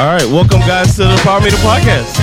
All 0.00 0.06
right, 0.06 0.24
welcome 0.32 0.60
guys 0.60 0.96
to 0.96 1.02
the 1.04 1.20
Power 1.24 1.40
Meter 1.40 1.56
Podcast. 1.56 2.16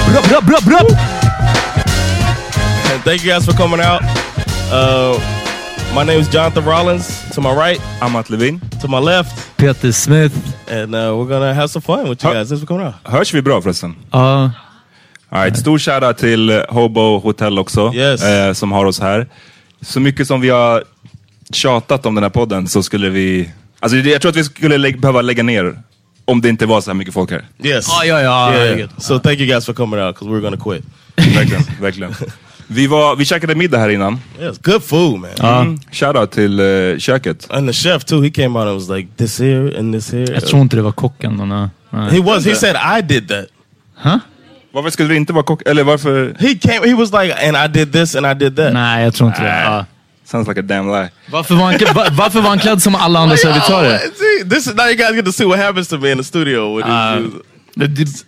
And 2.92 3.04
thank 3.04 3.24
you 3.24 3.30
guys 3.32 3.46
for 3.46 3.54
coming 3.54 3.80
out. 3.80 4.02
Uh, 4.72 5.18
my 5.94 6.04
name 6.04 6.20
is 6.20 6.28
Jonathan 6.30 6.66
Rollins. 6.66 7.08
To 7.36 7.42
my 7.42 7.54
right, 7.54 7.80
Amat 8.02 8.30
Levin. 8.30 8.60
to 8.82 8.88
my 8.88 9.00
left, 9.00 9.58
Peter 9.58 9.92
Smith. 9.92 10.34
and 10.70 10.96
uh, 10.96 11.14
we're 11.18 11.28
gonna 11.28 11.54
have 11.54 11.68
some 11.70 11.82
fun 11.82 12.10
with 12.10 12.24
you 12.24 12.34
guys. 12.34 12.50
Thanks 12.50 12.62
for 12.62 12.68
coming 12.68 12.86
out. 12.88 12.96
Hörs 13.04 13.34
vi 13.34 13.42
bra 13.42 13.62
förresten? 13.62 13.96
Ja, 14.12 14.52
All 15.30 15.44
right, 15.44 15.58
stor 15.58 15.78
shoutout 15.78 16.18
till 16.18 16.50
eh, 16.50 16.62
Hobo 16.70 17.20
Hotel 17.20 17.60
också, 17.60 17.92
Yes. 17.94 18.24
eh, 18.24 18.54
som 18.54 18.72
har 18.72 18.86
oss 18.86 19.00
här. 19.00 19.28
Så 19.82 20.00
mycket 20.00 20.28
som 20.28 20.42
vi 20.42 20.50
har 20.50 20.84
tjatat 21.54 22.06
om 22.06 22.16
den 22.16 22.24
här 22.24 22.30
podden 22.30 22.68
så 22.68 22.84
skulle 22.84 23.10
vi... 23.10 23.50
Alltså 23.80 23.98
jag 23.98 24.22
tror 24.22 24.30
att 24.30 24.36
vi 24.36 24.44
skulle 24.44 24.78
lä 24.78 24.92
behöva 24.92 25.22
lägga 25.22 25.44
ner 25.44 25.78
om 26.28 26.42
det 26.42 26.50
inte 26.50 26.66
var 26.66 26.82
så 26.82 26.90
här 26.90 26.96
mycket 26.96 27.14
folk 27.14 27.32
här. 27.32 27.46
Yes. 27.64 27.88
ja, 27.90 28.06
ja. 28.06 28.22
ja 28.22 28.54
Yeah, 28.54 28.68
herregud. 28.68 28.90
So 28.98 29.20
thank 29.20 29.40
you 29.40 29.48
guys 29.48 29.66
for 29.66 29.74
coming 29.74 30.00
out 30.00 30.16
because 30.16 30.32
we're 30.32 30.42
gonna 30.42 30.58
quit. 30.58 30.84
Verkligen, 31.36 31.64
verkligen. 31.82 32.16
Vi, 32.68 32.88
var, 32.88 33.16
vi 33.16 33.26
käkade 33.26 33.56
middag 33.56 33.78
här 33.78 33.90
innan. 33.90 34.20
Yes, 34.42 34.58
good 34.62 34.84
food, 34.84 35.20
man. 35.20 35.62
Mm. 35.62 35.80
Shoutout 35.92 36.32
till 36.32 36.60
eh, 36.60 36.98
köket. 36.98 37.52
And 37.52 37.70
the 37.70 37.74
chef 37.74 38.06
too. 38.06 38.22
He 38.22 38.30
came 38.30 38.60
out 38.60 38.68
and 38.68 38.74
was 38.74 38.90
like, 38.90 39.10
"This 39.18 39.40
here 39.40 39.80
and 39.80 39.94
this 39.94 40.12
here." 40.12 40.34
Jag 40.34 40.46
tror 40.46 40.62
inte 40.62 40.76
det 40.76 40.82
var 40.82 40.92
kocken. 40.92 41.36
Men, 41.36 41.50
nej. 41.50 41.70
nej. 41.90 42.12
he 42.12 42.22
was. 42.22 42.46
He 42.46 42.56
said, 42.56 42.76
"I 42.76 43.02
did 43.02 43.28
that." 43.28 43.46
Huh? 43.96 44.18
Varför 44.72 44.90
skulle 44.90 45.10
det 45.10 45.16
inte 45.16 45.34
vara 45.34 45.44
kock? 45.44 45.62
Eller 45.66 45.84
varför? 45.84 46.36
He 46.40 46.56
came. 46.56 46.88
He 46.88 46.96
was 46.96 47.12
like, 47.12 47.48
"And 47.48 47.58
I 47.58 47.80
did 47.80 47.94
this 47.94 48.16
and 48.16 48.26
I 48.26 48.34
did 48.34 48.56
that." 48.56 48.74
Nej, 48.74 49.04
jag 49.04 49.14
tror 49.14 49.30
inte 49.30 49.42
det. 49.42 49.64
Ja. 49.64 49.86
Sounds 50.32 50.48
like 50.48 50.60
a 50.60 50.64
damn 50.64 50.88
lie. 50.92 51.10
Varför, 51.32 51.56
var 51.56 51.64
han, 51.64 51.96
va- 51.96 52.08
varför 52.12 52.42
var 52.42 52.50
han 52.50 52.60
klädd 52.60 52.82
som 52.82 52.96
alla 52.96 53.20
andra 53.20 53.38
servitörer? 53.38 53.98
See, 54.00 54.50
this 54.50 54.68
is 54.68 54.74
now 54.76 54.86
you 54.88 54.96
guys 54.96 55.16
get 55.16 55.26
to 55.26 55.32
see 55.32 55.46
what 55.46 55.60
happens 55.60 55.88
to 55.88 55.98
me 55.98 56.12
in 56.12 56.18
the 56.18 56.24
studio. 56.24 56.78
With 56.78 56.90
Uh, 56.90 57.16
his, 57.24 57.32
Det- 57.76 57.88
det- 57.88 58.26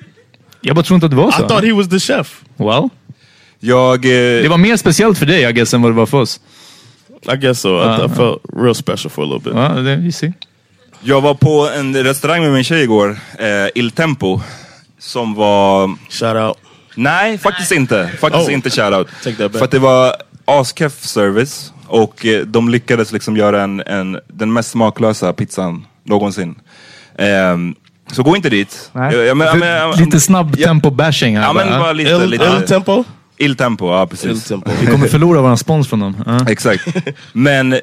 Jag 0.62 0.76
bara 0.76 0.84
tror 0.84 0.96
inte 0.96 1.06
att 1.06 1.12
det 1.12 1.16
var 1.18 1.30
I 1.30 1.32
så. 1.32 1.48
thought 1.48 1.64
he 1.66 1.74
was 1.74 1.90
the 1.90 2.00
chef. 2.00 2.42
Well, 2.58 2.90
Jag... 3.60 4.06
Eh, 4.06 4.42
det 4.44 4.50
var 4.50 4.58
mer 4.58 4.78
speciellt 4.78 5.18
för 5.18 5.26
dig, 5.26 5.50
I 5.50 5.54
guess, 5.54 5.74
än 5.74 5.82
vad 5.82 5.92
det 5.92 5.96
var 5.96 6.06
för 6.06 6.18
oss. 6.18 6.40
I 7.34 7.36
guess 7.36 7.60
so. 7.60 7.70
I, 7.70 8.06
I 8.06 8.10
felt 8.10 8.38
real 8.58 8.76
special 8.76 9.10
for 9.10 9.24
a 9.24 9.26
little 9.26 9.52
bit. 9.52 9.54
Ja, 9.60 9.70
det, 9.70 9.96
vi 9.96 10.12
ser. 10.12 10.34
Jag 11.02 11.22
var 11.22 11.34
på 11.34 11.70
en 11.70 12.04
restaurang 12.04 12.42
med 12.42 12.52
min 12.52 12.64
tjej 12.64 12.84
igår, 12.84 13.20
eh, 13.40 13.48
Il 13.76 13.92
Tempo, 13.92 14.42
som 15.00 15.34
var... 15.36 15.96
Shout 16.10 16.36
out. 16.36 16.58
Nej, 16.96 17.38
faktiskt 17.38 17.72
inte. 17.72 18.10
Faktiskt 18.20 18.48
Oh. 18.48 18.54
inte 18.54 18.70
that 18.70 19.06
back. 19.38 19.52
För 19.58 19.66
att 19.66 19.72
det 19.72 19.80
var 19.80 20.16
askeff 20.46 21.04
service 21.06 21.74
och 21.90 22.26
eh, 22.26 22.46
de 22.46 22.70
lyckades 22.70 23.12
liksom 23.12 23.38
göra 23.38 23.64
en, 23.64 23.80
en, 23.82 24.20
den 24.28 24.54
mest 24.54 24.70
smaklösa 24.72 25.34
pizzan 25.34 25.86
någonsin. 26.04 26.56
Ehm, 27.18 27.76
så 28.12 28.24
gå 28.24 28.36
inte 28.36 28.50
dit. 28.50 28.90
Nej. 28.94 29.16
Jag- 29.16 29.26
jag 29.26 29.38
men- 29.38 29.60
men- 29.60 29.68
jag- 29.70 30.00
Lite 30.00 30.20
snabb 30.20 30.56
Ja. 30.58 30.68
tempo-bashing 30.68 31.38
här. 31.38 31.44
Ja 31.44 31.54
men 31.54 31.80
bara. 31.80 31.92
lite... 31.94 32.10
Il, 32.12 32.30
lite 32.30 32.46
Il 32.62 32.68
tempo. 32.68 33.04
Il 33.38 33.56
Tempo, 33.56 33.88
ja 33.92 34.04
Il 34.04 34.10
precis. 34.10 34.44
tempo. 34.48 34.72
Vi 34.82 34.88
kommer 34.88 35.08
förlora 35.08 35.42
vår 35.42 35.56
spons 35.56 35.88
från 35.88 36.00
dem. 36.00 36.16
Ja. 36.26 36.46
Exakt. 36.50 36.88
Men 37.34 37.80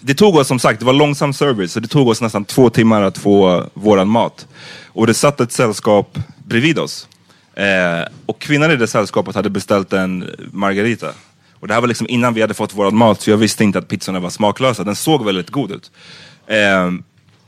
det 0.00 0.14
tog 0.14 0.36
oss 0.36 0.48
som 0.48 0.58
sagt, 0.58 0.78
det 0.80 0.86
var 0.86 0.92
långsam 0.92 1.32
service, 1.32 1.72
så 1.72 1.80
det 1.80 1.88
tog 1.88 2.08
oss 2.08 2.20
nästan 2.20 2.44
två 2.44 2.70
timmar 2.70 3.02
att 3.02 3.18
få 3.18 3.64
våran 3.74 4.08
mat. 4.08 4.46
Och 4.86 5.06
det 5.06 5.14
satt 5.14 5.40
ett 5.40 5.52
sällskap 5.52 6.18
bredvid 6.46 6.78
oss. 6.78 7.08
Eh, 7.54 8.08
och 8.26 8.38
kvinnan 8.38 8.70
i 8.70 8.76
det 8.76 8.86
sällskapet 8.86 9.34
hade 9.34 9.50
beställt 9.50 9.92
en 9.92 10.30
margarita. 10.52 11.06
Och 11.60 11.68
det 11.68 11.74
här 11.74 11.80
var 11.80 11.88
liksom 11.88 12.06
innan 12.10 12.34
vi 12.34 12.40
hade 12.40 12.54
fått 12.54 12.74
våran 12.74 12.96
mat, 12.96 13.20
så 13.20 13.30
jag 13.30 13.36
visste 13.36 13.64
inte 13.64 13.78
att 13.78 13.88
pizzorna 13.88 14.20
var 14.20 14.30
smaklösa. 14.30 14.84
Den 14.84 14.96
såg 14.96 15.24
väldigt 15.24 15.50
god 15.50 15.70
ut. 15.72 15.90
Ehm, 16.46 17.02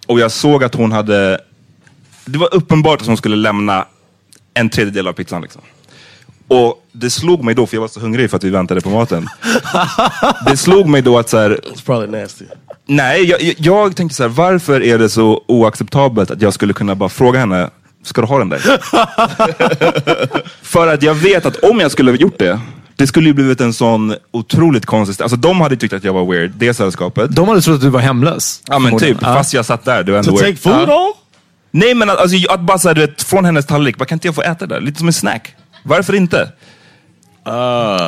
och 0.06 0.20
jag 0.20 0.30
såg 0.30 0.64
att 0.64 0.74
hon 0.74 0.92
hade, 0.92 1.40
det 2.24 2.38
var 2.38 2.54
uppenbart 2.54 3.00
att 3.00 3.06
hon 3.06 3.16
skulle 3.16 3.36
lämna 3.36 3.86
en 4.54 4.70
tredjedel 4.70 5.08
av 5.08 5.12
pizzan. 5.12 5.42
Liksom. 5.42 5.62
Och 6.48 6.86
det 6.92 7.10
slog 7.10 7.44
mig 7.44 7.54
då, 7.54 7.66
för 7.66 7.76
jag 7.76 7.80
var 7.80 7.88
så 7.88 8.00
hungrig 8.00 8.30
för 8.30 8.36
att 8.36 8.44
vi 8.44 8.50
väntade 8.50 8.80
på 8.80 8.90
maten. 8.90 9.28
det 10.46 10.56
slog 10.56 10.86
mig 10.88 11.02
då 11.02 11.18
att 11.18 11.28
så 11.28 11.38
här, 11.38 11.50
It's 11.50 11.84
probably 11.86 12.20
nasty. 12.20 12.44
nej, 12.86 13.24
jag, 13.24 13.42
jag- 13.42 13.54
jag 13.58 13.96
tänkte 13.96 14.16
så 14.16 14.22
här, 14.22 14.30
varför 14.30 14.82
är 14.82 14.98
det 14.98 15.08
så 15.08 15.44
oacceptabelt 15.48 16.30
att 16.30 16.42
jag 16.42 16.54
skulle 16.54 16.72
kunna 16.72 16.94
bara 16.94 17.08
fråga 17.08 17.40
henne, 17.40 17.70
ska 18.02 18.20
du 18.20 18.26
ha 18.26 18.38
den 18.38 18.48
där? 18.48 18.58
för 20.62 20.86
att 20.86 21.02
jag 21.02 21.14
vet 21.14 21.46
att 21.46 21.56
om 21.56 21.80
jag 21.80 21.90
skulle 21.92 22.10
ha 22.10 22.16
gjort 22.16 22.38
det, 22.38 22.60
det 22.96 23.06
skulle 23.06 23.28
ju 23.28 23.32
blivit 23.34 23.60
en 23.60 23.72
sån 23.72 24.14
otroligt 24.30 24.86
konstig, 24.86 25.22
alltså 25.22 25.36
de 25.36 25.60
hade 25.60 25.76
tyckt 25.76 25.94
att 25.94 26.04
jag 26.04 26.12
var 26.12 26.24
weird, 26.32 26.52
det 26.56 26.74
sällskapet. 26.74 27.36
De 27.36 27.48
hade 27.48 27.60
trott 27.62 27.74
att 27.74 27.80
du 27.80 27.88
var 27.88 28.00
hemlös. 28.00 28.62
Ja 28.66 28.78
men 28.78 28.98
typ, 28.98 29.20
fast 29.20 29.54
jag 29.54 29.64
satt 29.66 29.84
där. 29.84 30.02
Det 30.02 30.12
var 30.12 30.18
ändå 30.18 30.30
To 30.36 30.42
weird. 30.44 30.56
take 30.62 30.76
food 30.76 30.88
home? 30.88 31.12
Nej 31.70 31.94
men 31.94 32.10
att- 32.10 32.18
alltså, 32.18 32.52
att 32.52 32.60
bara 32.60 32.78
såhär, 32.78 32.94
du 32.94 33.00
vet, 33.00 33.22
från 33.22 33.44
hennes 33.44 33.66
tallrik, 33.66 33.96
bara 33.98 34.04
kan 34.04 34.16
inte 34.16 34.28
jag 34.28 34.34
få 34.34 34.42
äta 34.42 34.66
det 34.66 34.74
där? 34.74 34.80
Lite 34.80 34.98
som 34.98 35.06
en 35.08 35.12
snack. 35.12 35.54
Varför 35.84 36.14
inte? 36.14 36.48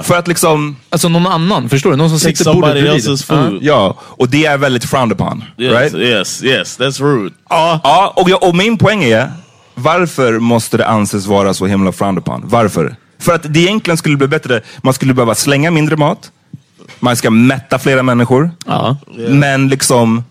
För 0.04 0.14
att 0.19 0.28
liksom, 0.28 0.76
Alltså 0.90 1.08
någon 1.08 1.26
annan, 1.26 1.69
förstår 1.69 1.90
du? 1.90 1.96
Någon 1.96 2.10
som 2.10 2.19
sitter 2.20 2.44
på 2.44 2.52
bordet 2.52 2.69
somebody 2.69 3.00
bredvid. 3.00 3.25
food. 3.25 3.58
ja, 3.62 3.96
och 4.02 4.28
det 4.28 4.46
är 4.46 4.58
väldigt 4.58 4.84
frowned 4.84 5.12
upon. 5.12 5.44
Yes, 5.58 5.72
Right? 5.72 5.94
yes, 5.94 6.42
yes. 6.44 6.78
That's 6.81 7.02
rude. 7.02 7.34
Ja, 7.50 7.81
ja 7.84 8.12
och, 8.16 8.28
jag, 8.31 8.42
och 8.42 8.54
min 8.56 8.78
poäng 8.78 9.04
är, 9.04 9.32
varför 9.75 10.38
måste 10.38 10.76
det 10.76 10.86
anses 10.86 11.26
vara 11.26 11.54
så 11.54 11.66
himla 11.66 11.92
frowned 11.92 12.19
upon? 12.19 12.42
Varför? 12.44 12.96
För 13.25 13.35
att 13.35 13.55
det 13.55 13.61
egentligen 13.61 13.97
skulle 13.97 14.17
bli 14.17 14.29
bättre, 14.29 14.61
man 14.82 14.94
skulle 14.94 15.15
behöva 15.15 15.35
slänga 15.35 15.71
mindre 15.71 15.97
mat, 15.97 16.31
man 17.00 17.17
ska 17.17 17.31
mätta 17.31 17.79
flera 17.79 18.03
människor, 18.03 18.50
Ja. 18.67 18.97
men 19.29 19.69
liksom... 19.69 20.25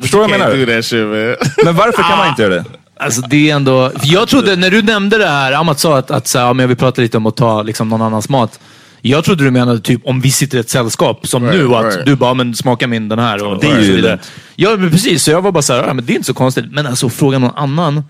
Förstår 0.00 0.18
du 0.18 0.22
vad 0.22 0.30
jag 0.32 0.38
menar? 0.38 0.66
do 0.66 0.72
that 0.76 0.84
shit 0.84 1.06
man. 1.06 1.36
Men 1.64 1.76
varför 1.76 2.02
kan 2.02 2.18
man 2.18 2.28
inte 2.28 2.42
göra 2.42 2.54
det? 2.54 2.64
Alltså 2.96 3.20
det 3.20 3.50
är 3.50 3.54
ändå... 3.56 3.92
Jag 4.02 4.28
trodde, 4.28 4.56
när 4.56 4.70
du 4.70 4.82
nämnde 4.82 5.18
det 5.18 5.26
här, 5.28 5.52
Amat 5.52 5.80
sa 5.80 5.98
att, 5.98 6.10
att 6.10 6.28
så 6.28 6.38
här, 6.38 6.46
ja, 6.46 6.52
men 6.52 6.64
jag 6.64 6.68
vill 6.68 6.76
prata 6.76 7.02
lite 7.02 7.16
om 7.16 7.26
att 7.26 7.36
ta 7.36 7.62
liksom, 7.62 7.88
någon 7.88 8.02
annans 8.02 8.28
mat. 8.28 8.60
Jag 9.00 9.24
trodde 9.24 9.44
du 9.44 9.50
menade 9.50 9.80
typ 9.80 10.00
om 10.06 10.20
vi 10.20 10.30
sitter 10.30 10.56
i 10.58 10.60
ett 10.60 10.70
sällskap, 10.70 11.26
som 11.26 11.44
Right, 11.44 11.56
nu, 11.58 11.74
att 11.74 11.84
right. 11.84 12.06
du 12.06 12.16
bara, 12.16 12.34
men 12.34 12.54
smaka 12.54 12.86
min 12.86 13.08
den 13.08 13.18
här. 13.18 13.44
Och, 13.46 13.60
Det 13.60 13.66
är 13.66 13.78
ju 13.80 13.86
så 13.86 13.92
vidare. 13.92 14.18
Ja, 14.56 14.76
men 14.76 14.90
precis. 14.90 15.22
Så 15.22 15.30
jag 15.30 15.42
var 15.42 15.52
bara 15.52 15.62
såhär, 15.62 15.84
ja, 15.86 15.94
men 15.94 16.04
det 16.06 16.12
är 16.12 16.14
inte 16.14 16.26
så 16.26 16.34
konstigt. 16.34 16.64
Men 16.70 16.86
alltså 16.86 17.08
fråga 17.08 17.38
någon 17.38 17.56
annan. 17.56 18.04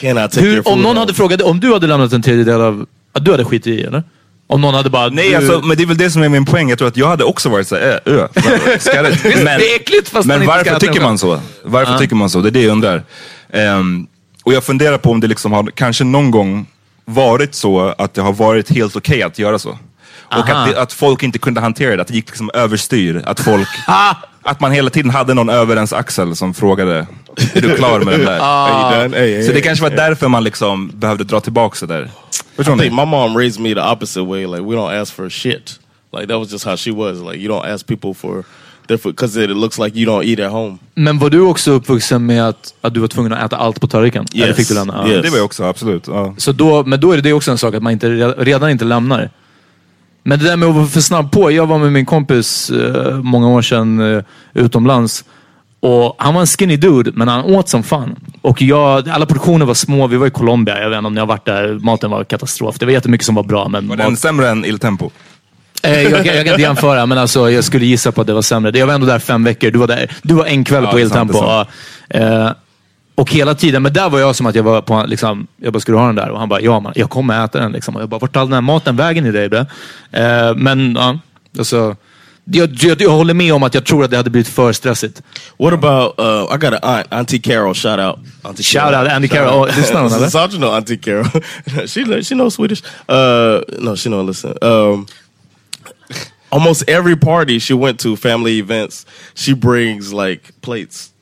Can 0.00 0.10
I 0.10 0.14
take 0.14 0.40
your 0.40 0.54
Hur, 0.56 0.62
food 0.62 0.72
om 0.72 0.82
någon 0.82 0.96
hade 0.96 1.14
frågat 1.14 1.42
om 1.42 1.60
du 1.60 1.72
hade 1.72 1.86
lämnat 1.86 2.12
en 2.12 2.22
tredjedel 2.22 2.60
av... 2.60 2.86
Att 3.16 3.24
du 3.24 3.30
hade 3.30 3.44
skitit 3.44 3.66
i, 3.66 3.82
eller? 3.82 4.02
Om 4.46 4.60
någon 4.60 4.74
hade 4.74 4.90
bara... 4.90 5.08
Nej, 5.08 5.30
du, 5.30 5.36
alltså, 5.36 5.60
men 5.60 5.76
det 5.76 5.82
är 5.82 5.86
väl 5.86 5.96
det 5.96 6.10
som 6.10 6.22
är 6.22 6.28
min 6.28 6.44
poäng. 6.44 6.68
Jag 6.68 6.78
tror 6.78 6.88
att 6.88 6.96
jag 6.96 7.06
hade 7.06 7.24
också 7.24 7.48
varit 7.48 7.68
såhär, 7.68 8.00
äh, 8.04 8.14
ö, 8.14 8.28
skalligt. 8.78 9.24
Men, 9.24 9.44
det 9.44 9.50
är 9.50 9.76
äckligt 9.76 10.08
fast 10.08 10.26
man 10.26 10.38
men 10.38 10.42
inte 10.42 10.52
ska 10.52 10.58
varför 10.58 10.70
äta 10.70 10.80
tycker 10.80 11.00
man 11.00 11.18
så? 11.18 11.40
Varför 11.62 11.98
tycker 11.98 12.16
man 12.16 12.30
så? 12.30 12.40
Det 12.40 12.48
är 12.48 12.50
det 12.50 12.62
jag 12.62 12.72
undrar. 12.72 13.02
Ehm, 13.52 14.06
och 14.44 14.52
jag 14.52 14.64
funderar 14.64 14.98
på 14.98 15.10
om 15.10 15.20
det 15.20 15.26
liksom 15.26 15.52
har 15.52 15.70
kanske 15.74 16.04
någon 16.04 16.30
gång 16.30 16.66
varit 17.04 17.54
så 17.54 17.94
att 17.98 18.14
det 18.14 18.22
har 18.22 18.32
varit 18.32 18.70
helt 18.70 18.96
okej 18.96 19.22
att 19.22 19.38
göra 19.38 19.58
så. 19.58 19.70
Och 19.70 19.78
Aha. 20.30 20.52
att, 20.52 20.70
det, 20.70 20.80
att 20.80 20.92
folk 20.92 21.22
inte 21.22 21.38
kunde 21.38 21.60
hantera 21.60 21.96
det, 21.96 22.02
att 22.02 22.08
det 22.08 22.14
gick 22.14 22.26
liksom 22.26 22.50
överstyr. 22.54 23.22
Att 23.26 23.40
folk... 23.40 23.68
Att 24.46 24.60
man 24.60 24.72
hela 24.72 24.90
tiden 24.90 25.10
hade 25.10 25.34
någon 25.34 25.48
över 25.48 25.76
ens 25.76 25.92
axel 25.92 26.36
som 26.36 26.54
frågade, 26.54 27.06
är 27.54 27.60
du 27.60 27.74
klar 27.76 28.00
med 28.00 28.14
den 28.18 28.26
där? 28.26 28.38
Are 28.40 28.94
you 28.94 29.02
done? 29.02 29.16
Hey, 29.16 29.34
hey, 29.34 29.42
Så 29.42 29.48
det 29.48 29.54
hey. 29.54 29.62
kanske 29.62 29.82
var 29.82 29.90
därför 29.90 30.28
man 30.28 30.44
liksom 30.44 30.90
behövde 30.94 31.24
dra 31.24 31.40
tillbaka 31.40 31.86
det 31.86 31.94
där. 31.94 32.10
Förstår 32.56 32.76
I 32.76 32.78
think 32.78 32.92
my 32.92 33.04
mom 33.04 33.36
raised 33.38 33.60
me 33.62 33.74
the 33.74 33.80
opposite 33.80 34.20
way. 34.20 34.46
Like 34.46 34.60
we 34.62 34.74
don't 34.76 35.02
ask 35.02 35.14
for 35.14 35.28
shit. 35.28 35.80
Like 36.12 36.26
that 36.26 36.38
was 36.38 36.52
just 36.52 36.64
how 36.64 36.76
she 36.76 36.90
was. 36.92 37.18
Like 37.18 37.36
you 37.44 37.52
don't 37.54 37.74
ask 37.74 37.86
people 37.86 38.14
for 38.14 38.44
their 38.88 38.98
food 38.98 39.14
because 39.16 39.44
it 39.44 39.50
looks 39.50 39.78
like 39.78 39.98
you 39.98 40.06
don't 40.12 40.24
eat 40.24 40.40
at 40.46 40.52
home. 40.52 40.78
Men 40.94 41.18
var 41.18 41.30
du 41.30 41.40
också 41.40 41.70
uppvuxen 41.70 42.26
med 42.26 42.48
att, 42.48 42.74
att 42.80 42.94
du 42.94 43.00
var 43.00 43.08
tvungen 43.08 43.32
att 43.32 43.44
äta 43.46 43.56
allt 43.56 43.80
på 43.80 43.86
tallriken? 43.86 44.26
Eller 44.34 44.46
Yes. 44.46 44.56
fick 44.56 44.68
du 44.68 44.74
lämna? 44.74 44.94
Ja. 45.06 45.12
Yes. 45.12 45.22
Det 45.22 45.30
var 45.30 45.36
jag 45.36 45.44
också, 45.44 45.64
absolut. 45.64 46.06
Ja. 46.06 46.34
Så 46.38 46.52
då, 46.52 46.84
men 46.86 47.00
då 47.00 47.12
är 47.12 47.18
det 47.22 47.32
också 47.32 47.50
en 47.50 47.58
sak 47.58 47.74
att 47.74 47.82
man 47.82 47.92
inte, 47.92 48.08
redan 48.38 48.70
inte 48.70 48.84
lämnar. 48.84 49.30
Men 50.26 50.38
det 50.38 50.44
där 50.44 50.56
med 50.56 50.68
att 50.68 50.74
vara 50.74 50.86
för 50.86 51.00
snabb 51.00 51.32
på. 51.32 51.50
Jag 51.50 51.66
var 51.66 51.78
med 51.78 51.92
min 51.92 52.06
kompis 52.06 52.70
eh, 52.70 53.14
många 53.22 53.48
år 53.48 53.62
sedan 53.62 54.14
eh, 54.16 54.22
utomlands. 54.54 55.24
Och 55.80 56.14
Han 56.18 56.34
var 56.34 56.40
en 56.40 56.46
skinny 56.46 56.76
dude, 56.76 57.10
men 57.14 57.28
han 57.28 57.44
åt 57.44 57.68
som 57.68 57.82
fan. 57.82 58.16
Och 58.42 58.62
jag, 58.62 59.08
alla 59.08 59.26
portioner 59.26 59.66
var 59.66 59.74
små. 59.74 60.06
Vi 60.06 60.16
var 60.16 60.26
i 60.26 60.30
Colombia. 60.30 60.82
Jag 60.82 60.90
vet 60.90 60.96
inte 60.96 61.06
om 61.06 61.14
ni 61.14 61.20
har 61.20 61.26
varit 61.26 61.44
där. 61.44 61.78
Maten 61.82 62.10
var 62.10 62.24
katastrof. 62.24 62.78
Det 62.78 62.86
var 62.86 62.92
jättemycket 62.92 63.24
som 63.26 63.34
var 63.34 63.42
bra. 63.42 63.68
Men 63.68 63.88
Var 63.88 63.96
mat- 63.96 64.06
den 64.06 64.16
sämre 64.16 64.48
än 64.50 64.64
Il 64.64 64.78
Tempo? 64.78 65.10
Eh, 65.82 66.02
jag, 66.02 66.12
kan- 66.12 66.26
jag 66.26 66.34
kan 66.44 66.46
inte 66.46 66.62
jämföra, 66.62 67.06
men 67.06 67.18
alltså, 67.18 67.50
jag 67.50 67.64
skulle 67.64 67.86
gissa 67.86 68.12
på 68.12 68.20
att 68.20 68.26
det 68.26 68.32
var 68.34 68.42
sämre. 68.42 68.78
Jag 68.78 68.86
var 68.86 68.94
ändå 68.94 69.06
där 69.06 69.18
fem 69.18 69.44
veckor. 69.44 69.70
Du 69.70 69.78
var, 69.78 69.86
där, 69.86 70.10
du 70.22 70.34
var 70.34 70.44
en 70.46 70.64
kväll 70.64 70.84
Ja, 70.84 70.92
på 70.92 71.00
Il 71.00 71.10
Tempo. 71.10 71.38
Och 73.16 73.30
hela 73.30 73.54
tiden, 73.54 73.82
men 73.82 73.92
där 73.92 74.10
var 74.10 74.18
jag 74.18 74.36
som 74.36 74.46
att 74.46 74.54
jag 74.54 74.62
var 74.62 74.82
på, 74.82 75.04
liksom, 75.06 75.46
jag 75.56 75.72
bara, 75.72 75.80
ska 75.80 75.92
du 75.92 75.98
ha 75.98 76.06
den 76.06 76.16
där? 76.16 76.30
Och 76.30 76.38
han 76.38 76.48
bara, 76.48 76.60
ja 76.60 76.80
man, 76.80 76.92
jag 76.96 77.10
kommer 77.10 77.44
äta 77.44 77.58
den. 77.58 77.72
Liksom. 77.72 77.96
Och 77.96 78.02
jag 78.02 78.08
bara, 78.08 78.18
vart 78.18 78.36
all 78.36 78.46
den 78.46 78.54
här 78.54 78.60
maten 78.60 78.96
vägen 78.96 79.26
i 79.26 79.32
dig? 79.32 79.48
bre? 79.48 79.66
Eh, 80.12 80.54
men 80.56 80.94
ja, 80.94 81.18
alltså, 81.58 81.96
jag, 82.44 82.70
jag, 82.80 83.02
jag 83.02 83.10
håller 83.10 83.34
med 83.34 83.54
om 83.54 83.62
att 83.62 83.74
jag 83.74 83.84
tror 83.84 84.04
att 84.04 84.10
det 84.10 84.16
hade 84.16 84.30
blivit 84.30 84.48
för 84.48 84.72
stressigt. 84.72 85.22
What 85.58 85.72
about 85.72 86.20
uh, 86.20 86.54
I 86.54 86.58
got 86.58 86.72
an 86.72 86.78
aunt, 86.82 87.06
Auntie 87.10 87.38
Carol. 87.38 87.74
Shout 87.74 87.98
out, 87.98 88.18
Auntie 88.42 88.62
Shout 88.62 88.82
Carol. 88.82 89.06
out, 89.06 89.12
Andy 89.12 89.28
Carroll. 89.28 89.68
Oh, 89.68 89.76
lyssnar 89.76 90.02
hon 90.02 90.12
eller? 90.12 90.28
Sandra 90.28 90.58
know 90.58 90.74
Auntie 90.74 90.98
Carol. 90.98 91.24
she 91.86 92.22
she 92.22 92.34
knows 92.34 92.54
Swedish. 92.54 92.82
Uh, 93.08 93.60
no, 93.78 93.96
she 93.96 94.10
don't 94.10 94.26
listen. 94.26 94.54
Um, 94.62 95.06
almost 96.50 96.88
every 96.88 97.16
party 97.16 97.58
she 97.58 97.74
went 97.74 98.00
to, 98.00 98.16
family 98.16 98.58
events, 98.58 99.06
she 99.34 99.54
brings 99.54 100.12
like 100.12 100.52
plates, 100.60 101.12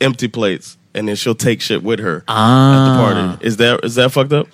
empty 0.00 0.28
plates, 0.28 0.76
and 0.98 1.08
then 1.08 1.16
she'll 1.16 1.34
take 1.34 1.60
shit 1.60 1.82
with 1.82 2.02
her 2.02 2.16
at 2.16 2.22
the 2.26 3.04
party. 3.04 3.46
Is 3.48 3.56
that 3.56 3.84
is 3.84 3.94
that 3.94 4.12
fucked 4.12 4.32
up? 4.38 4.48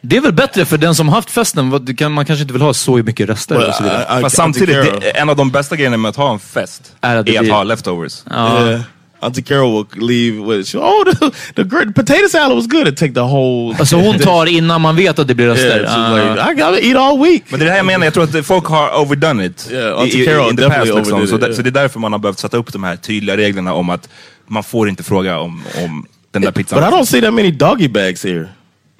Det 0.00 0.16
är 0.16 0.20
väl 0.20 0.32
bättre 0.32 0.64
för 0.64 0.78
den 0.78 0.94
som 0.94 1.08
haft 1.08 1.30
festen. 1.30 1.70
vad- 1.70 1.82
det 1.86 1.94
kan- 1.94 2.12
Man 2.12 2.24
kanske 2.24 2.42
inte 2.42 2.52
vill 2.52 2.62
ha 2.62 2.74
så 2.74 2.96
mycket 2.96 3.28
rester 3.28 3.54
Well, 3.58 3.68
och 3.68 3.74
så 3.74 3.82
vidare. 3.82 4.06
I- 4.16 4.18
I- 4.18 4.22
Fast 4.22 4.36
samtidigt, 4.36 5.00
det, 5.00 5.10
en 5.10 5.28
av 5.28 5.36
de 5.36 5.50
bästa 5.50 5.76
grejerna 5.76 5.96
med 5.96 6.08
att 6.08 6.16
ha 6.16 6.32
en 6.32 6.38
fest 6.38 6.92
Är 7.00 7.14
är 7.14 7.16
att 7.20 7.26
det 7.26 7.36
att 7.36 7.42
blir- 7.44 7.52
ha 7.52 7.62
leftovers. 7.62 8.22
Yeah. 8.30 8.80
Auntie 9.20 9.42
Carol 9.42 9.86
will 9.94 10.06
leave 10.08 10.56
with, 10.56 10.70
she, 10.70 10.78
oh, 10.78 11.04
the, 11.04 11.30
the 11.54 11.62
great 11.64 11.94
potato 11.94 12.28
salad 12.30 12.56
was 12.56 12.66
good 12.66 12.86
and 12.88 12.96
take 12.96 13.14
the 13.14 13.20
whole. 13.20 13.76
Alltså 13.78 13.96
hon 13.96 14.18
tar 14.18 14.46
innan 14.46 14.80
man 14.80 14.96
vet 14.96 15.18
att 15.18 15.28
det 15.28 15.34
blir 15.34 15.46
rester. 15.46 15.80
Yeah, 15.80 15.90
she's 15.96 16.12
Ah. 16.12 16.34
like, 16.34 16.52
I 16.52 16.54
gotta 16.54 16.80
eat 16.80 16.96
all 16.96 17.22
week. 17.24 17.42
Men 17.48 17.60
det 17.60 17.64
är 17.64 17.66
det 17.66 17.70
här 17.70 17.76
jag 17.78 17.86
menar, 17.86 18.04
jag 18.06 18.14
tror 18.14 18.24
att 18.24 18.46
folk 18.46 18.64
har 18.66 19.00
overdone 19.00 19.44
it. 19.44 19.68
Yeah, 19.72 20.00
Auntie 20.00 20.22
i, 20.22 20.26
Carol 20.26 20.50
in 20.50 20.56
the 20.56 20.62
definitely 20.62 20.92
past, 20.92 20.96
liksom. 20.98 21.12
overdid 21.14 21.28
så, 21.28 21.34
it, 21.34 21.40
där, 21.40 21.46
yeah. 21.48 21.56
så 21.56 21.62
det 21.62 21.68
är 21.68 21.82
därför 21.82 22.00
man 22.00 22.12
har 22.12 22.18
behövt 22.18 22.38
sätta 22.38 22.56
upp 22.56 22.72
de 22.72 22.84
här 22.84 22.96
tydliga 22.96 23.36
reglerna 23.36 23.72
om 23.72 23.90
att 23.90 24.08
man 24.46 24.62
får 24.62 24.88
inte 24.88 25.02
fråga 25.02 25.38
om, 25.38 25.62
om 25.84 26.06
den 26.30 26.42
där 26.42 26.50
pizzan. 26.50 26.80
But 26.80 26.88
I 26.88 26.92
don't 26.92 27.04
see 27.04 27.20
that 27.20 27.34
many 27.34 27.50
doggy 27.50 27.88
bags 27.88 28.24
here 28.24 28.48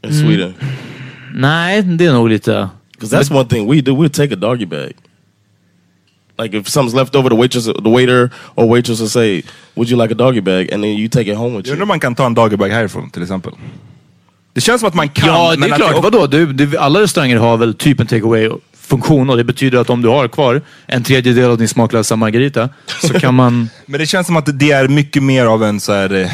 in 0.04 0.12
Sweden. 0.20 0.54
Nej, 1.34 1.82
det 1.82 2.06
är 2.06 2.12
nog 2.12 2.28
lite... 2.28 2.68
Because 2.92 3.16
that's 3.16 3.36
one 3.36 3.48
thing 3.48 3.70
we 3.70 3.80
do. 3.80 3.92
We'll 3.92 4.08
take 4.08 4.34
a 4.34 4.36
doggy 4.36 4.66
bag. 4.66 4.92
Like 6.38 6.58
if 6.58 6.68
something's 6.68 6.94
left 6.94 7.14
over, 7.14 7.30
the 7.30 7.36
waitress, 7.36 7.64
the 7.64 7.90
waiter 7.90 8.30
or 8.54 8.66
waitress 8.66 9.00
will 9.00 9.08
say, 9.08 9.42
"Would 9.74 9.90
you 9.90 10.02
like 10.02 10.12
a 10.12 10.16
doggy 10.16 10.40
bag?" 10.40 10.72
And 10.72 10.82
then 10.82 10.92
you 10.92 11.08
take 11.08 11.30
it 11.30 11.36
home 11.36 11.56
with 11.56 11.66
Jag 11.66 11.72
undrar 11.72 11.76
you. 11.76 11.82
om 11.82 11.88
man 11.88 12.00
kan 12.00 12.14
ta 12.14 12.26
en 12.26 12.34
doggerbag 12.34 12.68
härifrån 12.68 13.10
till 13.10 13.22
exempel. 13.22 13.52
Det 14.52 14.60
känns 14.60 14.80
som 14.80 14.88
att 14.88 14.94
man 14.94 15.08
kan. 15.08 15.28
Ja, 15.28 15.50
det 15.50 15.58
men 15.58 15.68
är 15.68 15.74
att 15.74 15.80
klart. 15.80 16.02
Vadå? 16.02 16.26
Du, 16.26 16.52
du, 16.52 16.76
alla 16.76 17.00
restauranger 17.00 17.36
har 17.36 17.56
väl 17.56 17.74
typ 17.74 18.00
en 18.00 18.06
takeaway 18.06 18.50
funktion 18.86 19.30
och 19.30 19.36
det 19.36 19.44
betyder 19.44 19.78
att 19.78 19.90
om 19.90 20.02
du 20.02 20.08
har 20.08 20.28
kvar 20.28 20.62
en 20.86 21.02
tredjedel 21.02 21.50
av 21.50 21.58
din 21.58 21.68
smaklösa 21.68 22.16
margarita 22.16 22.68
så 23.02 23.20
kan 23.20 23.34
man... 23.34 23.68
Men 23.86 24.00
det 24.00 24.06
känns 24.06 24.26
som 24.26 24.36
att 24.36 24.58
det 24.58 24.70
är 24.70 24.88
mycket 24.88 25.22
mer 25.22 25.46
av 25.46 25.64
en 25.64 25.80
så 25.80 25.92
här, 25.92 26.14
eh, 26.14 26.30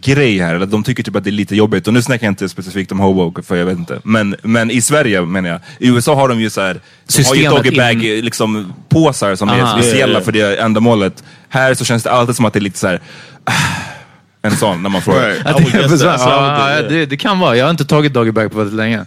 grej 0.00 0.38
här. 0.38 0.54
Eller 0.54 0.66
de 0.66 0.82
tycker 0.82 1.02
typ 1.02 1.16
att 1.16 1.24
det 1.24 1.30
är 1.30 1.32
lite 1.32 1.56
jobbigt. 1.56 1.86
Och 1.86 1.94
nu 1.94 2.02
snackar 2.02 2.26
jag 2.26 2.32
inte 2.32 2.48
specifikt 2.48 2.92
om 2.92 3.00
Hobo, 3.00 3.42
för 3.42 3.56
jag 3.56 3.66
vet 3.66 3.78
inte. 3.78 4.00
Men, 4.04 4.36
men 4.42 4.70
i 4.70 4.80
Sverige 4.80 5.22
menar 5.22 5.48
jag. 5.48 5.60
I 5.78 5.88
USA 5.88 6.14
har 6.14 6.28
de 6.28 6.40
ju 6.40 6.50
så 6.50 6.60
här, 6.60 6.74
de 6.74 6.78
har 6.78 6.84
ju 7.16 7.24
Systemet 7.24 7.56
doggy 7.64 7.76
bag 7.76 8.04
in- 8.04 8.24
liksom, 8.24 8.74
påsar 8.88 9.34
som 9.34 9.48
är 9.48 9.60
Aha. 9.60 9.78
speciella 9.78 10.12
Ja, 10.12 10.18
ja. 10.18 10.24
för 10.24 10.32
det 10.32 10.56
ändamålet. 10.60 11.24
Här 11.48 11.74
så 11.74 11.84
känns 11.84 12.02
det 12.02 12.10
alltid 12.10 12.36
som 12.36 12.44
att 12.44 12.52
det 12.52 12.58
är 12.58 12.60
lite 12.60 12.78
så 12.78 12.86
här. 12.86 13.00
en 14.42 14.56
sån 14.56 14.82
när 14.82 14.90
man 14.90 15.02
frågar. 15.02 15.28
Är 15.28 16.88
det, 16.88 17.06
det 17.06 17.16
kan 17.16 17.38
vara. 17.38 17.56
Jag 17.56 17.64
har 17.64 17.70
inte 17.70 17.84
tagit 17.84 18.12
doggybag 18.12 18.52
på 18.52 18.58
väldigt 18.58 18.76
länge. 18.76 19.04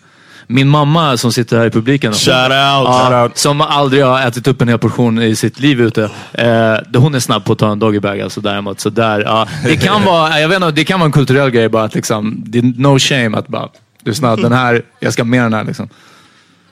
Min 0.49 0.67
mamma 0.67 1.17
som 1.17 1.31
sitter 1.33 1.57
här 1.57 1.65
i 1.65 1.69
publiken. 1.69 2.13
Shout 2.13 2.27
out. 2.35 2.51
Ja. 2.51 3.29
Som 3.33 3.61
aldrig 3.61 4.03
har 4.03 4.21
ätit 4.27 4.47
upp 4.47 4.61
en 4.61 4.67
hel 4.67 4.77
portion 4.77 5.21
i 5.21 5.35
sitt 5.35 5.59
liv 5.59 5.81
ute. 5.81 6.03
Eh, 6.33 6.99
hon 7.01 7.15
är 7.15 7.19
snabb 7.19 7.45
på 7.45 7.53
att 7.53 7.59
ta 7.59 7.71
en 7.71 7.79
doggybag 7.79 8.21
alltså 8.21 8.41
däremot. 8.41 8.79
Så 8.79 8.89
där, 8.89 9.19
ja, 9.21 9.47
det, 9.63 9.75
kan 9.77 10.03
vara, 10.03 10.39
jag 10.39 10.49
vet 10.49 10.55
inte, 10.55 10.71
det 10.71 10.83
kan 10.85 10.99
vara 10.99 11.05
en 11.05 11.11
kulturell 11.11 11.49
grej 11.49 11.69
bara 11.69 11.83
att 11.83 11.95
liksom, 11.95 12.43
det 12.45 12.57
är 12.59 12.63
no 12.77 12.99
shame 12.99 13.37
att 13.37 13.47
bara, 13.47 13.69
lyssna, 14.05 14.35
den 14.35 14.51
här, 14.53 14.81
jag 14.99 15.13
ska 15.13 15.23
med 15.23 15.43
den 15.43 15.53
här 15.53 15.63
liksom. 15.63 15.89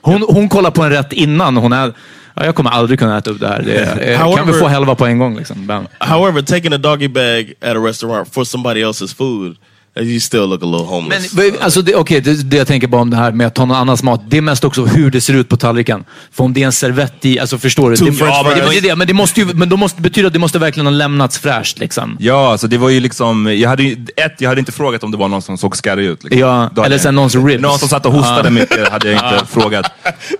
Hon, 0.00 0.22
hon 0.28 0.48
kollar 0.48 0.70
på 0.70 0.82
en 0.82 0.90
rätt 0.90 1.12
innan 1.12 1.56
hon 1.56 1.72
är, 1.72 1.92
ja, 2.34 2.44
jag 2.44 2.54
kommer 2.54 2.70
aldrig 2.70 2.98
kunna 2.98 3.18
äta 3.18 3.30
upp 3.30 3.40
det 3.40 3.48
här. 3.48 3.62
Det, 3.62 3.74
är- 3.78 3.86
kan 3.86 3.98
vi 3.98 4.14
However- 4.16 4.52
få 4.60 4.68
halva 4.68 4.94
på 4.94 5.06
en 5.06 5.18
gång 5.18 5.36
liksom? 5.36 5.66
Bam. 5.66 5.86
However, 6.00 6.42
taking 6.42 6.72
a 6.72 6.78
doggy 6.78 7.08
bag 7.08 7.52
at 7.62 7.76
a 7.76 7.80
restaurant 7.86 8.34
for 8.34 8.44
somebody 8.44 8.84
else's 8.84 9.16
food, 9.16 9.56
You 10.00 10.20
still 10.20 10.40
look 10.40 10.62
a 10.62 10.66
little 10.66 10.78
Men 10.78 10.86
homeless. 10.88 11.34
vad- 11.34 11.52
alltså, 11.60 11.82
det, 11.82 11.94
okej, 11.94 12.20
det, 12.20 12.50
det 12.50 12.56
jag 12.56 12.66
tänker 12.66 12.86
bara 12.88 13.00
om 13.00 13.10
det 13.10 13.16
här 13.16 13.32
med 13.32 13.46
att 13.46 13.54
ta 13.54 13.64
någon 13.64 13.76
annans 13.76 14.02
mat, 14.02 14.20
det 14.28 14.36
är 14.36 14.40
mest 14.40 14.64
också 14.64 14.84
hur 14.84 15.10
det 15.10 15.20
ser 15.20 15.34
ut 15.34 15.48
på 15.48 15.56
tallriken. 15.56 16.04
För 16.32 16.44
om 16.44 16.52
det 16.52 16.62
är 16.62 16.66
en 16.66 16.72
servett 16.72 17.24
i, 17.24 17.38
alltså 17.40 17.58
förstår 17.58 17.90
du? 17.90 17.96
Det, 17.96 18.04
ja, 18.04 18.42
men 18.44 18.58
det, 18.58 18.62
fries. 18.66 18.70
det, 18.70 18.76
är 18.88 18.90
det, 18.90 18.96
men 18.96 19.06
det 19.06 19.12
måste 19.14 19.40
ju, 19.40 19.46
men 19.54 19.68
då 19.68 19.76
måste 19.76 19.98
det 19.98 20.02
betyda 20.02 20.26
att 20.26 20.32
det 20.32 20.38
måste 20.38 20.58
verkligen 20.58 20.86
ha 20.86 20.90
lämnats 20.90 21.38
fräscht 21.38 21.78
liksom. 21.78 22.16
Ja, 22.20 22.50
alltså 22.52 22.66
det 22.66 22.78
var 22.78 22.88
ju 22.88 23.00
liksom, 23.00 23.56
jag 23.60 23.68
hade 23.68 23.82
ju, 23.82 23.92
ett, 24.16 24.34
jag 24.38 24.48
hade 24.48 24.58
inte 24.58 24.72
frågat 24.72 25.04
om 25.04 25.10
det 25.10 25.16
var 25.16 25.28
någon 25.28 25.42
som 25.42 25.58
såg 25.58 25.76
skarrig 25.76 26.06
ut. 26.06 26.24
Liksom. 26.24 26.40
Ja, 26.40 26.56
hade 26.60 26.82
eller 26.84 26.98
sen 26.98 27.14
någons 27.14 27.34
ribs. 27.34 27.62
Någon 27.62 27.78
som 27.78 27.88
satt 27.88 28.06
och 28.06 28.12
hostade 28.12 28.44
Ja. 28.44 28.50
mycket 28.50 28.88
hade 28.88 29.10
jag 29.12 29.14
inte 29.32 29.46
frågat. 29.50 29.86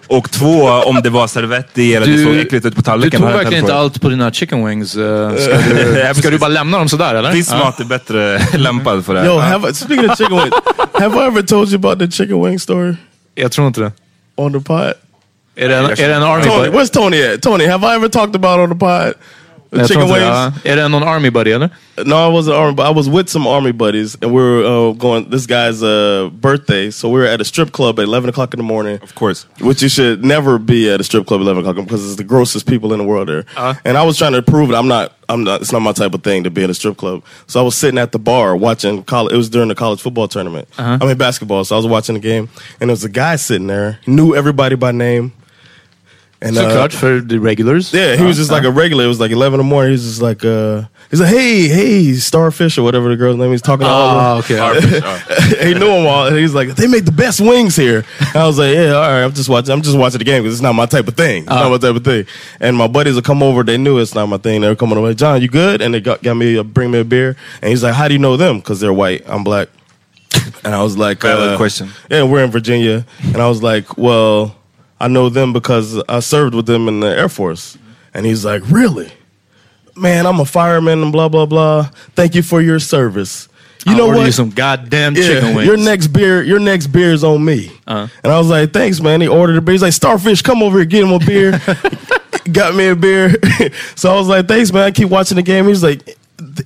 Och 0.06 0.30
två, 0.30 0.62
om 0.68 1.00
det 1.02 1.10
var 1.10 1.26
servett 1.26 1.78
i 1.78 1.94
eller 1.94 2.06
det 2.06 2.24
såg 2.24 2.36
äckligt 2.36 2.66
ut 2.66 2.74
på 2.74 2.80
du 2.80 2.84
tallriken. 2.84 3.20
tog 3.20 3.26
hade 3.26 3.38
jag 3.38 3.44
verkligen 3.44 3.64
inte 3.64 3.74
allt 3.74 4.00
på 4.00 4.08
dina 4.08 4.32
chicken 4.32 4.66
wings. 4.66 4.96
eh, 4.96 5.34
Ska 5.36 5.58
du, 6.14 6.20
ska 6.20 6.30
du 6.30 6.38
bara 6.38 6.48
lämna 6.48 6.78
dem 6.78 6.88
sådär 6.88 7.14
eller? 7.14 7.44
Ja. 7.50 7.58
mat 7.58 7.80
är 7.80 7.84
bättre 7.84 8.38
lämpad 8.58 9.04
för 9.04 9.14
det. 9.14 9.26
Yo, 9.26 9.38
have 9.46 9.64
I, 9.70 9.72
speaking 9.72 10.10
of 10.10 10.16
chicken 10.18 10.36
wings, 10.36 10.54
have 10.94 11.16
I 11.16 11.26
ever 11.26 11.42
told 11.42 11.68
you 11.68 11.76
about 11.76 11.98
the 11.98 12.08
chicken 12.08 12.40
wing 12.42 12.58
story 12.58 12.96
Jag 13.34 13.52
tror 13.52 13.66
inte 13.66 13.80
det. 13.80 13.92
on 14.36 14.52
the 14.52 14.60
pod? 14.60 14.92
Är 15.58 15.68
det 15.68 15.76
en, 15.76 15.84
är 15.84 15.96
det 16.08 16.14
en 16.14 16.22
army 16.22 16.44
Tony, 16.44 16.68
where's 16.68 16.92
Tony 16.92 17.22
at? 17.22 17.42
Tony, 17.42 17.66
have 17.66 17.84
I 17.84 17.94
ever 17.96 18.08
talked 18.08 18.36
about 18.36 18.58
on 18.60 18.68
the 18.68 18.74
pod? 18.78 19.14
The 19.70 19.78
Jag 19.78 19.88
tror 19.88 20.00
chicken 20.00 20.02
inte 20.08 20.20
wings? 20.20 20.62
det, 20.62 20.68
ja. 20.68 20.72
Är 20.72 20.76
det 20.76 20.88
någon 20.88 21.02
army 21.02 21.30
buddy 21.30 21.52
eller? 21.52 21.70
No, 22.04 22.14
I 22.14 22.30
wasn't 22.30 22.54
army, 22.54 22.74
but 22.74 22.86
I 22.86 22.94
was 22.94 23.08
with 23.08 23.28
some 23.28 23.46
army 23.48 23.72
buddies, 23.72 24.16
and 24.22 24.32
we 24.32 24.42
were 24.42 24.64
uh, 24.64 24.92
going. 24.92 25.30
This 25.30 25.46
guy's 25.46 25.82
uh, 25.82 26.28
birthday, 26.30 26.90
so 26.90 27.08
we 27.08 27.20
were 27.20 27.26
at 27.26 27.40
a 27.40 27.44
strip 27.44 27.72
club 27.72 27.98
at 27.98 28.04
eleven 28.04 28.28
o'clock 28.28 28.54
in 28.54 28.58
the 28.58 28.64
morning. 28.64 28.98
Of 29.02 29.14
course. 29.14 29.46
Which 29.60 29.82
you 29.82 29.88
should 29.88 30.22
never 30.24 30.58
be 30.58 30.90
at 30.92 31.00
a 31.00 31.04
strip 31.04 31.26
club 31.26 31.40
at 31.40 31.44
eleven 31.44 31.64
o'clock 31.66 31.84
because 31.84 32.04
it's 32.06 32.16
the 32.16 32.24
grossest 32.24 32.66
people 32.66 32.92
in 32.92 32.98
the 32.98 33.04
world 33.04 33.28
there. 33.28 33.44
And 33.84 33.96
I 33.96 34.02
was 34.04 34.18
trying 34.18 34.34
to 34.34 34.42
prove 34.42 34.70
it. 34.70 34.74
I'm 34.74 34.88
not. 34.88 35.12
I'm 35.28 35.42
not. 35.42 35.62
It's 35.62 35.72
not 35.72 35.80
my 35.82 35.92
type 35.92 36.14
of 36.14 36.22
thing 36.22 36.44
to 36.44 36.50
be 36.50 36.62
in 36.62 36.70
a 36.70 36.74
strip 36.74 36.96
club. 36.96 37.22
So 37.46 37.60
I 37.60 37.62
was 37.62 37.74
sitting 37.74 37.98
at 37.98 38.12
the 38.12 38.18
bar 38.18 38.56
watching 38.56 39.02
college. 39.04 39.32
It 39.32 39.36
was 39.36 39.48
during 39.48 39.68
the 39.68 39.74
college 39.74 40.00
football 40.02 40.28
tournament. 40.28 40.68
I 40.78 40.98
mean 40.98 41.16
basketball. 41.16 41.64
So 41.64 41.74
I 41.76 41.78
was 41.78 41.86
watching 41.86 42.14
the 42.14 42.20
game, 42.20 42.48
and 42.80 42.88
there 42.90 42.94
was 42.94 43.04
a 43.04 43.08
guy 43.08 43.36
sitting 43.36 43.66
there. 43.66 43.98
Knew 44.06 44.34
everybody 44.36 44.76
by 44.76 44.92
name. 44.92 45.32
And 46.42 46.56
uh, 46.58 46.60
Såklart, 46.68 46.92
för 46.92 47.20
the 47.20 47.38
regulars. 47.40 47.92
yeah, 47.94 48.14
he 48.16 48.22
was 48.22 48.36
just 48.36 48.50
like 48.50 48.64
a 48.64 48.70
regular. 48.70 49.04
It 49.04 49.08
was 49.08 49.18
like 49.18 49.30
eleven 49.32 49.58
in 49.58 49.66
the 49.66 49.70
morning. 49.70 49.90
He 49.90 49.92
was 49.92 50.04
just 50.04 50.20
like, 50.20 50.44
uh, 50.44 50.82
he's 51.10 51.18
like, 51.18 51.30
hey, 51.30 51.66
hey, 51.68 52.12
Starfish 52.14 52.76
or 52.76 52.82
whatever 52.82 53.08
the 53.08 53.16
girl's 53.16 53.38
name. 53.38 53.50
He's 53.52 53.62
talking 53.62 53.86
to 53.86 53.90
all 53.90 54.18
Ah, 54.18 54.38
of 54.38 54.46
he 54.46 55.72
knew 55.72 55.80
them 55.88 56.06
all. 56.06 56.26
And 56.26 56.36
he's 56.36 56.52
like, 56.52 56.76
they 56.76 56.86
make 56.88 57.06
the 57.06 57.12
best 57.12 57.40
wings 57.40 57.74
here. 57.74 58.04
And 58.20 58.36
I 58.36 58.46
was 58.46 58.58
like, 58.58 58.74
yeah, 58.74 58.92
all 58.92 59.00
right. 59.00 59.22
I'm 59.24 59.32
just 59.32 59.48
watching. 59.48 59.72
I'm 59.72 59.80
just 59.80 59.96
watching 59.96 60.18
the 60.18 60.24
game 60.24 60.42
because 60.42 60.54
it's 60.56 60.62
not 60.62 60.74
my 60.74 60.84
type 60.86 61.08
of 61.08 61.14
thing. 61.16 61.42
It's 61.44 61.50
not 61.50 61.70
my 61.70 61.78
type 61.78 61.96
of 61.96 62.04
thing. 62.04 62.26
And 62.60 62.76
my 62.76 62.86
buddies 62.86 63.14
would 63.14 63.24
come 63.24 63.42
over. 63.42 63.62
They 63.64 63.78
knew 63.78 63.98
it's 63.98 64.14
not 64.14 64.26
my 64.26 64.36
thing. 64.38 64.60
They 64.60 64.68
were 64.68 64.76
coming 64.76 64.98
over. 64.98 65.14
John, 65.14 65.40
you 65.40 65.48
good? 65.48 65.80
And 65.80 65.94
they 65.94 66.00
got, 66.02 66.22
got 66.22 66.34
me 66.34 66.56
a, 66.56 66.62
bring 66.64 66.90
me 66.90 66.98
a 67.00 67.04
beer. 67.04 67.34
And 67.62 67.70
he's 67.70 67.82
like, 67.82 67.94
how 67.94 68.08
do 68.08 68.14
you 68.14 68.20
know 68.20 68.36
them? 68.36 68.58
Because 68.58 68.78
they're 68.80 68.92
white. 68.92 69.22
I'm 69.26 69.42
black. 69.42 69.68
And 70.64 70.74
I 70.74 70.82
was 70.82 70.98
like, 70.98 71.24
uh, 71.24 71.56
question. 71.56 71.88
Yeah, 72.10 72.24
we're 72.24 72.44
in 72.44 72.50
Virginia. 72.50 73.06
And 73.24 73.36
I 73.38 73.48
was 73.48 73.62
like, 73.62 73.96
well, 73.96 74.54
I 75.00 75.08
know 75.08 75.28
them 75.28 75.52
because 75.52 76.02
I 76.08 76.20
served 76.20 76.54
with 76.54 76.66
them 76.66 76.88
in 76.88 77.00
the 77.00 77.08
Air 77.08 77.28
Force. 77.28 77.76
And 78.14 78.24
he's 78.24 78.44
like, 78.44 78.62
really? 78.70 79.12
Man, 79.94 80.26
I'm 80.26 80.40
a 80.40 80.44
fireman 80.44 81.02
and 81.02 81.12
blah, 81.12 81.28
blah, 81.28 81.46
blah. 81.46 81.90
Thank 82.14 82.34
you 82.34 82.42
for 82.42 82.60
your 82.62 82.78
service. 82.78 83.48
You 83.86 83.92
I'll 83.92 83.98
know 83.98 84.06
what? 84.08 84.26
You 84.26 84.32
some 84.32 84.50
goddamn 84.50 85.14
Yeah, 85.14 85.22
chicken 85.22 85.54
wings. 85.54 85.66
Your 85.66 85.76
next 85.76 86.08
beer, 86.08 86.42
your 86.42 86.58
next 86.58 86.88
beer 86.88 87.12
is 87.12 87.22
on 87.22 87.44
me. 87.44 87.70
Uh-huh. 87.86 88.08
And 88.24 88.32
I 88.32 88.38
was 88.38 88.48
like, 88.48 88.72
thanks, 88.72 89.00
man. 89.00 89.20
He 89.20 89.28
ordered 89.28 89.56
a 89.56 89.60
beer. 89.60 89.72
He's 89.72 89.82
like, 89.82 89.92
Starfish, 89.92 90.42
come 90.42 90.62
over 90.62 90.78
here, 90.78 90.86
get 90.86 91.04
him 91.04 91.12
a 91.12 91.18
beer. 91.18 91.60
Got 92.52 92.74
me 92.74 92.88
a 92.88 92.96
beer. 92.96 93.34
so 93.94 94.12
I 94.12 94.18
was 94.18 94.28
like, 94.28 94.48
thanks, 94.48 94.72
man. 94.72 94.82
I 94.82 94.90
keep 94.90 95.08
watching 95.08 95.36
the 95.36 95.42
game. 95.42 95.66
He's 95.66 95.82
like, 95.82 96.16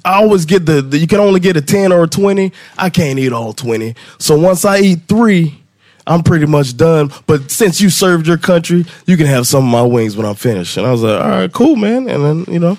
I 0.05 0.15
always 0.15 0.45
get 0.47 0.67
the, 0.67 0.83
the 0.83 0.99
you 0.99 1.07
can 1.07 1.21
only 1.21 1.41
get 1.41 1.57
a 1.57 1.61
10 1.63 1.93
or 1.93 2.05
a 2.05 2.09
20. 2.09 2.53
I 2.79 2.91
can't 2.91 3.19
eat 3.19 3.33
all 3.33 3.53
20. 3.53 3.95
So 4.19 4.39
once 4.39 4.65
I 4.65 4.79
eat 4.79 5.01
three, 5.09 5.60
I'm 6.11 6.23
pretty 6.23 6.47
much 6.47 6.77
done. 6.77 7.11
But 7.27 7.51
since 7.51 7.81
you 7.81 7.89
served 7.91 8.27
your 8.27 8.39
country, 8.39 8.85
you 9.07 9.17
can 9.17 9.27
have 9.27 9.45
some 9.47 9.65
of 9.65 9.71
my 9.71 9.83
wings 9.83 10.17
when 10.17 10.27
I'm 10.27 10.35
finished. 10.35 10.77
And 10.77 10.87
I 10.87 10.91
was 10.93 11.03
like, 11.03 11.23
all 11.23 11.29
right, 11.31 11.53
cool, 11.53 11.77
man. 11.77 12.09
And 12.09 12.25
then, 12.25 12.45
you 12.55 12.59
know, 12.59 12.77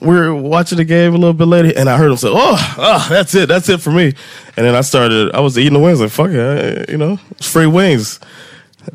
we're 0.00 0.32
watching 0.32 0.78
the 0.78 0.84
game 0.84 1.12
a 1.14 1.18
little 1.18 1.32
bit 1.34 1.48
later, 1.48 1.72
and 1.76 1.88
I 1.90 1.96
heard 1.98 2.10
him 2.12 2.16
say, 2.16 2.28
"Oh, 2.30 2.74
oh, 2.78 3.06
that's 3.10 3.34
it, 3.34 3.48
that's 3.48 3.68
it 3.68 3.80
for 3.80 3.90
me." 3.90 4.14
And 4.56 4.64
then 4.66 4.76
I 4.76 4.82
started. 4.82 5.34
I 5.34 5.40
was 5.40 5.58
eating 5.58 5.72
the 5.72 5.80
wings, 5.80 6.00
like 6.00 6.10
fuck 6.12 6.30
it, 6.30 6.38
I- 6.88 6.92
you 6.92 6.98
know, 6.98 7.18
it's 7.32 7.48
free 7.52 7.66
wings. 7.66 8.20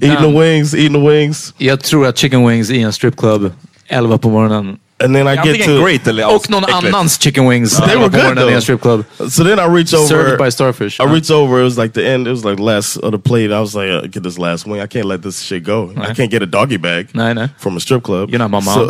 Eating 0.02 0.22
the 0.22 0.30
wings, 0.30 0.74
eating 0.74 0.94
the 0.94 1.00
wings, 1.06 1.54
Jag 1.58 1.82
tror 1.84 2.08
att 2.08 2.18
chicken 2.18 2.44
wings 2.48 2.70
i 2.72 2.82
en 2.82 2.94
stripclub 2.94 3.52
11 3.88 4.18
på 4.18 4.30
morgonen. 4.30 4.78
And 5.04 5.16
then 5.16 5.28
I 5.28 5.36
get 5.36 5.66
to. 5.66 5.84
great 5.84 6.08
eller 6.08 6.36
Och 6.36 6.50
någon 6.50 6.64
äckligt. 6.64 6.86
annans 6.96 7.20
chicken 7.22 7.48
wings 7.50 7.78
They 7.78 7.96
were 7.96 8.10
på 8.10 8.10
good 8.10 8.24
morgonen 8.24 8.38
i 8.38 8.42
en 8.42 8.48
though. 8.54 8.62
stripclub. 8.64 9.06
So 9.32 9.44
then 9.44 9.60
I 9.60 9.68
reach 9.78 9.94
over. 9.94 10.08
Served 10.08 10.38
by 10.38 10.50
Starfish. 10.52 11.00
I 11.00 11.04
huh? 11.04 11.14
reach 11.16 11.32
over. 11.32 11.60
It 11.62 11.64
was 11.64 11.78
like 11.78 11.94
the 11.94 12.08
end. 12.08 12.28
It 12.28 12.32
was 12.32 12.44
like 12.46 12.58
the 12.58 12.64
last 12.64 12.98
of 12.98 13.12
the 13.12 13.20
plate. 13.20 13.52
I 13.52 13.60
was 13.60 13.76
like, 13.76 13.90
uh, 13.90 14.08
get 14.08 14.24
this 14.24 14.38
last 14.38 14.66
wing. 14.68 14.82
I 14.82 14.88
can't 14.88 15.06
let 15.06 15.22
this 15.22 15.42
shit 15.42 15.64
go. 15.64 15.92
I 15.98 16.14
can't 16.14 16.32
get 16.32 16.42
a 16.42 16.46
doggy 16.46 16.78
bag. 16.78 17.08
Nej, 17.14 17.34
nej. 17.34 17.50
from 17.58 17.78
a 17.78 17.80
strip 17.80 18.04
club. 18.04 18.30
You're 18.30 18.40
not 18.40 18.52
my 18.52 18.60
mom. 18.62 18.90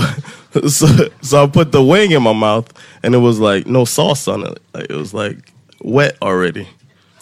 So, 0.53 0.67
so, 0.67 0.87
so 1.21 1.43
I 1.43 1.47
put 1.47 1.71
the 1.71 1.81
wing 1.83 2.11
in 2.11 2.21
my 2.23 2.33
mouth, 2.33 2.65
and 3.03 3.15
it 3.15 3.19
was 3.19 3.39
like 3.39 3.67
no 3.67 3.85
sauce 3.85 4.27
on 4.27 4.43
it. 4.45 4.57
Like, 4.73 4.89
it 4.89 4.95
was 4.95 5.13
like 5.13 5.37
wet 5.81 6.15
already. 6.21 6.67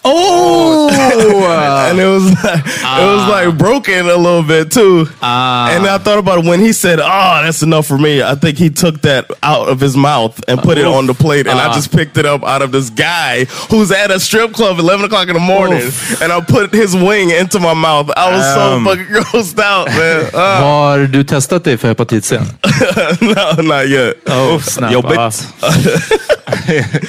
Oh! 0.04 0.88
and 1.90 1.98
it 2.00 2.06
was 2.06 2.24
like, 2.42 2.64
it 2.66 3.06
was 3.06 3.28
like 3.28 3.58
broken 3.58 4.06
a 4.06 4.16
little 4.16 4.42
bit 4.42 4.70
too. 4.72 5.06
and 5.22 5.86
I 5.86 5.98
thought 5.98 6.18
about 6.18 6.40
it 6.40 6.44
when 6.44 6.60
he 6.60 6.72
said, 6.72 6.98
"Oh, 7.00 7.40
that's 7.44 7.62
enough 7.62 7.86
for 7.86 7.98
me." 7.98 8.22
I 8.22 8.34
think 8.34 8.58
he 8.58 8.68
took 8.70 9.00
that 9.02 9.30
out 9.42 9.68
of 9.68 9.78
his 9.80 9.96
mouth 9.96 10.40
and 10.48 10.60
put 10.60 10.78
it 10.78 10.84
on 10.86 11.06
the 11.06 11.14
plate, 11.14 11.46
and 11.46 11.58
I 11.58 11.72
just 11.72 11.92
picked 11.92 12.16
it 12.18 12.26
up 12.26 12.42
out 12.44 12.62
of 12.62 12.72
this 12.72 12.90
guy 12.90 13.44
who's 13.70 13.92
at 13.92 14.10
a 14.10 14.18
strip 14.18 14.52
club 14.52 14.74
at 14.74 14.80
eleven 14.80 15.04
o'clock 15.06 15.28
in 15.28 15.34
the 15.34 15.40
morning, 15.40 15.82
and 16.20 16.32
I 16.32 16.40
put 16.40 16.72
his 16.74 16.94
wing 16.96 17.30
into 17.30 17.60
my 17.60 17.74
mouth. 17.74 18.10
I 18.16 18.30
was 18.30 18.56
Um. 18.56 18.84
so 18.84 18.90
fucking 18.90 19.14
grossed 19.14 19.58
out, 19.60 19.86
man. 19.88 20.30
Uh, 20.34 20.38
Har 20.60 21.06
du 21.06 21.24
testat 21.24 21.64
dig 21.64 21.80
för 21.80 21.88
hepatit 21.88 22.24
C? 22.24 22.36
no, 23.20 23.62
not 23.62 23.88
yet. 23.88 24.14
Oh, 24.26 24.58
snap. 24.60 24.92
Yo, 24.92 25.02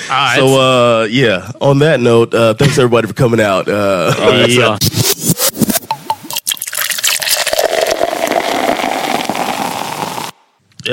Ah. 0.10 0.34
So 0.36 0.46
uh, 1.02 1.06
yeah. 1.10 1.52
On 1.60 1.80
that 1.80 2.00
note, 2.00 2.34
uh, 2.34 2.54
thanks 2.54 2.78
everybody 2.84 3.08
for 3.08 3.14
coming 3.14 3.40
out. 3.40 3.68
Uh, 3.68 3.74
ja. 4.50 4.78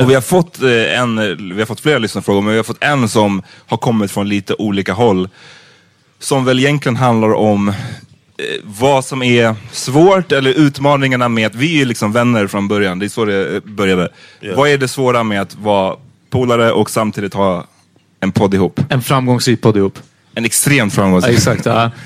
Och 0.01 0.11
vi 0.11 0.15
har 0.15 0.21
fått 0.21 0.63
eh, 0.63 1.01
en, 1.01 1.17
vi 1.55 1.59
har 1.59 1.67
fått 1.67 1.81
flera 1.81 1.99
lyssnarfrågor, 1.99 2.43
men 2.43 2.51
vi 2.51 2.57
har 2.57 2.65
fått 2.65 2.85
en 2.85 3.09
som 3.09 3.43
har 3.67 3.77
kommit 3.77 4.11
från 4.11 4.29
lite 4.29 4.55
olika 4.55 4.93
håll. 4.93 5.29
Som 6.19 6.45
väl 6.45 6.59
egentligen 6.59 6.97
handlar 6.97 7.35
om 7.35 7.69
eh, 7.69 7.75
vad 8.63 9.05
som 9.05 9.23
är 9.23 9.55
svårt 9.73 10.33
eller 10.33 10.51
utmaningarna 10.51 11.29
med 11.29 11.47
att 11.47 11.55
vi 11.55 11.81
är 11.81 11.87
liksom 11.87 12.13
vänner 12.13 12.47
från 12.47 12.69
början. 12.69 12.99
Det 12.99 13.07
är 13.07 13.09
så 13.09 13.25
det 13.25 13.57
eh, 13.57 13.63
började. 13.65 14.09
Vad 14.57 14.69
är 14.69 14.79
det 14.79 14.89
svåra 14.89 15.23
med 15.23 15.41
att 15.41 15.55
vara 15.55 15.97
polare 16.31 16.73
och 16.73 16.91
samtidigt 16.91 17.35
ha 17.35 17.67
en 18.21 18.33
podd 18.33 18.55
ihop? 18.55 18.81
En 18.89 19.03
framgångsrik 19.03 19.63
podd 19.63 19.77
ihop. 19.77 19.99
En 20.35 20.45
extremt 20.45 20.93
Ja, 20.93 20.97
framgångsrik. 21.03 21.37
exakt. 21.37 21.67
Ja. 21.67 21.91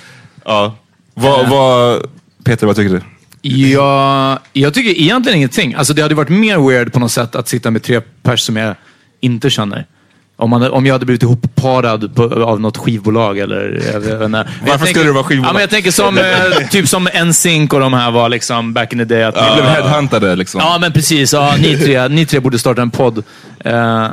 Ja. 0.47 0.76
Vad, 1.14 1.49
vad, 1.49 2.02
Peter, 2.45 2.66
vad 2.66 2.76
tycker 2.76 2.95
du? 2.95 3.00
Ja, 3.49 4.38
jag 4.52 4.75
tycker 4.75 5.00
egentligen 5.00 5.37
ingenting. 5.38 5.75
Alltså 5.75 5.95
det 5.95 6.02
hade 6.02 6.14
varit 6.14 6.28
mer 6.28 6.69
weird 6.69 6.93
på 6.93 6.99
något 7.00 7.12
sätt 7.12 7.35
att 7.37 7.49
sitta 7.49 7.71
med 7.71 7.83
tre 7.83 8.00
pers 8.23 8.40
som 8.40 8.57
jag 8.57 8.75
inte 9.21 9.50
känner. 9.50 9.87
Om, 10.37 10.50
man, 10.50 10.71
om 10.71 10.87
jag 10.87 10.95
hade 10.95 11.07
blivit 11.07 11.23
ihopparad 11.23 12.14
på, 12.14 12.45
av 12.45 12.61
något 12.61 12.76
skivbolag 12.76 13.38
eller... 13.38 13.83
Jag 13.93 14.04
jag 14.04 14.28
Varför 14.28 14.47
tänker- 14.66 14.87
skulle 14.87 15.04
det 15.04 15.12
vara 15.12 15.25
skivbolag? 15.25 15.49
Ja, 15.49 15.52
men 15.52 15.61
jag 15.61 15.71
tänker 15.71 15.90
som, 15.90 16.19
eh, 16.19 16.69
typ 16.71 16.88
som 16.88 17.09
NSYNC 17.25 17.73
och 17.73 17.81
de 17.81 17.93
här 17.93 18.11
var 18.11 18.28
liksom 18.28 18.73
back 18.73 18.93
in 18.93 18.99
the 18.99 19.04
day. 19.04 19.23
Att 19.23 19.37
Vi 19.37 19.54
blev 19.62 19.64
headhuntade 19.71 20.37
liksom. 20.37 20.61
Ja, 20.61 20.78
men 20.81 20.93
precis. 20.93 21.33
Ja, 21.33 21.54
ni, 21.59 21.76
tre, 21.78 22.09
ni 22.09 22.26
tre 22.26 22.40
borde 22.40 22.59
starta 22.59 22.83
en 22.83 22.90
podd. 22.90 23.25
Eh, 23.64 24.07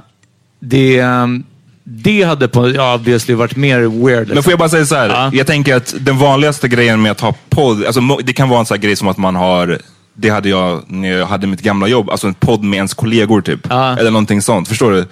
det, 0.60 1.00
ehm, 1.00 1.44
det 1.84 2.24
hade 2.24 2.48
på, 2.48 2.70
ja, 2.70 2.96
obviously 2.96 3.34
varit 3.34 3.56
mer 3.56 3.80
weird. 3.80 4.20
Liksom. 4.20 4.34
Men 4.34 4.44
får 4.44 4.52
jag 4.52 4.60
bara 4.60 4.70
säga 4.70 4.86
så 4.86 4.96
här. 4.96 5.10
Ja. 5.10 5.30
Jag 5.34 5.48
tänker 5.48 5.76
att 5.76 5.96
den 6.00 6.18
vanligaste 6.18 6.68
grejen 6.68 7.02
med 7.02 7.12
att 7.12 7.22
ha 7.22 7.36
podd, 7.50 7.86
alltså, 7.86 8.02
det 8.24 8.34
kan 8.34 8.50
vara 8.50 8.60
en 8.60 8.66
sån 8.66 8.76
här 8.76 8.82
grej 8.82 8.96
som 8.96 9.08
att 9.08 9.18
man 9.18 9.36
har, 9.36 9.80
det 10.14 10.30
hade 10.30 10.50
jag 10.50 10.84
när 10.88 11.18
jag 11.18 11.26
hade 11.26 11.48
mitt 11.48 11.62
gamla 11.62 11.88
jobb, 11.88 12.10
alltså 12.10 12.28
en 12.28 12.34
podd 12.34 12.64
med 12.64 12.78
ens 12.78 12.94
kollegor 12.94 13.42
typ. 13.42 13.60
Ja. 13.70 13.98
Eller 13.98 14.12
någonting 14.12 14.42
sånt, 14.42 14.68
förstår 14.68 14.92
du? 14.92 15.06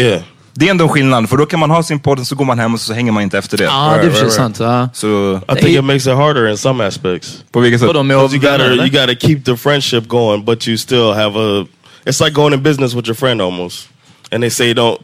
yeah. 0.00 0.22
Det 0.52 0.66
är 0.66 0.70
ändå 0.70 0.84
en 0.84 0.90
skillnad, 0.90 1.28
för 1.28 1.36
då 1.36 1.46
kan 1.46 1.60
man 1.60 1.70
ha 1.70 1.82
sin 1.82 2.00
podd 2.00 2.18
och 2.18 2.26
så 2.26 2.34
går 2.34 2.44
man 2.44 2.58
hem 2.58 2.74
och 2.74 2.80
så 2.80 2.94
hänger 2.94 3.12
man 3.12 3.22
inte 3.22 3.38
efter 3.38 3.58
det. 3.58 3.64
Ja, 3.64 3.98
det 4.02 4.06
är 4.06 4.10
för 4.10 4.18
sig 4.18 4.30
sant. 4.30 4.60
I 4.60 5.62
think 5.62 5.78
it 5.78 5.84
makes 5.84 6.06
it 6.06 6.14
harder 6.14 6.48
in 6.50 6.58
some 6.58 6.86
aspects. 6.86 7.44
på 7.52 7.60
vilket 7.60 7.80
sätt? 7.80 7.90
You 7.94 8.28
gotta 8.28 8.74
you 8.74 8.88
gotta 8.88 9.14
keep 9.14 9.40
the 9.44 9.56
friendship 9.56 10.08
going, 10.08 10.44
but 10.44 10.68
you 10.68 10.76
still 10.76 11.12
have 11.12 11.36
a. 11.40 11.66
It's 12.04 12.24
like 12.24 12.34
going 12.34 12.54
in 12.54 12.62
business 12.62 12.94
with 12.94 13.08
your 13.08 13.14
friend 13.14 13.40
almost, 13.42 13.88
and 14.30 14.42
they 14.42 14.50
say 14.50 14.74
don't 14.74 14.98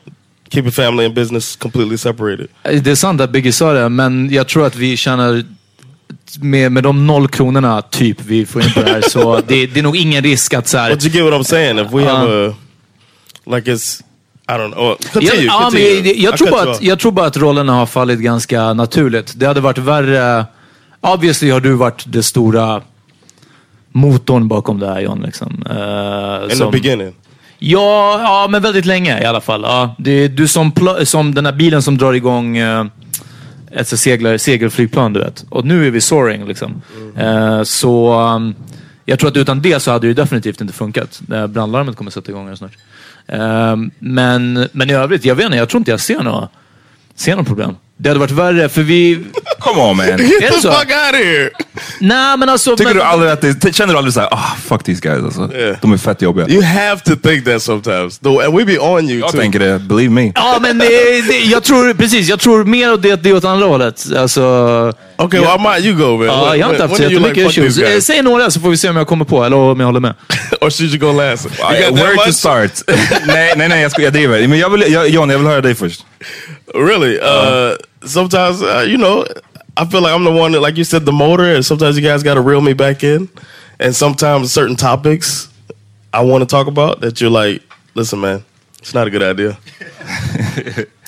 keep 0.51 0.63
your 0.63 0.71
family 0.73 1.05
and 1.07 1.15
business 1.15 1.57
completely 1.57 1.99
separated. 1.99 2.47
Det 2.63 2.87
är 2.91 2.95
sant 2.95 3.21
att 3.21 3.31
Biggie 3.31 3.53
sa 3.53 3.73
det, 3.73 3.89
men 3.89 4.31
jag 4.33 4.49
tror 4.49 4.67
att 4.67 4.77
vi 4.77 4.97
tjänar 4.97 5.45
med, 6.41 6.73
med 6.73 6.83
de 6.83 7.07
noll 7.07 7.29
kronorna 7.29 7.83
typ 7.83 8.21
vi 8.21 8.47
får 8.47 8.63
in 8.63 8.73
på 8.73 8.83
det 8.83 8.91
här, 8.91 9.01
så 9.01 9.41
det, 9.47 9.67
det 9.67 9.81
är 9.81 9.83
nog 9.83 9.97
ingen 9.97 10.23
risk 10.23 10.55
att 10.55 10.69
så 10.69 10.79
här, 10.79 10.91
But 10.95 11.05
you 11.05 11.15
get 11.15 11.25
what 11.33 11.41
I'm 11.41 11.45
saying? 11.45 11.79
If 11.79 11.93
we 11.93 12.05
have 12.05 12.49
a 12.49 12.55
like 13.47 13.73
it's 13.73 14.03
I 14.49 14.53
don't 14.53 14.73
know. 14.73 14.85
Oh, 14.85 14.97
Continue, 15.13 15.45
Jag, 15.45 15.45
ja, 15.45 15.61
men 15.61 15.71
continue. 15.71 16.13
jag, 16.13 16.17
jag, 16.17 16.39
tror 16.39 16.51
bara 16.51 16.71
att, 16.71 16.83
jag 16.83 16.99
tror 16.99 17.13
bara 17.13 17.27
att 17.27 17.37
rollerna 17.37 17.73
har 17.73 17.87
fallit 17.87 18.19
ganska 18.21 18.73
naturligt. 18.73 19.33
Det 19.37 19.47
hade 19.47 19.61
varit 19.61 19.79
värre... 19.79 20.47
Obviously 21.01 21.51
har 21.51 21.61
du 21.61 21.73
varit 21.73 22.05
det 22.07 22.23
stora 22.23 22.83
motorn 23.93 24.49
bakom 24.49 24.79
det 24.79 24.87
här 24.87 25.01
John. 25.01 25.23
Liksom. 25.23 25.67
Eh, 25.71 26.43
In 26.43 26.49
the 26.51 26.57
som- 26.57 26.71
beginning. 26.71 27.15
Ja, 27.59 28.21
ja, 28.23 28.49
men 28.51 28.63
väldigt 28.63 28.87
länge 28.87 29.23
i 29.23 29.25
alla 29.25 29.41
fall. 29.41 29.63
Ja, 29.63 29.95
det 29.99 30.11
är 30.11 30.29
du 30.29 30.49
som, 30.49 30.73
som 31.05 31.35
den 31.35 31.47
här 31.47 31.53
bilen 31.53 31.83
som 31.83 31.99
drar 31.99 32.13
igång 32.13 32.57
eh, 32.57 32.85
ett 33.71 33.89
seglar, 33.89 34.37
segelflygplan, 34.37 35.13
du 35.13 35.21
vet. 35.21 35.45
Och 35.49 35.65
nu 35.65 35.87
är 35.87 35.91
vi 35.91 36.01
soaring 36.01 36.47
liksom. 36.47 36.83
Eh, 37.17 37.63
så 37.63 38.21
um, 38.21 38.55
jag 39.05 39.19
tror 39.19 39.31
att 39.31 39.37
utan 39.37 39.63
det 39.63 39.81
så 39.81 39.91
hade 39.91 40.07
det 40.07 40.09
ju 40.09 40.15
definitivt 40.15 40.61
inte 40.61 40.73
funkat. 40.73 41.21
Brandlarmet 41.49 41.97
kommer 41.97 42.11
sätta 42.11 42.31
igång 42.31 42.49
här 42.49 42.55
snart. 42.55 42.77
Eh, 43.27 43.77
men, 43.99 44.69
men 44.73 44.91
i 44.91 44.93
övrigt, 44.93 45.25
jag 45.25 45.35
vet 45.35 45.45
inte, 45.45 45.57
jag 45.57 45.69
tror 45.69 45.79
inte 45.79 45.91
jag 45.91 46.01
ser 46.01 46.23
några, 46.23 46.49
ser 47.15 47.33
några 47.33 47.45
problem. 47.45 47.77
Det 47.97 48.09
hade 48.09 48.21
varit 48.21 48.31
värre, 48.31 48.69
för 48.69 48.83
vi... 48.83 49.25
Come 49.67 49.83
on 49.83 49.97
man. 49.97 50.07
Get 50.07 50.41
the 50.41 50.61
fuck 50.61 50.91
out 50.91 51.15
of 51.15 51.25
here! 51.25 51.51
Nej, 52.01 52.37
men 52.37 52.49
alltså... 52.49 52.77
Tycker 52.77 52.85
men, 52.85 52.97
du 52.97 53.03
aldrig 53.03 53.33
att 53.33 53.61
det, 53.61 53.77
känner 53.77 53.93
du 53.93 53.99
aldrig 53.99 54.15
såhär, 54.15 54.29
ah 54.33 54.57
fuck 54.69 54.85
these 54.85 55.01
guys 55.01 55.25
alltså. 55.25 55.57
Yeah. 55.57 55.77
De 55.83 55.93
är 55.93 55.99
fett 55.99 56.23
jobbiga. 56.23 56.49
You 56.49 56.63
have 56.63 57.01
to 57.01 57.17
think 57.17 57.45
that 57.45 57.63
sometimes. 57.63 58.19
Though, 58.19 58.45
and 58.45 58.59
we 58.59 58.65
be 58.65 58.79
on 58.79 59.11
you 59.11 59.21
Jag 59.21 59.31
too. 59.31 59.41
tänker 59.41 59.59
det, 59.59 59.79
believe 59.79 60.11
me. 60.11 60.33
Ja, 60.35 60.59
men 60.61 60.79
det, 60.79 61.21
det, 61.29 61.39
jag 61.39 61.63
tror 61.65 61.95
precis. 61.95 62.29
Jag 62.29 62.41
tror 62.41 62.65
mer 62.65 62.93
åt 62.93 63.03
det, 63.03 63.17
det 63.23 63.33
åt 63.33 63.45
andra 63.45 63.67
hållet. 63.67 64.07
Alltså, 64.17 64.43
Okay, 65.19 65.41
well, 65.41 65.57
I 65.57 65.59
might 65.59 65.85
you 65.85 65.95
go, 65.95 66.17
man. 66.17 66.29
When- 66.29 66.57
jag 66.57 66.67
har 66.67 66.73
inte 66.73 66.83
haft 66.83 66.97
så 66.97 67.03
jättemycket 67.03 67.37
like, 67.37 67.61
issues. 67.67 67.79
Eh? 67.79 68.01
Säg 68.01 68.23
några 68.23 68.51
så 68.51 68.61
får 68.61 68.71
vi 68.71 68.77
se 68.77 68.89
om 68.89 68.97
jag 68.97 69.07
kommer 69.07 69.25
på 69.25 69.45
eller 69.45 69.57
om 69.57 69.81
jag 69.81 69.87
håller 69.87 70.01
med. 70.01 70.15
or 70.61 70.71
should 70.71 70.91
you 70.95 70.99
go 70.99 71.21
last? 71.21 71.47
You 71.47 71.95
Where 71.95 72.17
to 72.27 72.33
start? 72.33 72.71
nej, 73.27 73.53
nej, 73.57 73.69
nej, 73.69 73.83
jag, 73.83 73.91
ska, 73.91 74.03
jag 74.03 74.13
driver. 74.13 74.49
Men 74.49 74.59
jag 74.59 74.71
vill, 74.71 74.93
jag, 74.93 75.09
John, 75.09 75.31
jag 75.31 75.39
vill 75.39 75.47
höra 75.47 75.61
dig 75.61 75.75
först. 75.75 76.07
Really? 76.75 77.19
Uh, 77.19 77.73
sometimes, 78.05 78.63
uh, 78.63 78.83
you 78.85 78.97
know, 78.97 79.27
I 79.77 79.85
feel 79.85 80.01
like 80.03 80.15
I'm 80.15 80.25
the 80.25 80.33
one 80.33 80.53
that, 80.53 80.61
like 80.61 80.77
you 80.79 80.85
said, 80.85 81.05
the 81.05 81.13
motor, 81.13 81.55
and 81.55 81.65
sometimes 81.65 81.97
you 81.97 82.03
guys 82.03 82.23
got 82.23 82.35
to 82.35 82.41
reel 82.41 82.61
me 82.61 82.73
back 82.73 83.05
in. 83.05 83.29
And 83.79 83.95
sometimes 83.95 84.53
certain 84.53 84.77
topics 84.77 85.49
I 86.13 86.21
want 86.23 86.43
to 86.43 86.47
talk 86.47 86.67
about 86.67 87.01
that 87.01 87.21
you're 87.21 87.29
like, 87.31 87.63
listen, 87.95 88.21
man, 88.21 88.43
it's 88.79 88.95
not 88.95 89.07
a 89.07 89.11
good 89.11 89.23
idea. 89.23 89.59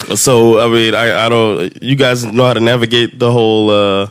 so, 0.16 0.60
I 0.60 0.68
mean, 0.68 0.94
I, 0.94 1.26
I 1.26 1.28
don't, 1.28 1.82
you 1.82 1.96
guys 1.96 2.24
know 2.24 2.44
how 2.46 2.54
to 2.54 2.60
navigate 2.60 3.18
the 3.18 3.30
whole, 3.32 3.70
uh, 3.70 4.08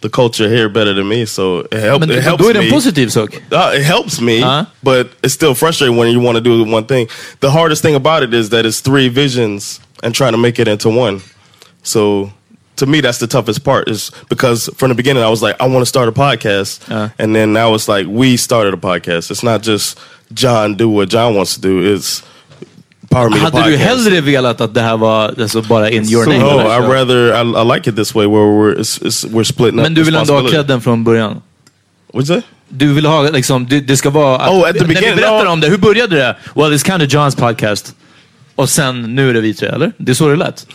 the 0.00 0.08
culture 0.08 0.48
here 0.48 0.68
better 0.68 0.92
than 0.94 1.08
me. 1.08 1.24
So 1.26 1.60
it, 1.60 1.72
help, 1.74 2.02
it 2.02 2.22
helps 2.22 2.42
då 2.42 2.48
är 2.50 2.54
det 2.54 2.60
me. 2.60 2.66
en 2.66 2.72
positiv 2.72 3.08
sak. 3.10 3.34
Uh, 3.52 3.72
it 3.74 3.82
helps 3.84 4.20
me, 4.20 4.42
Uh-huh. 4.42 4.64
but 4.82 5.06
it's 5.22 5.34
still 5.34 5.54
frustrating 5.54 5.96
when 5.96 6.08
you 6.10 6.20
want 6.20 6.36
to 6.36 6.40
do 6.42 6.64
one 6.64 6.84
thing. 6.86 7.06
The 7.40 7.50
hardest 7.50 7.82
thing 7.82 7.94
about 7.94 8.22
it 8.22 8.34
is 8.34 8.48
that 8.50 8.64
it's 8.66 8.80
three 8.80 9.08
visions 9.08 9.80
and 10.02 10.14
trying 10.14 10.32
to 10.32 10.38
make 10.38 10.58
it 10.58 10.68
into 10.68 10.88
one. 10.88 11.20
So 11.82 12.32
to 12.80 12.86
me, 12.86 13.00
that's 13.00 13.18
the 13.18 13.26
toughest 13.26 13.64
part 13.64 13.88
is 13.88 14.10
because 14.28 14.68
from 14.76 14.88
the 14.90 14.94
beginning, 14.94 15.22
I 15.22 15.30
was 15.30 15.42
like, 15.42 15.56
I 15.60 15.66
want 15.68 15.82
to 15.82 15.86
start 15.86 16.08
a 16.08 16.12
podcast. 16.12 16.80
Uh-huh. 16.90 17.08
And 17.18 17.34
then 17.34 17.52
now 17.52 17.74
it's 17.74 17.88
like, 17.88 18.06
we 18.08 18.36
started 18.36 18.74
a 18.74 18.76
podcast. 18.76 19.30
It's 19.30 19.42
not 19.42 19.62
just 19.62 19.98
John 20.32 20.76
do 20.76 20.88
what 20.88 21.08
John 21.08 21.34
wants 21.36 21.54
to 21.54 21.60
do. 21.60 21.94
It's 21.94 22.22
Power 23.10 23.30
Meter 23.30 23.42
Hade 23.42 23.52
Podcast. 23.56 23.70
du 23.70 23.76
hellre 23.76 24.20
velat 24.20 24.60
att 24.60 24.74
det 24.74 24.80
här 24.80 24.96
var 24.96 25.34
alltså, 25.40 25.62
bara 25.62 25.90
in 25.90 26.04
your 26.08 26.24
So, 26.24 26.30
name? 26.30 26.42
no, 26.42 26.60
eller? 26.60 26.84
I 26.84 26.98
rather, 26.98 27.32
I, 27.34 27.62
I 27.62 27.74
like 27.74 27.90
it 27.90 27.96
this 27.96 28.14
way 28.14 28.26
where 28.26 28.46
we're, 28.46 28.78
it's, 28.80 28.98
it's, 29.02 29.24
we're 29.24 29.44
splitting 29.44 29.76
Men 29.76 29.94
du 29.94 30.02
vill 30.02 30.14
ändå 30.16 30.34
ha 30.40 30.48
credden 30.48 30.80
från 30.80 31.04
början? 31.04 31.42
What's 32.12 32.26
that? 32.26 32.44
Du 32.68 32.92
vill 32.92 33.06
ha 33.06 33.22
liksom, 33.30 33.66
det, 33.66 33.80
det 33.80 33.96
ska 33.96 34.10
vara... 34.10 34.38
Att, 34.38 34.50
Oh, 34.50 34.68
at 34.68 34.74
the 34.74 34.80
när 34.80 34.88
vi 34.88 34.94
beginning, 34.94 35.16
berättar 35.16 35.44
no. 35.44 35.50
om 35.50 35.60
det, 35.60 35.68
hur 35.68 35.78
började 35.78 36.16
det? 36.16 36.36
Well, 36.54 36.72
it's 36.72 36.86
kind 36.86 37.02
of 37.02 37.12
Johns 37.12 37.36
podcast. 37.36 37.94
Och 38.54 38.68
sen, 38.68 39.14
nu 39.14 39.30
är 39.30 39.34
det 39.34 39.40
vi 39.40 39.54
tre, 39.54 39.68
eller? 39.68 39.92
Det 39.96 40.12
är 40.12 40.14
så 40.14 40.28
det 40.28 40.36
lät. 40.36 40.66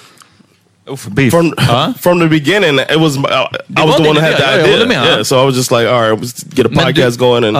Uff, 0.87 1.07
beef. 1.07 1.31
from 1.31 1.53
Huh? 1.57 1.93
from 1.99 2.19
the 2.19 2.27
beginning, 2.27 2.79
it 2.79 2.99
was 2.99 3.17
my- 3.17 3.29
I, 3.29 3.47
I 3.77 3.85
was 3.85 3.95
the 3.97 4.03
one 4.07 4.15
that 4.15 4.23
had 4.23 4.37
the 4.37 4.43
ja, 4.43 4.51
jag 4.57 4.61
håller 4.61 4.85
idea. 4.85 4.87
med, 5.01 5.07
Yeah, 5.07 5.23
so 5.23 5.41
I 5.41 5.45
was 5.45 5.55
just 5.55 5.71
like, 5.71 5.87
all 5.87 6.01
right, 6.01 6.21
let's 6.21 6.43
get 6.55 6.65
a 6.65 6.69
Men 6.69 6.77
du- 6.77 6.83
podcast 6.93 7.17
going, 7.19 7.43
and 7.43 7.53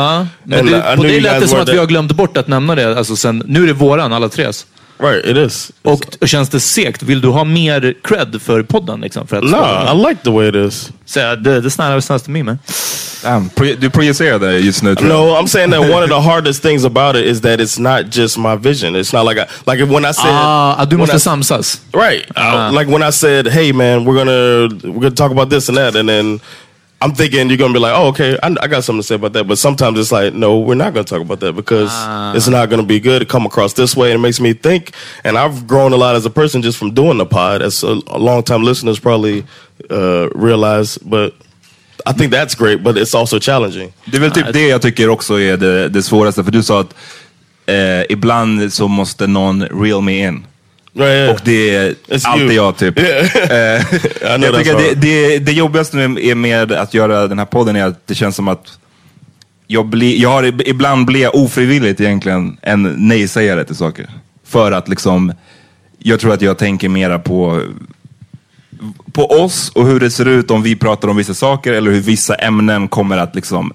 men 0.44 0.60
and 0.60 0.67
du, 0.70 0.75
I 0.75 0.82
på 0.96 1.01
knew 1.01 1.08
det 1.08 1.13
you 1.13 1.22
lät 1.22 1.41
det 1.41 1.48
som 1.48 1.60
att 1.60 1.70
vi 1.70 1.77
har 1.77 1.86
glömt 1.86 2.12
bort 2.12 2.38
att 2.38 2.48
nämna 2.48 2.75
det. 2.75 2.98
Alltså 2.98 3.15
sen, 3.15 3.44
nu 3.46 3.63
är 3.63 3.67
det 3.67 3.74
våran, 3.74 4.13
alla 4.13 4.29
tres. 4.29 4.65
Right. 5.00 5.25
It 5.25 5.38
is. 5.38 5.72
Och 5.82 6.02
känns 6.25 6.50
det 6.50 6.60
segt? 6.60 7.04
Vill 7.04 7.22
du 7.22 7.28
ha 7.28 7.44
mer 7.44 7.94
cred 8.04 8.42
för 8.42 8.64
podden? 8.64 9.02
Liksom, 9.02 9.28
för 9.28 9.38
att 9.38 9.44
No, 9.44 9.94
I 9.94 10.10
like 10.10 10.22
the 10.24 10.31
way 10.31 10.48
it 10.50 10.55
is. 10.55 10.92
Så, 11.05 11.20
det, 11.36 11.62
det 11.62 11.70
snarare 11.72 12.01
sounds 12.01 12.24
to 12.24 12.31
me 12.31 12.44
man. 12.44 12.60
Damn, 13.24 13.50
pro- 13.50 13.75
du 13.79 13.90
projicerar 13.90 14.40
det 14.40 14.60
just 14.60 14.84
nu. 14.84 14.96
No, 15.01 15.36
I'm 15.40 15.48
saying 15.48 15.72
that 15.72 15.79
one 15.79 16.03
of 16.03 16.10
the 16.10 16.20
hardest 16.29 16.62
things 16.62 16.86
about 16.86 17.16
it 17.16 17.25
is 17.25 17.42
that 17.42 17.60
it's 17.60 17.79
not 17.79 18.16
just 18.18 18.38
my 18.38 18.55
vision. 18.55 18.96
It's 18.96 19.14
not 19.14 19.25
like 19.29 19.42
I, 19.42 19.72
like 19.72 19.86
when 19.94 20.05
I 20.05 20.14
said 20.14 20.31
Ah, 20.31 20.75
att 20.75 20.90
du 20.90 20.98
måste 20.98 21.16
I- 21.16 21.20
samsas. 21.20 21.81
Right. 21.94 22.25
Uh, 22.38 22.72
like 22.79 22.92
when 22.92 23.10
I 23.10 23.12
said, 23.12 23.48
"Hey, 23.48 23.74
man, 23.74 24.05
we're 24.05 24.16
gonna 24.18 24.68
we're 24.84 25.00
gonna 25.01 25.16
talk 25.16 25.31
about 25.31 25.50
this 25.50 25.70
and 25.70 25.77
that," 25.77 25.96
and 25.96 26.10
then 26.10 26.40
I'm 27.01 27.14
thinking 27.14 27.50
you're 27.50 27.58
gonna 27.58 27.74
be 27.74 27.79
like, 27.79 27.94
"Oh, 27.94 28.08
okay, 28.08 28.38
I, 28.42 28.55
I 28.62 28.68
got 28.68 28.84
something 28.84 29.01
to 29.01 29.08
say 29.08 29.16
about 29.16 29.34
that." 29.34 29.48
But 29.48 29.58
sometimes 29.58 30.00
it's 30.00 30.12
like, 30.12 30.34
"No, 30.34 30.60
we're 30.60 30.75
not 30.75 30.94
gonna 30.94 31.03
talk 31.03 31.22
about 31.22 31.40
that 31.42 31.53
because 31.53 31.92
it's 32.36 32.48
not 32.48 32.70
gonna 32.70 32.84
be 32.84 33.00
good 33.00 33.20
to 33.20 33.25
come 33.25 33.46
across 33.46 33.74
this 33.74 33.96
way." 33.96 34.12
And 34.12 34.20
it 34.20 34.22
makes 34.22 34.40
me 34.40 34.53
think. 34.53 34.92
And 35.24 35.38
I've 35.38 35.68
grown 35.68 35.94
a 35.94 35.98
lot 35.98 36.16
as 36.16 36.25
a 36.25 36.29
person 36.29 36.62
just 36.62 36.77
from 36.77 36.94
doing 36.94 37.18
the 37.18 37.25
pod, 37.25 37.62
as 37.62 37.84
a, 37.84 38.00
a 38.08 38.18
long 38.18 38.44
time 38.44 38.64
listeners 38.64 39.00
probably 39.00 39.44
uh, 39.92 40.29
realize. 40.34 40.98
But 40.98 41.34
I 42.05 42.14
think 42.14 42.31
that's 42.31 42.55
great, 42.55 42.84
but 42.84 42.98
it's 42.98 43.14
also 43.14 43.40
challenging. 43.40 43.92
Det 44.05 44.18
är 44.18 44.22
väl 44.22 44.31
typ 44.31 44.53
det 44.53 44.68
jag 44.68 44.81
tycker 44.81 45.10
också 45.10 45.40
är 45.40 45.58
det, 45.58 45.90
det 45.90 46.03
svåraste. 46.03 46.44
För 46.44 46.51
du 46.51 46.64
sa 46.64 46.79
att 46.79 46.96
eh, 47.66 48.03
ibland 48.10 48.74
så 48.74 48.88
måste 48.88 49.27
någon 49.27 49.64
reel 49.64 50.01
me 50.01 50.27
in. 50.27 50.46
Right, 50.98 51.16
yeah. 51.16 51.34
Och 51.34 51.42
det 51.44 51.75
är 51.75 51.96
It's 52.08 52.27
alltid 52.27 52.46
you. 52.46 52.55
jag 52.55 52.77
typ. 52.77 52.96
Know 53.00 53.10
jag 54.44 54.55
tycker 54.55 54.77
det, 54.77 54.94
det, 54.96 55.40
det 55.40 55.51
jobbigaste 55.51 55.98
är 55.98 56.36
med 56.36 56.72
att 56.72 56.94
göra 56.94 57.27
den 57.27 57.40
här 57.40 57.46
podden 57.46 57.75
är 57.75 57.86
att 57.86 58.08
det 58.08 58.16
känns 58.16 58.36
som 58.36 58.48
att 58.48 58.79
jag, 59.68 59.86
blir, 59.86 60.22
jag 60.22 60.29
har, 60.29 60.68
ibland 60.70 61.05
blir 61.05 61.22
jag 61.22 61.36
ofrivilligt 61.36 62.01
egentligen 62.01 62.58
en 62.62 62.96
nej-sägare 62.98 63.64
till 63.64 63.75
saker. 63.75 64.10
För 64.46 64.72
att 64.72 64.88
liksom, 64.88 65.34
jag 65.98 66.20
tror 66.20 66.34
att 66.34 66.42
jag 66.42 66.58
tänker 66.58 66.90
mera 66.90 67.20
på 67.20 67.62
på 69.12 69.25
oss 69.25 69.70
och 69.70 69.88
hur 69.88 70.00
det 70.00 70.12
ser 70.12 70.27
ut 70.27 70.51
om 70.51 70.64
vi 70.64 70.75
pratar 70.75 71.08
om 71.08 71.18
vissa 71.18 71.34
saker 71.34 71.74
eller 71.74 71.92
hur 71.92 72.01
vissa 72.01 72.36
ämnen 72.36 72.88
kommer 72.88 73.18
att 73.18 73.36
liksom 73.36 73.74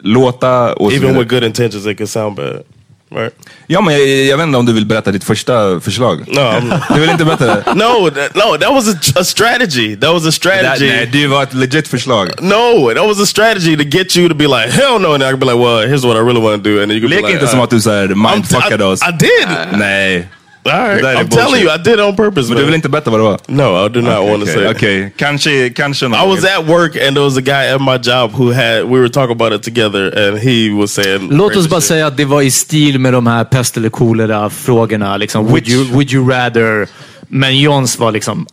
låta. 0.00 0.72
Even 0.92 1.18
with 1.18 1.34
good 1.34 1.44
intentions, 1.44 1.86
it 1.86 1.98
can 1.98 2.06
sound 2.06 2.36
bad. 2.36 2.62
Right? 3.10 3.34
Ja, 3.66 3.80
men 3.80 3.94
jag, 3.94 4.08
jag 4.08 4.36
vet 4.36 4.44
inte 4.46 4.58
om 4.58 4.66
du 4.66 4.72
vill 4.72 4.86
berätta 4.86 5.10
ditt 5.12 5.24
första 5.24 5.80
förslag? 5.80 6.24
No, 6.26 6.78
Du 6.94 7.00
vill 7.00 7.10
inte 7.10 7.24
berätta 7.24 7.46
det? 7.46 7.64
No, 7.74 8.10
that, 8.10 8.34
no, 8.34 8.58
that 8.58 8.72
was 8.72 8.88
a, 8.88 9.20
a 9.20 9.24
strategy. 9.24 9.96
That 9.96 10.12
was 10.12 10.26
a 10.26 10.32
strategy. 10.32 10.86
nej, 10.86 11.08
det 11.12 11.26
var 11.26 11.42
ett 11.42 11.54
legit 11.54 11.88
förslag. 11.88 12.30
No, 12.40 12.94
that 12.94 13.06
was 13.06 13.20
a 13.20 13.26
strategy 13.26 13.76
to 13.76 13.84
get 13.98 14.16
you 14.16 14.28
to 14.28 14.34
be 14.34 14.44
like, 14.46 14.70
hell 14.70 14.98
no, 15.00 15.14
and 15.14 15.22
I 15.22 15.26
could 15.26 15.40
be 15.40 15.46
like, 15.46 15.58
well, 15.58 15.88
here's 15.88 16.04
what 16.06 16.16
I 16.16 16.20
really 16.20 16.40
want 16.40 16.64
to 16.64 16.70
do, 16.70 16.82
and 16.82 16.92
you 16.92 17.00
could 17.00 17.10
Lek 17.10 17.20
be 17.22 17.26
like, 17.26 17.34
inte 17.34 17.46
som 17.46 17.58
uh, 17.58 17.64
att 17.64 17.70
du 17.70 17.80
såhär 17.80 18.08
mindfuckade 18.08 18.84
oss. 18.84 19.00
I 19.02 19.12
did. 19.18 19.78
Nej. 19.78 20.28
Right, 20.68 21.18
I'm 21.18 21.28
telling 21.28 21.62
you, 21.62 21.74
I 21.74 21.78
did 21.78 21.94
it 21.94 22.00
on 22.00 22.16
purpose. 22.16 22.48
Men 22.48 22.58
du 22.58 22.64
vill 22.64 22.74
inte 22.74 22.88
berätta 22.88 23.10
vad 23.10 23.20
det 23.20 23.24
var? 23.24 23.38
No, 23.46 23.86
I 23.86 23.88
do 23.88 24.00
not 24.00 24.28
want 24.30 24.40
to 24.40 24.46
say. 24.46 24.56
Okej, 24.56 24.70
it. 24.70 24.76
okej. 24.76 25.12
kanske, 25.16 25.70
kanske 25.70 26.06
I 26.06 26.08
was 26.08 26.44
at 26.44 26.66
work 26.66 26.96
and 26.96 27.16
there 27.16 27.24
was 27.24 27.36
a 27.36 27.40
guy 27.40 27.68
at 27.74 27.80
my 27.80 28.10
job 28.12 28.32
who 28.32 28.52
had 28.52 28.82
we 28.84 28.98
were 28.98 29.08
talking 29.08 29.32
about 29.40 29.52
it 29.52 29.62
together 29.62 30.28
and 30.28 30.38
he 30.38 30.70
was 30.80 30.92
saying 30.92 31.28
Låt 31.30 31.56
oss 31.56 31.68
bara 31.68 31.80
shit. 31.80 31.88
säga 31.88 32.06
att 32.06 32.16
det 32.16 32.24
var 32.24 32.42
i 32.42 32.50
stil 32.50 32.98
med 32.98 33.12
de 33.12 33.26
här 33.26 33.44
pest 33.44 33.76
eller 33.76 33.88
kolera 33.88 34.50
frågorna. 34.50 35.16
Liksom, 35.16 35.46
would, 35.46 35.62
Which- 35.64 35.70
you, 35.70 35.84
would 35.92 36.12
you 36.12 36.30
rather? 36.30 36.88
Men 37.28 37.58
Johns 37.58 37.98
var 37.98 38.12
liksom 38.12 38.46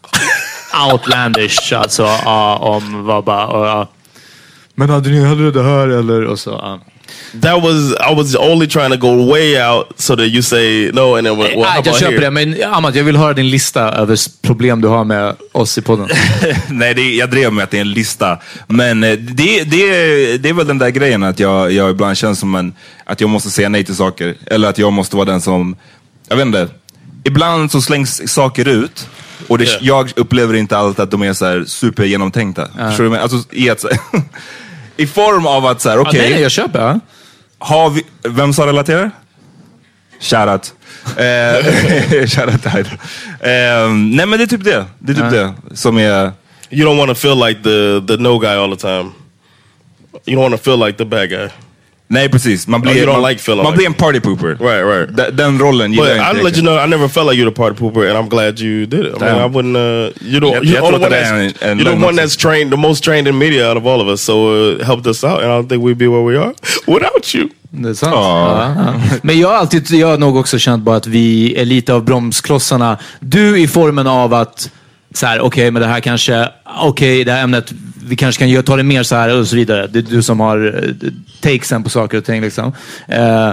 outlandish. 0.92 1.74
Alltså, 1.74 2.04
ja, 2.04 2.56
om 2.58 3.06
var 3.06 3.22
bara... 3.22 3.68
ja. 3.68 3.88
Men 4.76 4.90
hade 4.90 5.10
ni 5.10 5.26
hellre 5.26 5.52
det 5.52 5.64
här 5.64 5.88
eller? 5.88 6.24
Och 6.24 6.40
så, 6.40 6.50
ja. 6.50 6.80
That 7.42 7.64
was 7.64 7.92
I 8.12 8.16
was 8.16 8.36
only 8.36 8.68
trying 8.68 8.92
to 8.92 8.98
go 8.98 9.32
way 9.32 9.62
out 9.62 9.88
so 9.98 10.16
that 10.16 10.26
you 10.28 10.42
say 10.42 10.92
no 10.94 11.16
and 11.16 11.28
then 11.28 11.38
well, 11.38 11.54
how 11.54 11.62
Nej, 11.62 11.82
jag 11.86 12.00
köper 12.00 12.12
here? 12.12 12.22
det, 12.26 12.32
men 12.32 12.64
Amat, 12.64 12.96
jag 12.96 13.04
vill 13.04 13.16
höra 13.18 13.34
din 13.34 13.50
lista 13.50 13.82
över 13.82 14.18
problem 14.42 14.82
du 14.82 14.88
har 14.88 15.04
med 15.04 15.36
oss 15.52 15.78
i 15.78 15.82
podden. 15.82 16.08
Nej, 16.70 16.94
det, 16.94 17.16
jag 17.16 17.32
drev 17.32 17.54
med 17.54 17.64
att 17.64 17.72
det 17.72 17.78
är 17.78 17.82
en 17.82 17.92
lista. 17.92 18.38
Men 18.68 19.04
eh, 19.04 19.12
det, 19.12 19.64
det, 19.64 20.38
det 20.38 20.50
är 20.50 20.54
väl 20.54 20.68
den 20.68 20.78
där 20.78 20.90
grejen 20.90 21.24
att 21.24 21.40
jag, 21.40 21.72
jag 21.72 21.90
ibland 21.92 22.18
känns 22.18 22.40
som 22.40 22.56
en, 22.56 22.74
att 23.04 23.22
jag 23.22 23.30
måste 23.30 23.50
säga 23.50 23.70
nej 23.70 23.84
till 23.84 23.96
saker. 23.96 24.36
Eller 24.46 24.70
att 24.70 24.78
jag 24.78 24.94
måste 24.94 25.16
vara 25.16 25.26
den 25.26 25.42
som, 25.42 25.76
jag 26.30 26.36
vet 26.38 26.46
inte. 26.46 26.68
Ibland 27.24 27.72
så 27.72 27.82
slängs 27.82 28.34
saker 28.34 28.68
ut 28.68 29.08
och 29.48 29.58
det, 29.58 29.66
Yeah. 29.66 29.86
jag 29.86 30.12
upplever 30.16 30.54
inte 30.54 30.78
alltid 30.78 31.04
att 31.04 31.12
de 31.12 31.22
är 31.22 31.34
så 31.34 31.46
här 31.46 31.64
supergenomtänkta. 31.68 32.68
Förstår 32.90 33.04
du? 33.04 33.18
Alltså, 33.18 33.38
i, 33.52 33.72
så- 33.78 33.90
I 34.98 35.08
form 35.08 35.48
av 35.48 35.66
att 35.66 35.82
så 35.82 35.90
här, 35.90 35.96
Ja, 35.98 36.02
okej. 36.02 36.22
nej, 36.22 36.30
nej, 36.32 36.42
jag 36.42 36.52
köper. 36.52 36.80
Ja. 36.80 37.00
Har 37.58 37.90
vi, 37.90 38.04
vem 38.24 38.54
sa 38.54 38.66
relaterar? 38.68 39.12
Shoutout. 40.20 40.74
Eh, 41.18 41.66
Shoutout 42.28 42.62
till 42.62 42.72
Hydra. 42.72 42.92
Eh, 43.40 43.90
nej 43.94 44.26
men 44.26 44.32
det 44.32 44.44
är 44.44 44.48
typ 44.48 44.64
det. 44.64 44.86
Det 45.00 45.12
är 45.12 45.16
typ 45.16 45.30
det 45.32 45.54
som 45.76 45.98
är... 45.98 46.32
You 46.70 46.90
don't 46.90 46.98
want 46.98 47.10
to 47.10 47.16
feel 47.16 47.38
like 47.48 47.64
the 47.64 48.02
the 48.08 48.18
no 48.24 48.40
guy 48.40 48.56
all 48.56 48.78
the 48.78 48.82
time. 48.82 49.12
You 50.26 50.38
don't 50.38 50.42
want 50.50 50.56
to 50.64 50.72
feel 50.72 50.86
like 50.86 50.98
the 50.98 51.06
bad 51.06 51.30
guy. 51.30 51.48
Nej 52.08 52.30
precis, 52.30 52.68
man 52.68 52.82
blir, 52.82 52.94
you 52.98 53.06
don't 53.06 53.22
man, 53.22 53.30
like 53.32 53.52
man 53.52 53.58
like- 53.66 53.76
blir 53.78 53.86
en 53.86 53.94
party 53.94 54.20
pooper. 54.20 54.48
Right, 54.48 54.86
right. 54.86 55.18
Den, 55.18 55.36
den 55.36 55.60
rollen 55.60 55.92
gillar 55.94 56.06
But 56.08 56.18
jag 56.18 56.30
inte. 56.30 56.40
I'll 56.42 56.44
let 56.44 56.58
you 56.58 56.62
know, 56.62 56.86
I 56.86 56.88
never 56.88 57.08
felt 57.08 57.28
like 57.32 57.42
you're 57.42 57.50
the 57.50 57.56
party 57.56 57.76
pooper, 57.80 58.10
and 58.10 58.18
I'm 58.18 58.30
glad 58.30 58.60
you 58.60 58.86
did 58.86 59.00
it. 59.06 59.14
I, 59.22 59.26
mean. 59.26 59.36
I 59.36 59.48
wouldn't. 59.48 59.76
Uh, 59.76 60.14
the, 60.20 60.30
Jag- 60.30 60.44
you're 60.44 60.74
jag 60.74 60.86
the 60.86 60.94
one 60.94 61.10
that's, 61.10 61.32
en- 61.32 61.70
en 61.72 61.80
you're 61.80 62.00
the 62.00 62.06
one 62.06 62.16
that's 62.22 62.36
trained, 62.36 62.72
the 62.72 62.78
most 62.78 63.04
trained 63.04 63.28
in 63.28 63.38
media 63.38 63.70
out 63.72 63.78
of 63.78 63.86
all 63.88 64.02
of 64.02 64.08
us. 64.08 64.22
So 64.22 64.34
uh, 64.34 64.86
helped 64.86 65.08
us 65.08 65.24
out, 65.24 65.42
and 65.44 65.52
I 65.52 65.56
don't 65.58 65.68
think 65.70 65.84
we'd 65.84 65.98
be 65.98 66.08
where 66.08 66.24
we 66.24 66.38
are 66.38 66.54
without 66.88 67.34
you. 67.36 67.50
Det 67.70 67.90
är 67.90 67.94
sant. 67.94 68.14
Ja, 68.16 68.74
ja. 68.78 68.94
Men 69.24 69.40
jag 69.40 69.48
har 69.48 69.56
alltid, 69.56 69.92
jag 69.92 70.08
har 70.08 70.18
nog 70.18 70.38
också 70.38 70.58
känt 70.60 70.84
bara 70.84 70.96
att 70.96 71.08
vi 71.08 71.56
är 71.62 71.66
lite 71.66 71.94
av 71.94 72.04
bromsklossarna. 72.06 72.98
Du 73.20 73.60
i 73.60 73.68
formen 73.68 74.08
av 74.08 74.34
att, 74.34 74.70
så 75.16 75.26
här, 75.26 75.40
okej, 75.40 75.72
men 75.72 75.82
det 75.82 75.88
här 75.88 76.00
kanske, 76.00 76.50
okej, 76.82 77.24
det 77.24 77.32
här 77.32 77.44
ämnet, 77.44 77.74
vi 78.08 78.16
kanske 78.16 78.54
kan 78.54 78.64
ta 78.64 78.76
det 78.76 78.84
mer 78.84 79.04
så 79.04 79.16
här 79.16 79.40
och 79.40 79.48
så 79.48 79.56
vidare. 79.56 79.88
Det 79.88 80.00
är 80.00 80.04
du 80.04 80.22
som 80.22 80.40
har 80.40 80.84
eh, 80.84 81.12
takesen 81.42 81.84
på 81.84 81.90
saker 81.90 82.18
och 82.18 82.26
ting 82.26 82.42
liksom. 82.42 82.74
Eh, 83.08 83.52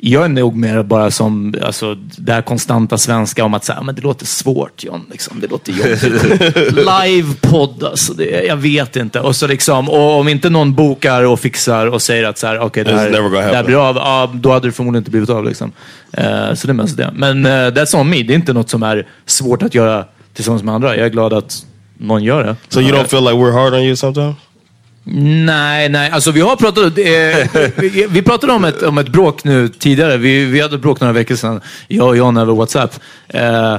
jag 0.00 0.24
är 0.24 0.28
nog 0.28 0.56
mer 0.56 0.82
bara 0.82 1.10
som 1.10 1.54
alltså, 1.62 1.94
det 1.94 2.32
här 2.32 2.42
konstanta 2.42 2.98
svenska 2.98 3.44
om 3.44 3.54
att 3.54 3.64
säga, 3.64 3.82
men 3.82 3.94
det 3.94 4.02
låter 4.02 4.26
svårt 4.26 4.84
John. 4.84 5.06
Liksom. 5.10 5.40
Det 5.40 5.46
låter 5.46 5.72
jobbigt. 5.72 6.02
Livepodd, 7.06 7.84
alltså. 7.84 8.12
Det, 8.12 8.44
jag 8.46 8.56
vet 8.56 8.96
inte. 8.96 9.20
Och, 9.20 9.36
så 9.36 9.46
liksom, 9.46 9.88
och 9.88 10.20
om 10.20 10.28
inte 10.28 10.50
någon 10.50 10.74
bokar 10.74 11.22
och 11.22 11.40
fixar 11.40 11.86
och 11.86 12.02
säger 12.02 12.24
att 12.24 12.38
så 12.38 12.46
här, 12.46 12.62
okay, 12.62 12.84
det, 12.84 12.94
här, 12.94 13.10
det 13.52 13.64
blir 13.64 13.88
av, 13.88 13.96
ja, 13.96 14.30
då 14.34 14.52
hade 14.52 14.68
det 14.68 14.72
förmodligen 14.72 15.00
inte 15.00 15.10
blivit 15.10 15.30
av. 15.30 15.44
Liksom. 15.44 15.72
Eh, 16.12 16.54
så 16.54 16.66
det 16.66 16.70
är 16.70 16.74
mest 16.74 16.96
det. 16.96 17.10
Men 17.14 17.46
uh, 17.46 17.52
that's 17.52 18.00
on 18.00 18.10
me. 18.10 18.22
Det 18.22 18.32
är 18.32 18.36
inte 18.36 18.52
något 18.52 18.70
som 18.70 18.82
är 18.82 19.06
svårt 19.26 19.62
att 19.62 19.74
göra 19.74 20.04
tillsammans 20.38 20.62
med 20.62 20.74
andra. 20.74 20.96
Jag 20.96 21.06
är 21.06 21.10
glad 21.10 21.32
att 21.32 21.66
någon 21.98 22.22
gör 22.24 22.44
det. 22.44 22.56
So 22.68 22.80
you 22.80 22.92
don't 22.92 23.06
feel 23.06 23.22
like 23.22 23.34
we're 23.34 23.52
hard 23.52 23.74
on 23.74 23.80
you 23.80 23.96
sometimes? 23.96 24.36
Nej, 25.44 25.88
nej. 25.88 26.10
Alltså 26.10 26.30
vi 26.30 26.40
har 26.40 26.56
pratat... 26.56 26.84
Eh, 26.84 27.72
vi, 27.76 28.06
vi 28.10 28.22
pratade 28.22 28.52
om 28.52 28.64
ett, 28.64 28.82
om 28.82 28.98
ett 28.98 29.08
bråk 29.08 29.44
nu 29.44 29.68
tidigare. 29.68 30.16
Vi, 30.16 30.44
vi 30.44 30.60
hade 30.60 30.74
ett 30.74 30.82
bråk 30.82 31.00
några 31.00 31.12
veckor 31.12 31.34
sedan. 31.36 31.60
Jag 31.88 32.08
och 32.08 32.16
John 32.16 32.36
över 32.36 32.54
WhatsApp. 32.54 32.94
Eh, 33.28 33.76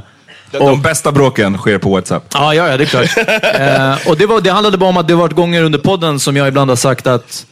De, 0.51 0.57
de 0.57 0.81
bästa 0.81 1.11
bråken 1.11 1.57
sker 1.57 1.77
på 1.77 1.89
WhatsApp. 1.89 2.23
Ja, 2.33 2.53
ja, 2.53 2.67
ja 2.69 2.77
det 2.77 2.83
är 2.83 2.85
klart. 2.85 3.17
eh, 4.05 4.09
och 4.09 4.17
det, 4.17 4.25
var, 4.25 4.41
det 4.41 4.49
handlade 4.51 4.77
bara 4.77 4.89
om 4.89 4.97
att 4.97 5.07
det 5.07 5.15
varit 5.15 5.33
gånger 5.33 5.63
under 5.63 5.79
podden 5.79 6.19
som 6.19 6.37
jag 6.37 6.47
ibland 6.47 6.71
har 6.71 6.75
sagt 6.75 7.07
att 7.07 7.45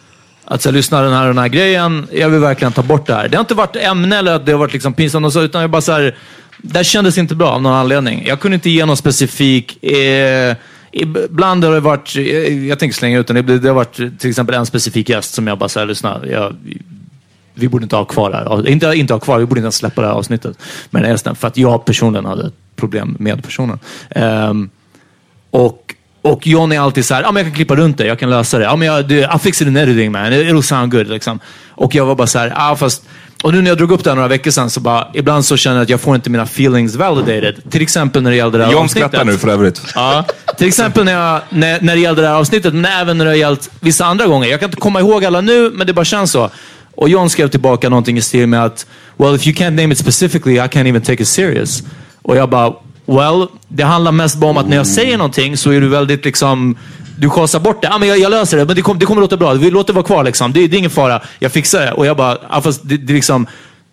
att 0.50 0.62
så 0.62 0.70
här, 0.70 0.74
lyssna 0.74 1.02
den 1.02 1.14
här 1.14 1.22
och 1.22 1.28
den 1.28 1.38
här 1.38 1.48
grejen, 1.48 2.08
jag 2.12 2.30
vill 2.30 2.40
verkligen 2.40 2.72
ta 2.72 2.82
bort 2.82 3.08
det 3.08 3.14
här. 3.14 3.28
Det 3.28 3.38
har 3.38 3.42
inte 3.42 3.54
varit 3.54 3.76
ämne 3.76 4.18
eller 4.18 4.36
att 4.36 4.46
det 4.46 4.52
har 4.52 4.60
varit 4.60 4.74
liksom 4.74 4.94
pinsamt 4.94 5.26
och 5.26 5.34
så, 5.34 5.42
utan 5.42 5.62
jag 5.62 5.70
bara 5.70 5.82
så 5.82 5.92
här, 5.92 6.16
det 6.58 6.84
kändes 6.84 7.18
inte 7.18 7.36
bra 7.36 7.50
av 7.50 7.62
någon 7.62 7.74
anledning. 7.74 8.26
Jag 8.28 8.40
kunde 8.40 8.56
inte 8.56 8.70
ge 8.70 8.86
någon 8.86 8.98
specifik... 8.98 9.84
Eh, 9.84 10.56
ibland 10.92 11.64
har 11.64 11.72
det 11.72 11.80
varit, 11.80 12.16
eh, 12.16 12.68
jag 12.68 12.80
tänker 12.80 12.96
slänga 12.96 13.20
ut 13.20 13.28
den, 13.28 13.46
det 13.62 13.68
har 13.68 13.76
varit 13.76 14.20
till 14.20 14.30
exempel 14.30 14.56
en 14.56 14.66
specifik 14.66 15.10
gäst 15.10 15.34
som 15.34 15.48
jag 15.48 15.58
bara 15.58 15.70
säger 15.70 15.88
lyssna, 15.88 16.22
jag, 16.32 16.56
vi 17.54 17.68
borde 17.68 17.84
inte 17.84 17.96
ha 17.96 18.06
kvar 18.06 18.32
det 18.32 18.38
här. 18.38 18.68
Inte, 18.68 18.94
inte 18.96 19.14
ha 19.14 19.20
kvar, 19.20 19.40
vi 19.40 19.46
borde 19.46 19.60
inte 19.60 19.66
ens 19.66 19.76
släppa 19.76 20.02
det 20.02 20.08
här 20.08 20.16
avsnittet. 20.16 20.58
med 20.90 21.02
den 21.02 21.06
här 21.06 21.14
gästen, 21.14 21.36
för 21.36 21.48
att 21.48 21.58
jag 21.58 21.86
personligen 21.86 22.26
hade 22.26 22.48
ett 22.48 22.54
problem 22.76 23.16
med 23.20 23.44
personen. 23.44 23.80
Ehm, 24.10 24.70
och, 25.52 25.96
och 26.22 26.48
John 26.48 26.72
är 26.72 26.80
alltid 26.80 27.06
så 27.06 27.14
här, 27.14 27.24
ah, 27.24 27.32
men 27.32 27.44
jag 27.44 27.46
kan 27.46 27.56
klippa 27.56 27.76
runt 27.76 27.98
det, 27.98 28.08
jag 28.08 28.20
kan 28.20 28.30
lösa 28.30 28.60
det. 28.60 28.70
Ah, 28.70 28.76
men 28.76 28.88
jag, 28.88 29.08
du, 29.08 29.24
I'll 29.24 29.38
fix 29.38 29.62
it 29.62 29.68
in 29.68 29.78
editing 29.78 30.12
man, 30.12 30.34
it'll 30.34 30.62
sound 30.62 30.92
good. 30.92 31.08
Liksom. 31.08 31.40
Och 31.70 31.96
jag 31.96 32.06
var 32.06 32.16
bara 32.16 32.28
så 32.28 32.40
här, 32.40 32.54
ah, 32.56 32.76
fast... 32.76 33.06
Och 33.44 33.54
nu 33.54 33.62
när 33.62 33.72
jag 33.72 33.78
drog 33.78 33.92
upp 33.92 34.04
det 34.04 34.10
här 34.10 34.16
några 34.16 34.28
veckor 34.28 34.52
sedan 34.52 34.70
så 34.70 34.80
bara, 34.80 35.08
ibland 35.14 35.46
så 35.46 35.58
känner 35.58 35.76
jag 35.78 35.84
att 35.84 35.90
jag 35.90 36.02
får 36.02 36.16
inte 36.16 36.30
mina 36.30 36.44
feelings 36.44 36.96
validated. 36.96 37.72
Till 37.72 37.82
exempel 37.82 38.24
när 38.24 38.30
det 38.30 38.38
gällde 38.38 38.58
det 38.58 38.66
här 38.66 38.72
John 38.72 38.84
avsnittet. 38.84 39.10
skrattar 39.10 39.26
nu 39.26 39.38
för 39.38 39.48
övrigt. 39.48 39.82
Ja, 39.96 40.26
till 40.58 40.68
exempel 40.68 41.06
när, 41.06 41.12
jag, 41.12 41.42
när, 41.50 41.82
när 41.82 41.96
det 41.96 42.02
gällde 42.02 42.22
det 42.22 42.28
här 42.28 42.36
avsnittet, 42.36 42.74
men 42.74 42.86
även 42.86 43.18
när 43.18 43.26
det 43.26 43.32
har 43.32 43.36
gällt 43.36 43.70
vissa 43.80 44.06
andra 44.06 44.28
gånger. 44.28 44.48
Jag 44.48 44.60
kan 44.60 44.68
inte 44.70 44.82
komma 44.82 45.00
ihåg 45.00 45.26
alla 45.26 45.42
nu, 45.42 45.72
men 45.74 45.88
det 45.88 45.94
bara 45.94 46.06
känns 46.06 46.32
så. 46.32 46.50
Och 46.96 47.10
John 47.10 47.30
skrev 47.30 47.48
tillbaka 47.48 47.90
någonting 47.90 48.18
i 48.18 48.22
stil 48.22 48.48
med 48.48 48.66
att 48.66 48.86
Well, 49.18 49.36
if 49.36 49.48
you 49.48 49.56
can't 49.56 49.82
name 49.82 49.94
it 49.94 49.98
specifically, 49.98 50.56
I 50.56 50.60
can't 50.68 50.88
even 50.88 51.02
take 51.02 51.22
it 51.24 51.28
serious. 51.28 51.84
Och 52.22 52.38
jag 52.38 52.50
bara, 52.50 52.74
well, 53.06 53.48
det 53.68 53.84
handlar 53.84 54.12
mest 54.12 54.38
bara 54.38 54.52
om 54.52 54.58
att 54.58 54.68
när 54.70 54.78
jag 54.78 54.88
säger 54.88 55.18
någonting 55.18 55.58
så 55.58 55.72
är 55.72 55.82
du 55.82 55.88
väldigt 55.88 56.26
liksom 56.26 56.76
du 57.18 57.30
schasar 57.30 57.60
bort 57.60 57.82
det. 57.82 57.90
Ah, 57.90 57.98
men 57.98 58.10
jag, 58.10 58.20
jag 58.20 58.30
löser 58.30 58.58
det, 58.58 58.66
men 58.66 58.76
det, 58.76 58.82
kom, 58.82 59.00
det 59.00 59.06
kommer 59.06 59.22
låta 59.22 59.38
bra. 59.38 59.54
Vi 59.54 59.72
låter 59.72 59.94
det 59.94 59.96
vara 59.96 60.06
kvar. 60.06 60.24
Liksom. 60.24 60.54
Det, 60.54 60.68
det 60.68 60.76
är 60.76 60.80
ingen 60.80 60.92
fara. 60.92 61.22
Jag 61.40 61.52
fixar 61.52 61.82
det. 61.82 61.92
Och 61.92 62.06
jag 62.06 62.18
bara, 62.18 62.38
ah, 62.50 62.62
fast 62.62 62.82
det, 62.84 62.98
det 62.98 63.14
liksom... 63.14 63.48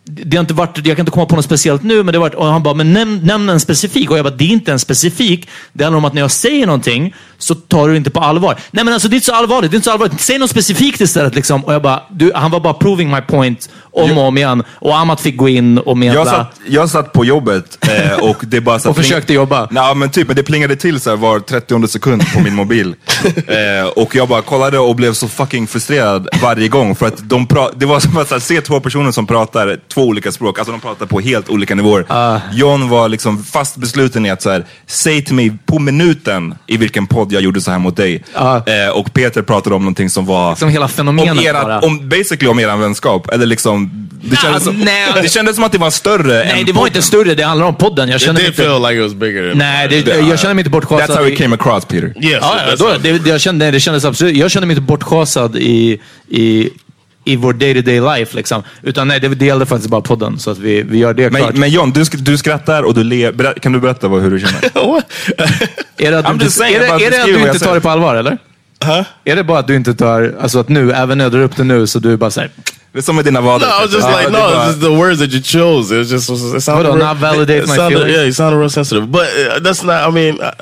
Det 0.06 0.36
har 0.36 0.40
inte 0.40 0.54
varit, 0.54 0.86
jag 0.86 0.96
kan 0.96 1.02
inte 1.02 1.12
komma 1.12 1.26
på 1.26 1.36
något 1.36 1.44
speciellt 1.44 1.82
nu, 1.82 2.02
men 2.02 2.06
det 2.06 2.18
har 2.18 2.20
varit, 2.20 2.34
och 2.34 2.46
han 2.46 2.62
bara, 2.62 2.74
men 2.74 2.92
nämn, 2.92 3.20
nämn 3.22 3.48
en 3.48 3.60
specifik. 3.60 4.10
Och 4.10 4.18
jag 4.18 4.24
bara, 4.24 4.34
det 4.34 4.44
är 4.44 4.48
inte 4.48 4.72
en 4.72 4.78
specifik. 4.78 5.48
Det 5.72 5.84
handlar 5.84 5.98
om 5.98 6.04
att 6.04 6.14
när 6.14 6.20
jag 6.20 6.30
säger 6.30 6.66
någonting 6.66 7.14
så 7.44 7.54
tar 7.54 7.88
du 7.88 7.96
inte 7.96 8.10
på 8.10 8.20
allvar. 8.20 8.58
Nej 8.70 8.84
men 8.84 8.94
alltså 8.94 9.08
det 9.08 9.14
är 9.14 9.16
inte 9.16 9.26
så 9.26 9.34
allvarligt. 9.34 9.70
Det 9.70 9.74
är 9.74 9.76
inte 9.76 9.84
så 9.84 9.90
allvarligt. 9.90 10.20
Säg 10.20 10.38
något 10.38 10.50
specifikt 10.50 11.00
istället. 11.00 11.34
Liksom. 11.34 11.64
Och 11.64 11.74
jag 11.74 11.82
bara, 11.82 12.02
du, 12.10 12.32
han 12.34 12.50
var 12.50 12.60
bara 12.60 12.74
proving 12.74 13.10
my 13.10 13.20
point 13.20 13.68
om 13.92 14.18
och 14.18 14.24
om 14.24 14.36
igen. 14.38 14.62
Och 14.68 14.96
Amat 14.98 15.20
fick 15.20 15.36
gå 15.36 15.48
in 15.48 15.78
och 15.78 15.98
medla. 15.98 16.20
Jag 16.20 16.26
satt, 16.26 16.60
jag 16.66 16.90
satt 16.90 17.12
på 17.12 17.24
jobbet 17.24 17.78
eh, 17.88 18.24
och 18.30 18.36
det 18.40 18.60
bara... 18.60 18.78
Så 18.78 18.88
Och 18.94 18.96
försökte 18.96 19.32
jobba. 19.34 19.68
Nej, 19.70 19.94
men 19.94 20.10
typ, 20.10 20.26
men 20.26 20.36
det 20.36 20.42
plingade 20.42 20.76
till 20.76 21.00
så 21.00 21.10
här 21.10 21.16
var 21.16 21.40
30 21.40 21.88
sekund 21.88 22.32
på 22.34 22.40
min 22.40 22.54
mobil. 22.54 22.94
eh, 23.46 23.88
och 23.96 24.14
jag 24.14 24.28
bara 24.28 24.42
kollade 24.42 24.78
och 24.78 24.96
blev 24.96 25.12
så 25.12 25.28
fucking 25.28 25.66
frustrerad 25.66 26.28
varje 26.42 26.68
gång. 26.68 26.94
För 26.94 27.06
att 27.06 27.28
de 27.28 27.46
pra- 27.46 27.72
det 27.76 27.86
var 27.86 28.00
som 28.00 28.16
att 28.16 28.30
här, 28.30 28.38
se 28.38 28.60
två 28.60 28.80
personer 28.80 29.10
som 29.10 29.26
pratar 29.26 29.78
två 29.94 30.02
olika 30.02 30.32
språk. 30.32 30.58
Alltså 30.58 30.72
de 30.72 30.80
pratar 30.80 31.06
på 31.06 31.20
helt 31.20 31.48
olika 31.48 31.74
nivåer. 31.74 32.04
Ah. 32.08 32.38
John 32.52 32.88
var 32.88 33.08
liksom 33.08 33.44
fast 33.44 33.76
besluten 33.76 34.26
i 34.26 34.30
att 34.30 34.42
så 34.42 34.50
här, 34.50 34.64
säg 34.86 35.24
till 35.24 35.34
mig 35.34 35.52
på 35.66 35.78
minuten 35.78 36.54
i 36.66 36.76
vilken 36.76 37.06
podd 37.06 37.32
jag 37.34 37.42
gjorde 37.42 37.60
så 37.60 37.70
här 37.70 37.78
mot 37.78 37.96
dig. 37.96 38.24
Ah. 38.34 38.56
Eh, 38.56 38.88
och 38.88 39.12
Peter 39.12 39.42
pratade 39.42 39.74
om 39.74 39.82
någonting 39.82 40.10
som 40.10 40.26
var... 40.26 40.54
Som 40.54 40.68
hela 40.68 40.88
fenomenet 40.88 41.30
om, 41.30 41.36
bara. 41.36 41.44
era, 41.44 41.80
om 41.80 42.08
Basically 42.08 42.46
om 42.46 42.58
eran 42.58 42.80
vänskap. 42.80 43.30
Eller 43.30 43.46
liksom... 43.46 43.90
Det 44.26 44.36
kändes, 44.36 44.64
som, 44.64 44.76
nej. 44.76 45.12
det 45.22 45.28
kändes 45.28 45.54
som 45.54 45.64
att 45.64 45.72
det 45.72 45.78
var 45.78 45.90
större 45.90 46.44
Nej, 46.44 46.60
än 46.60 46.66
det 46.66 46.72
var 46.72 46.86
inte 46.86 47.02
större. 47.02 47.34
Det 47.34 47.42
handlar 47.42 47.66
om 47.66 47.74
podden. 47.74 48.08
Jag 48.08 48.16
It 48.16 48.22
känner 48.22 48.32
mig 48.34 48.42
did 48.42 48.50
inte... 48.50 48.62
feel 48.62 48.82
like 48.82 48.94
it 48.94 49.02
was 49.02 49.14
bigger 49.14 49.54
Nej, 49.54 49.88
det, 49.88 50.28
jag 50.28 50.38
känner 50.38 50.54
mig 50.54 50.60
inte 50.62 50.70
bortschasad. 50.70 51.10
That's 51.10 51.18
how 51.18 51.28
it 51.28 51.38
came 51.38 51.54
across 51.54 51.84
Peter. 51.84 52.12
Yes, 52.20 52.38
Ja, 52.40 52.76
då, 52.78 52.94
det, 53.02 53.26
jag 53.26 53.40
kände, 53.40 53.70
det 53.70 53.80
kändes 53.80 54.04
absolut, 54.04 54.36
jag 54.36 54.50
kände 54.50 54.66
mig 54.66 54.76
inte 54.76 54.86
bortschasad 54.86 55.56
i, 55.56 56.00
i, 56.28 56.68
i 57.24 57.36
vår 57.36 57.52
day-to-day 57.52 58.00
life. 58.18 58.36
Liksom. 58.36 58.62
Utan 58.82 59.08
nej, 59.08 59.20
det, 59.20 59.28
det 59.28 59.46
gällde 59.46 59.66
faktiskt 59.66 59.90
bara 59.90 60.00
podden. 60.00 60.38
Så 60.38 60.50
att 60.50 60.58
vi, 60.58 60.82
vi 60.82 60.98
gör 60.98 61.14
det 61.14 61.30
klart. 61.30 61.50
Men, 61.52 61.60
men 61.60 61.70
John, 61.70 61.90
du, 61.90 62.00
sk- 62.02 62.16
du 62.22 62.36
skrattar 62.38 62.82
och 62.82 62.94
du 62.94 63.04
ler. 63.04 63.32
Berä- 63.32 63.58
Kan 63.60 63.72
du 63.72 63.80
berätta 63.80 64.08
vad, 64.08 64.22
hur 64.22 64.30
du 64.30 64.40
känner? 64.40 64.60
Är 65.98 66.10
det 66.10 66.18
att 66.18 66.24
du, 66.24 66.30
I'm 66.30 66.32
inte, 66.32 66.44
just 66.44 66.58
saying 66.58 66.74
är 66.76 66.80
det, 66.80 66.86
är 67.06 67.10
det 67.10 67.20
att 67.20 67.26
du 67.26 67.38
inte 67.46 67.58
tar 67.58 67.74
det 67.74 67.80
på 67.80 67.88
allvar, 67.90 68.14
eller? 68.14 68.38
huh? 68.84 69.02
Är 69.24 69.36
det 69.36 69.44
bara 69.44 69.58
att 69.58 69.66
du 69.66 69.76
inte 69.76 69.94
tar, 69.94 70.34
alltså 70.40 70.58
att 70.58 70.68
nu, 70.68 70.92
även 70.92 71.18
när 71.18 71.30
drar 71.30 71.40
upp 71.40 71.56
det 71.56 71.64
nu, 71.64 71.86
så 71.86 71.98
du 71.98 72.12
är 72.12 72.16
bara 72.16 72.30
såhär, 72.30 72.50
Det 72.92 72.98
är 72.98 73.02
som 73.02 73.16
med 73.16 73.24
dina 73.24 73.40
vader. 73.40 73.66
No, 73.66 73.70
I 73.72 73.86
was 73.86 73.92
just 73.94 74.08
Ja, 74.08 74.18
like, 74.20 74.30
no, 74.30 74.38
it's 74.38 74.66
just 74.68 74.80
the 74.80 74.88
words 74.88 75.18
that 75.20 75.30
you 75.32 75.42
chose. 75.42 75.94
It 75.94 75.98
was 75.98 76.10
just, 76.12 76.30
it 76.56 76.62
sounded, 76.64 76.86
Hold 76.86 76.86
on, 76.86 76.98
real- 76.98 77.08
not 77.08 77.18
validate 77.20 77.58
it 77.62 77.68
my 77.68 77.76
sounded- 77.76 77.98
feelings. 77.98 78.16
Yeah, 78.16 78.24
you 78.24 78.32
sounded 78.32 78.58
real 78.58 78.70
sensitive. 78.70 79.06
But 79.06 79.20
uh, 79.22 79.60
that's 79.60 79.82
not, 79.84 80.08
I 80.08 80.10
mean, 80.14 80.38
I, 80.42 80.52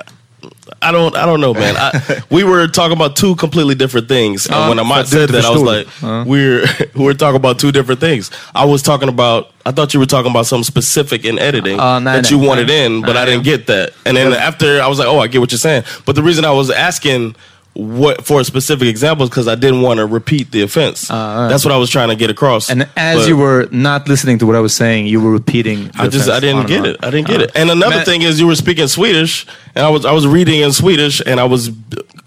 I 0.83 0.93
don't, 0.93 1.17
I 1.17 1.25
don't 1.27 1.41
know, 1.41 1.55
man. 1.55 1.75
I, 1.77 2.23
we 2.31 2.45
were 2.45 2.67
talking 2.69 2.97
about 2.97 3.17
two 3.17 3.35
completely 3.37 3.75
different 3.75 4.09
things. 4.09 4.47
And 4.47 4.55
Uh, 4.55 4.67
when 4.69 4.79
Ahmad 4.79 5.07
said 5.09 5.29
that, 5.31 5.45
I 5.45 5.51
was 5.51 5.63
like, 5.63 5.87
Uh. 6.03 6.25
we're, 6.27 6.67
we're 6.95 7.15
talking 7.15 7.37
about 7.37 7.59
two 7.59 7.73
different 7.73 8.01
things. 8.01 8.31
I 8.55 8.65
was 8.65 8.83
talking 8.83 9.09
about, 9.09 9.51
I 9.65 9.71
thought 9.71 9.95
you 9.95 10.01
were 10.01 10.07
talking 10.07 10.31
about 10.31 10.47
something 10.47 10.65
specific 10.65 11.25
in 11.25 11.39
editing 11.39 11.79
Uh, 11.79 11.99
no, 12.01 12.13
that 12.15 12.31
you 12.31 12.39
wanted 12.39 12.69
no. 12.69 12.75
in, 12.75 13.01
but 13.03 13.17
I 13.17 13.25
didn't 13.25 13.45
get 13.45 13.67
that. 13.69 13.93
And 14.05 14.17
then 14.17 14.33
after, 14.33 14.83
I 14.83 14.89
was 14.89 14.99
like, 14.99 15.09
oh, 15.09 15.21
I 15.21 15.29
get 15.29 15.41
what 15.41 15.53
you're 15.53 15.59
saying. 15.59 15.85
But 16.05 16.17
the 16.17 16.23
reason 16.23 16.45
I 16.45 16.51
was 16.51 16.69
asking 16.71 17.37
what 17.75 18.27
for 18.27 18.45
specific 18.45 18.89
example 18.89 19.25
is 19.25 19.31
because 19.31 19.49
I 19.49 19.55
didn't 19.55 19.81
want 19.83 19.99
to 20.01 20.07
repeat 20.07 20.51
the 20.53 20.63
offense. 20.63 21.11
Uh, 21.11 21.49
That's 21.49 21.65
what 21.65 21.73
I 21.75 21.79
was 21.79 21.91
trying 21.91 22.09
to 22.09 22.17
get 22.17 22.31
across. 22.31 22.71
and 22.71 22.87
as 22.97 23.17
But- 23.19 23.29
you 23.29 23.37
were 23.37 23.67
not 23.71 24.09
listening 24.09 24.39
to 24.41 24.47
what 24.47 24.57
I 24.57 24.61
was 24.61 24.75
saying, 24.75 25.07
you 25.07 25.21
were 25.21 25.33
repeating. 25.33 25.91
I 25.99 26.09
just 26.09 26.29
I 26.29 26.41
didn't 26.41 26.67
get 26.67 26.85
it. 26.87 26.97
I 27.03 27.11
didn't 27.11 27.29
get 27.29 27.41
Uh, 27.41 27.45
it. 27.45 27.57
And 27.61 27.71
another 27.71 27.97
Men- 27.97 28.05
thing 28.05 28.23
is 28.23 28.39
you 28.41 28.47
were 28.47 28.57
speaking 28.57 28.89
Swedish 28.89 29.47
and 29.75 29.87
I 29.87 29.91
was 29.91 30.05
I 30.05 30.13
was 30.15 30.27
reading 30.27 30.61
in 30.63 30.73
Swedish 30.73 31.23
and 31.27 31.41
I 31.41 31.45
was 31.49 31.69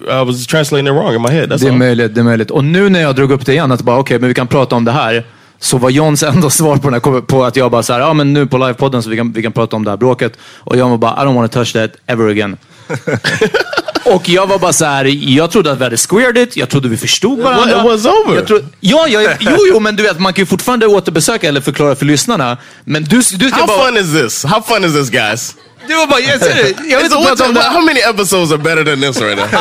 I 0.10 0.22
was 0.26 0.48
translating 0.48 0.88
it 0.88 0.94
wrong 0.94 1.16
in 1.16 1.22
my 1.22 1.32
head. 1.32 1.50
That's 1.50 1.62
Det 1.62 1.68
är 1.68 1.72
all. 1.72 1.78
möjligt, 1.78 2.16
det 2.16 2.22
är 2.22 2.24
möjligt. 2.24 2.52
Och 2.52 2.64
nu 2.64 2.90
när 2.90 3.02
jag 3.02 3.16
drog 3.16 3.32
upp 3.32 3.46
det 3.46 3.52
igen, 3.54 3.72
att 3.72 3.82
bara 3.82 3.98
okej, 4.00 4.20
men 4.20 4.28
vi 4.28 4.34
kan 4.34 4.48
prata 4.48 4.76
om 4.76 4.86
det 4.86 4.92
här. 4.92 5.26
Så 5.60 5.78
var 5.78 5.90
Johns 5.90 6.24
enda 6.24 6.50
svar 6.60 6.78
på, 6.78 6.90
den 6.90 6.94
här, 6.94 7.22
på 7.22 7.44
att 7.46 7.56
jag 7.56 7.72
bara 7.72 7.84
så 7.84 7.94
här, 7.94 8.00
ja 8.00 8.14
men 8.14 8.34
nu 8.34 8.46
på 8.48 8.58
livepodden 8.58 9.04
så 9.04 9.10
vi 9.10 9.18
kan, 9.18 9.32
vi 9.32 9.42
kan 9.42 9.52
prata 9.52 9.76
om 9.76 9.84
det 9.84 9.90
här 9.90 9.98
bråket. 9.98 10.34
Och 10.64 10.78
John 10.78 10.90
var 10.92 10.98
bara, 10.98 11.12
I 11.24 11.26
don't 11.26 11.36
want 11.36 11.52
to 11.52 11.60
touch 11.60 11.74
that 11.74 11.92
ever 12.08 12.28
again. 12.30 12.58
och 14.06 14.30
jag 14.30 14.48
var 14.48 14.60
bara 14.60 14.74
så 14.74 14.86
här, 14.86 15.06
jag 15.38 15.52
trodde 15.52 15.72
att 15.72 15.80
vi 15.80 15.84
hade 15.84 15.98
squared 15.98 16.38
it, 16.38 16.58
jag 16.58 16.70
trodde 16.70 16.90
vi 16.90 16.98
förstod 16.98 17.40
varandra. 17.40 17.80
it 17.80 17.86
was 17.86 18.06
over. 18.06 18.36
Jag 18.36 18.48
tro, 18.48 18.60
ja, 18.80 19.08
ja, 19.08 19.32
jo, 19.40 19.58
jo, 19.72 19.80
men 19.80 19.96
du 19.96 20.04
vet, 20.04 20.20
man 20.20 20.34
kan 20.34 20.42
ju 20.42 20.46
fortfarande 20.46 20.88
återbesöka 20.88 21.48
eller 21.48 21.62
förklara 21.62 21.96
för 21.96 22.06
lyssnarna. 22.06 22.58
Men 22.84 23.04
du, 23.04 23.22
du 23.38 23.50
How 23.50 23.68
bara, 23.68 23.86
fun 23.86 23.98
is 23.98 24.14
this? 24.14 24.44
How 24.44 24.62
fun 24.62 24.86
is 24.86 24.94
this, 24.94 25.10
guys? 25.10 25.56
du 25.88 25.96
var 25.96 26.08
bara, 26.08 26.20
jag, 26.20 26.40
ser 26.40 26.56
det, 26.56 26.70
jag 26.90 27.12
So 27.12 27.18
inte 27.18 27.28
prata 27.28 27.48
om 27.50 27.54
det 27.54 27.62
how 27.62 27.82
many 27.82 28.00
episodes 28.00 28.52
are 28.52 28.58
better 28.58 28.84
than 28.86 29.02
this 29.02 29.22
right 29.22 29.38
now? 29.38 29.48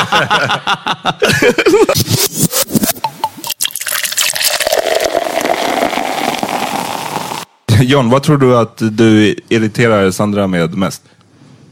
John, 7.83 8.11
vad 8.11 8.23
tror 8.23 8.39
du 8.39 8.57
att 8.57 8.77
du 8.77 9.37
irriterar 9.49 10.11
Sandra 10.11 10.47
med 10.47 10.75
mest? 10.75 11.03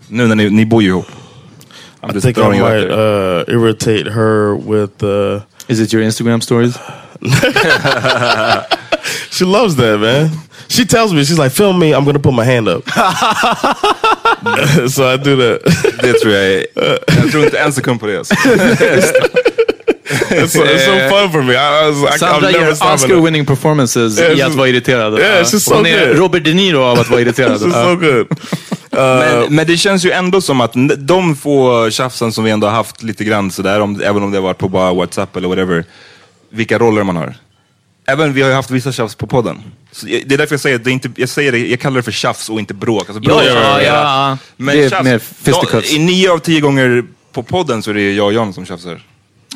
Nu 0.08 0.26
när 0.26 0.34
ni, 0.34 0.50
ni 0.50 0.66
bor 0.66 0.82
ju 0.82 0.88
ihop. 0.88 1.06
I'm 2.02 2.10
I 2.10 2.12
just 2.12 2.24
think 2.24 2.38
I 2.38 2.40
throwing 2.40 2.60
out 2.60 2.70
might 2.70 2.88
there. 2.88 3.40
uh, 3.40 3.44
irritate 3.48 4.06
her 4.06 4.56
with 4.56 5.02
uh, 5.02 5.40
Is 5.68 5.80
it 5.80 5.92
your 5.92 6.02
Instagram 6.02 6.42
stories? 6.42 6.76
she 9.30 9.44
loves 9.44 9.76
that, 9.76 9.98
man. 10.00 10.30
She 10.68 10.84
tells 10.84 11.12
me, 11.12 11.22
she's 11.24 11.38
like, 11.38 11.52
film 11.52 11.78
me, 11.78 11.92
I'm 11.94 12.04
gonna 12.04 12.18
put 12.18 12.34
my 12.34 12.44
hand 12.44 12.68
up. 12.68 12.82
so 14.88 15.06
I 15.06 15.16
do 15.16 15.36
that. 15.36 15.60
That's 16.02 16.24
right. 16.24 16.66
jag 17.22 17.30
tror 17.30 17.44
inte 17.44 17.58
en 17.58 17.72
sekund 17.72 18.00
på 18.00 18.06
det. 18.06 18.18
Alltså. 18.18 18.34
It's 20.34 20.52
so, 20.52 20.64
it's 20.64 20.84
so 20.84 21.08
fun 21.10 21.30
for 21.30 21.42
me. 21.42 21.54
I, 21.54 21.84
I 21.84 21.88
was, 21.90 22.02
I, 22.02 22.06
I've 22.06 22.18
Sandra 22.18 22.50
never 22.50 22.72
it. 22.72 22.82
Oscar-winning 22.82 23.46
performances 23.46 24.18
Yeah, 24.18 24.28
i 24.28 24.30
it's 24.30 24.32
att 24.32 24.38
just- 24.48 24.56
vara 24.58 24.68
irriterad. 24.68 25.18
Yeah, 25.18 25.34
Ja. 25.36 25.40
it's 25.42 25.52
just 25.52 25.68
Hon 25.70 25.84
so 25.84 25.90
är 25.90 26.06
good. 26.08 26.18
Robert 26.18 26.44
De 26.44 26.54
Niro 26.54 26.82
av 26.82 26.98
att 27.00 27.10
vara 27.10 27.20
irriterad. 27.20 27.52
This 27.58 27.66
is 27.68 27.74
so 27.74 27.96
good. 27.96 28.26
Men, 28.92 29.54
men 29.54 29.66
det 29.66 29.76
känns 29.76 30.04
ju 30.04 30.10
ändå 30.10 30.40
som 30.40 30.60
att 30.60 30.72
de 30.98 31.36
få 31.36 31.90
tjafsen 31.90 32.32
som 32.32 32.44
vi 32.44 32.50
ändå 32.50 32.66
har 32.66 32.74
haft 32.74 33.02
lite 33.02 33.24
grann 33.24 33.50
sådär, 33.50 33.80
om, 33.80 34.00
även 34.04 34.22
om 34.22 34.30
det 34.30 34.38
har 34.38 34.42
varit 34.42 34.58
på 34.58 34.68
bara 34.68 34.92
WhatsApp 34.94 35.36
eller 35.36 35.48
whatever, 35.48 35.84
vilka 36.50 36.78
roller 36.78 37.02
man 37.02 37.16
har. 37.16 37.34
Även 38.06 38.32
vi 38.32 38.42
har 38.42 38.48
ju 38.48 38.54
haft 38.54 38.70
vissa 38.70 38.92
tjafs 38.92 39.14
på 39.14 39.26
podden. 39.26 39.62
Så 39.92 40.08
jag- 40.08 40.22
det 40.26 40.34
är 40.34 40.38
därför 40.38 40.52
jag 40.54 40.60
säger, 40.60 40.76
att 40.76 40.84
det 40.84 40.90
är 40.90 40.92
inte, 40.92 41.10
jag 41.16 41.28
säger 41.28 41.52
det, 41.52 41.58
jag 41.58 41.80
kallar 41.80 41.96
det 41.96 42.02
för 42.02 42.12
tjafs 42.12 42.48
och 42.48 42.58
inte 42.58 42.74
bråk. 42.74 43.08
Alltså, 43.08 43.20
bråk 43.20 43.42
Ja, 43.42 43.80
ja, 43.80 43.82
ja. 43.82 44.38
Men 44.56 44.76
Det 44.76 44.84
är 44.84 44.90
tjafs, 44.90 45.04
mer 45.04 45.18
fisticuffs. 45.18 45.92
I 45.92 45.98
nio 45.98 46.32
av 46.32 46.38
tio 46.38 46.60
gånger 46.60 47.04
på 47.32 47.42
podden 47.42 47.82
så 47.82 47.90
är 47.90 47.94
det 47.94 48.12
jag 48.12 48.26
och 48.26 48.32
John 48.32 48.52
som 48.52 48.66
tjafsar. 48.66 49.02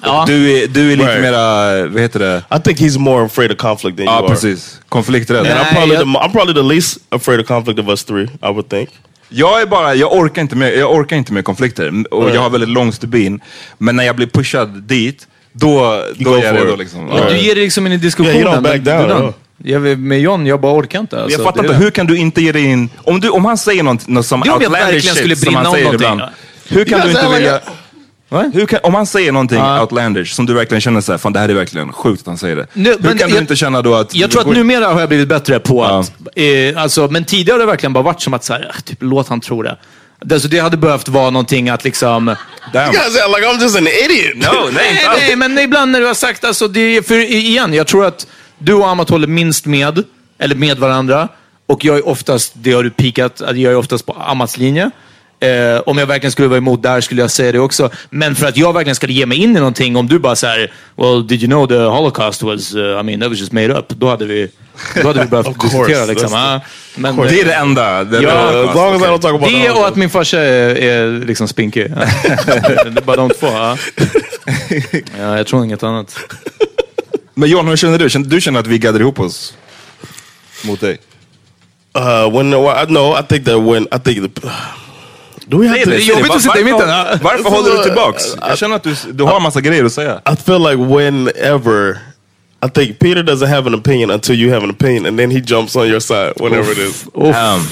Ja. 0.02 0.24
Du, 0.26 0.62
är, 0.62 0.66
du 0.66 0.92
är 0.92 0.96
lite 0.96 1.10
Right. 1.10 1.22
mera, 1.22 1.86
vad 1.88 2.00
heter 2.02 2.18
det? 2.20 2.42
I 2.56 2.60
think 2.64 2.78
he's 2.80 2.98
more 2.98 3.26
afraid 3.26 3.50
of 3.52 3.56
conflict 3.58 3.96
than 3.96 4.06
Ja, 4.06 4.12
you 4.12 4.24
are. 4.24 4.28
precis. 4.28 4.80
Konflikträdd. 4.88 5.38
And 5.38 5.48
Nej, 5.48 5.56
I'm 5.56 5.72
probably, 5.74 5.96
the, 5.96 6.02
I'm 6.04 6.32
probably 6.32 6.54
the 6.54 6.62
least 6.74 6.98
afraid 7.08 7.40
of 7.40 7.46
conflict 7.46 7.78
of 7.80 7.88
us 7.88 8.04
three, 8.04 8.24
I 8.24 8.28
would 8.42 8.68
think. 8.68 8.88
Jag 9.28 9.62
är 9.62 9.66
bara, 9.66 9.94
jag 9.94 10.12
orkar 10.12 10.42
inte 10.42 10.56
med, 10.56 10.76
jag 10.78 10.94
orkar 10.94 11.16
inte 11.16 11.32
med 11.32 11.44
konflikter. 11.44 12.14
Och 12.14 12.30
jag 12.30 12.40
har 12.40 12.50
väldigt 12.50 12.68
lång 12.70 12.92
stubin. 12.92 13.40
Men 13.78 13.96
när 13.96 14.04
jag 14.04 14.16
blir 14.16 14.26
pushad 14.26 14.82
dit, 14.82 15.26
då, 15.52 16.02
då 16.16 16.30
go 16.30 16.36
är 16.36 16.44
jag 16.44 16.54
for 16.54 16.64
redo 16.64 16.72
it. 16.72 16.78
liksom. 16.78 17.08
Ja, 17.08 17.28
du 17.30 17.38
ger 17.38 17.54
dig 17.54 17.64
liksom 17.64 17.86
in 17.86 17.92
i 17.92 17.96
diskussionen. 17.96 18.36
Yeah, 18.36 18.52
you 18.52 18.60
don't 18.60 18.62
back 18.62 18.74
men 18.74 18.84
down, 18.84 19.08
du 19.08 19.14
den. 19.14 19.22
ja. 19.22 19.32
Jag, 19.58 19.98
med 19.98 20.20
John, 20.20 20.46
jag 20.46 20.60
bara 20.60 20.72
orkar 20.72 21.00
inte. 21.00 21.22
Alltså, 21.22 21.38
jag 21.38 21.44
fattar 21.44 21.62
det 21.62 21.66
inte, 21.66 21.74
är 21.74 21.78
det. 21.78 21.84
hur 21.84 21.90
kan 21.90 22.06
du 22.06 22.16
inte 22.18 22.42
ge 22.42 22.52
dig 22.52 22.64
in... 22.64 22.88
Om, 22.96 23.20
du, 23.20 23.28
om 23.28 23.44
han 23.44 23.58
säger 23.58 23.82
något, 23.82 24.08
något 24.08 24.26
som 24.26 24.42
om 24.42 24.46
jag 24.46 24.56
outlandish 24.56 24.92
verkligen 24.92 25.16
skulle 25.16 25.36
shit, 25.36 25.44
som 25.44 25.54
han 25.54 25.66
om 25.66 25.72
säger 25.72 25.84
någonting, 25.84 26.12
ibland. 26.12 26.32
Hur 26.68 26.84
kan 26.84 27.00
du 27.00 27.08
inte 27.08 27.28
vilja... 27.34 27.60
kan, 28.68 28.80
om 28.82 28.94
han 28.94 29.06
säger 29.06 29.32
någonting 29.32 29.58
Ja. 29.58 29.82
outlandish 29.82 30.32
som 30.34 30.46
du 30.46 30.54
verkligen 30.54 30.80
känner 30.80 31.00
såhär, 31.00 31.18
fan 31.18 31.32
det 31.32 31.38
här 31.38 31.48
är 31.48 31.54
verkligen 31.54 31.92
sjukt 31.92 32.20
att 32.20 32.26
han 32.26 32.38
säger 32.38 32.56
det. 32.56 32.66
Nu- 32.72 32.90
hur 33.00 33.18
kan 33.18 33.28
du 33.28 33.34
jag- 33.34 33.42
inte 33.42 33.56
känna 33.56 33.82
då 33.82 33.94
att... 33.94 34.14
Jag 34.14 34.30
tror 34.30 34.40
att 34.40 34.46
går- 34.46 34.54
numera 34.54 34.86
har 34.86 35.00
jag 35.00 35.08
blivit 35.08 35.28
bättre 35.28 35.58
på 35.58 35.84
Ja. 35.84 36.00
att... 36.00 36.12
Eh, 36.36 36.82
alltså, 36.82 37.08
men 37.08 37.24
tidigare 37.24 37.54
har 37.54 37.58
det 37.60 37.66
verkligen 37.66 37.92
bara 37.92 38.04
varit 38.04 38.20
som 38.22 38.34
att 38.34 38.44
så 38.44 38.52
här, 38.52 38.70
äh, 38.74 38.80
typ, 38.82 38.98
låt 39.00 39.28
han 39.28 39.40
tro 39.40 39.62
det. 39.62 39.76
Det, 40.20 40.34
alltså, 40.34 40.48
det 40.48 40.58
hade 40.58 40.76
behövt 40.76 41.08
vara 41.08 41.30
någonting 41.30 41.68
att 41.68 41.84
liksom... 41.84 42.34
Damn. 42.72 42.84
You 42.84 42.92
guys 42.92 43.14
like 43.36 43.46
I'm 43.48 43.62
just 43.62 43.76
an 43.76 43.86
idiot. 43.86 44.36
No, 44.36 44.70
nej, 44.74 45.02
Nej, 45.18 45.36
men 45.36 45.58
ibland 45.58 45.92
när 45.92 46.00
du 46.00 46.06
har 46.06 46.14
sagt, 46.14 46.44
alltså, 46.44 46.68
det 46.68 46.80
är, 46.96 47.02
för 47.02 47.14
igen, 47.14 47.74
jag 47.74 47.86
tror 47.86 48.04
att 48.06 48.26
du 48.58 48.72
och 48.74 48.88
Amat 48.88 49.10
håller 49.10 49.26
minst 49.26 49.66
med, 49.66 50.02
eller 50.38 50.54
med 50.54 50.78
varandra. 50.78 51.28
Och 51.68 51.84
jag 51.84 51.96
är 51.96 52.08
oftast, 52.08 52.52
det 52.54 52.72
har 52.72 52.82
du 52.82 52.90
pikat, 52.90 53.40
jag 53.46 53.58
är 53.58 53.76
oftast 53.76 54.06
på 54.06 54.12
Amats 54.12 54.56
linje. 54.56 54.90
Eh, 55.40 55.80
om 55.86 55.98
jag 55.98 56.06
verkligen 56.06 56.32
skulle 56.32 56.48
vara 56.48 56.58
emot 56.58 56.82
där 56.82 57.00
skulle 57.00 57.20
jag 57.20 57.30
säga 57.30 57.52
det 57.52 57.58
också. 57.58 57.90
Men 58.10 58.34
för 58.34 58.46
att 58.46 58.56
jag 58.56 58.72
verkligen 58.72 58.94
skulle 58.94 59.12
ge 59.12 59.26
mig 59.26 59.38
in 59.38 59.50
i 59.50 59.58
någonting, 59.58 59.96
om 59.96 60.06
du 60.06 60.18
bara 60.18 60.36
säger 60.36 60.72
well 60.96 61.26
did 61.26 61.42
you 61.42 61.48
know 61.48 61.66
the 61.66 61.78
holocaust 61.78 62.42
was, 62.42 62.74
uh, 62.74 63.00
I 63.00 63.02
mean 63.02 63.20
that 63.20 63.28
was 63.28 63.38
just 63.38 63.52
made 63.52 63.78
up. 63.78 63.88
Då 63.88 64.08
hade 64.08 64.26
vi, 64.26 64.50
då 65.02 65.08
hade 65.08 65.20
vi 65.20 65.26
course, 65.30 65.52
diskutera 65.62 66.04
liksom. 66.04 66.34
Ah, 66.34 66.60
men, 66.94 67.16
Det 67.16 67.40
är 67.40 67.44
det 67.44 67.54
enda. 67.54 68.04
Det, 68.04 68.22
Ja, 68.22 68.52
det- 68.52 68.70
about 68.70 69.50
det 69.50 69.70
och 69.70 69.88
att 69.88 69.96
min 69.96 70.10
farsa 70.10 70.40
är, 70.40 70.76
är 70.76 71.26
liksom 71.26 71.48
spinkig. 71.48 71.90
det 72.46 72.96
är 72.96 73.04
bara 73.04 73.16
de 73.16 73.30
två. 73.30 73.46
Ja. 73.46 73.76
ja, 75.18 75.36
jag 75.36 75.46
tror 75.46 75.64
inget 75.64 75.82
annat. 75.82 76.18
Men 77.34 77.48
John, 77.48 77.68
hur 77.68 77.76
känner 77.76 77.98
du? 77.98 78.08
Du 78.08 78.40
känner 78.40 78.60
att 78.60 78.66
vi 78.66 78.78
gaddar 78.78 79.00
ihop 79.00 79.20
oss 79.20 79.54
mot 80.64 80.80
dig? 80.80 80.98
Uh, 81.98 82.36
when 82.36 82.50
no, 82.50 83.18
I 83.18 83.22
think 83.28 83.44
that 83.46 83.62
when 83.62 83.82
I 83.82 83.98
think 83.98 84.34
the 84.34 84.50
do 85.46 85.58
we 85.58 85.68
have 85.68 85.76
Säg 85.78 85.84
to? 85.84 85.90
det, 85.90 85.96
säg 86.00 86.08
jobbigt 86.08 86.30
att 86.34 86.42
sitta 86.42 86.58
i 86.58 86.62
Varför- 86.62 86.78
mitten. 86.86 87.18
Varför 87.22 87.50
håller 87.56 87.76
du 87.76 87.82
tillbaks? 87.82 88.24
Jag 88.40 88.58
känner 88.58 88.76
att 88.76 88.82
du, 88.82 88.94
du 89.12 89.24
har 89.24 89.40
massa 89.40 89.60
grejer 89.60 89.84
att 89.84 89.92
säga. 89.92 90.20
I 90.32 90.36
feel 90.36 90.58
like 90.62 90.76
whenever 90.94 91.98
I 92.66 92.68
think 92.70 92.98
Peter 92.98 93.22
doesn't 93.22 93.46
have 93.48 93.66
an 93.68 93.74
opinion 93.74 94.10
until 94.10 94.34
you 94.34 94.52
have 94.54 94.64
an 94.64 94.70
opinion, 94.70 95.06
and 95.06 95.18
then 95.18 95.30
he 95.30 95.40
jumps 95.46 95.76
on 95.76 95.86
your 95.86 96.00
side 96.00 96.32
whenever 96.36 96.72
it 96.72 96.78
is. 96.78 97.04
Uff. 97.14 97.36
Um, 97.36 97.66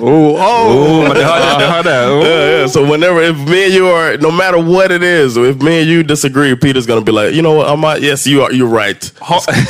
Oh, 0.00 0.36
oh. 0.36 1.08
oh, 1.08 1.14
det 1.14 1.24
hörde 1.24 1.90
jag. 1.94 2.12
Jag. 2.12 2.26
Yeah, 2.26 2.50
yeah. 2.58 2.68
So 2.68 2.84
whenever, 2.84 3.22
if 3.22 3.36
me 3.48 3.64
and 3.64 3.74
you 3.74 3.86
are, 3.96 4.16
no 4.18 4.30
matter 4.30 4.58
what 4.62 4.90
it 4.90 5.02
is, 5.02 5.36
if 5.36 5.62
me 5.62 5.80
and 5.80 5.88
you 5.88 6.02
disagree, 6.02 6.54
Peter's 6.56 6.86
gonna 6.86 7.00
be 7.00 7.12
like, 7.12 7.32
you 7.34 7.40
know 7.40 7.54
what, 7.56 7.68
I'm 7.68 7.80
not, 7.80 8.02
yes, 8.02 8.26
you 8.26 8.42
are, 8.44 8.52
you're 8.52 8.68
right. 8.84 9.00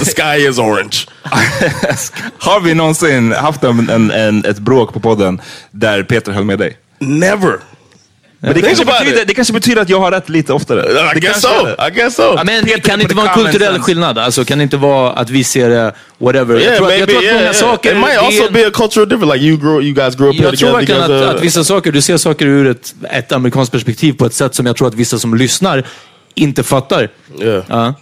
The 0.01 0.05
sky 0.05 0.49
is 0.49 0.59
orange. 0.59 1.07
Har 2.39 2.61
vi 2.61 2.75
någonsin 2.75 3.33
haft 3.33 3.65
en, 3.65 3.91
en, 3.91 4.11
en, 4.11 4.45
ett 4.45 4.59
bråk 4.59 4.93
på 4.93 5.01
podden 5.01 5.41
där 5.71 6.03
Peter 6.03 6.33
höll 6.33 6.45
med 6.45 6.59
dig? 6.59 6.77
Never. 7.01 7.59
Men 8.41 8.55
det, 8.55 8.63
kanske 8.63 8.85
betyder, 8.85 9.25
det 9.25 9.35
kanske 9.35 9.53
betyder 9.53 9.83
att 9.83 9.89
jag 9.89 10.01
har 10.01 10.11
rätt 10.11 10.29
lite 10.29 10.53
oftare. 10.53 10.81
I 10.81 11.15
Det 11.15 11.21
guess 11.21 11.43
so. 11.43 11.49
I 11.89 11.91
guess 11.91 12.15
so. 12.17 12.23
Ja, 12.23 12.45
men 12.45 12.65
Peter 12.65 12.81
kan 12.81 12.99
det 12.99 13.03
inte 13.03 13.15
vara 13.15 13.29
en 13.29 13.35
kulturell 13.35 13.73
sense. 13.73 13.81
skillnad? 13.81 14.19
Alltså, 14.19 14.45
kan 14.45 14.59
det 14.59 14.63
inte 14.63 14.77
vara 14.77 15.13
att 15.13 15.31
vi 15.31 15.45
ser 15.45 15.69
det, 15.71 15.95
whatever. 16.19 16.55
jag 16.55 16.63
yeah, 16.63 16.77
tror, 16.77 16.87
att- 16.87 16.99
maybe. 16.99 16.99
jag 16.99 17.09
tror 17.09 17.19
att 17.19 17.25
yeah, 17.25 17.35
många 17.35 17.43
yeah. 17.43 17.55
saker... 17.55 17.91
It 17.93 17.97
might 17.97 18.19
also 18.19 18.53
be 18.53 18.67
a 18.67 18.71
cultural 18.75 19.09
difference. 19.09 19.35
Like 19.35 19.47
you 19.47 19.57
grew, 19.57 19.83
you 19.83 19.95
guys 19.95 20.17
grew 20.17 20.29
up 20.29 20.35
here 20.37 20.45
jag 20.45 20.59
tror 20.59 20.71
together. 20.71 20.79
verkligen 20.79 21.01
you 21.01 21.05
att, 21.05 21.21
guys, 21.21 21.31
uh, 21.31 21.37
att 21.37 21.43
vissa 21.43 21.65
saker, 21.65 21.93
du 21.93 22.01
ser 22.01 22.17
saker 22.17 22.47
ur 22.47 22.67
ett, 22.67 22.95
ett 23.11 23.33
amerikanskt 23.33 23.73
perspektiv 23.73 24.13
på 24.13 24.27
ett 24.27 24.35
sätt 24.35 24.55
som 24.55 24.67
jag 24.67 24.77
tror 24.77 24.89
att 24.89 24.95
vissa 24.95 25.19
som 25.19 25.35
lyssnar 25.35 25.85
inte 26.35 26.63
fattar. 26.63 27.09
yeah. 27.41 27.65
Ja. 27.69 27.95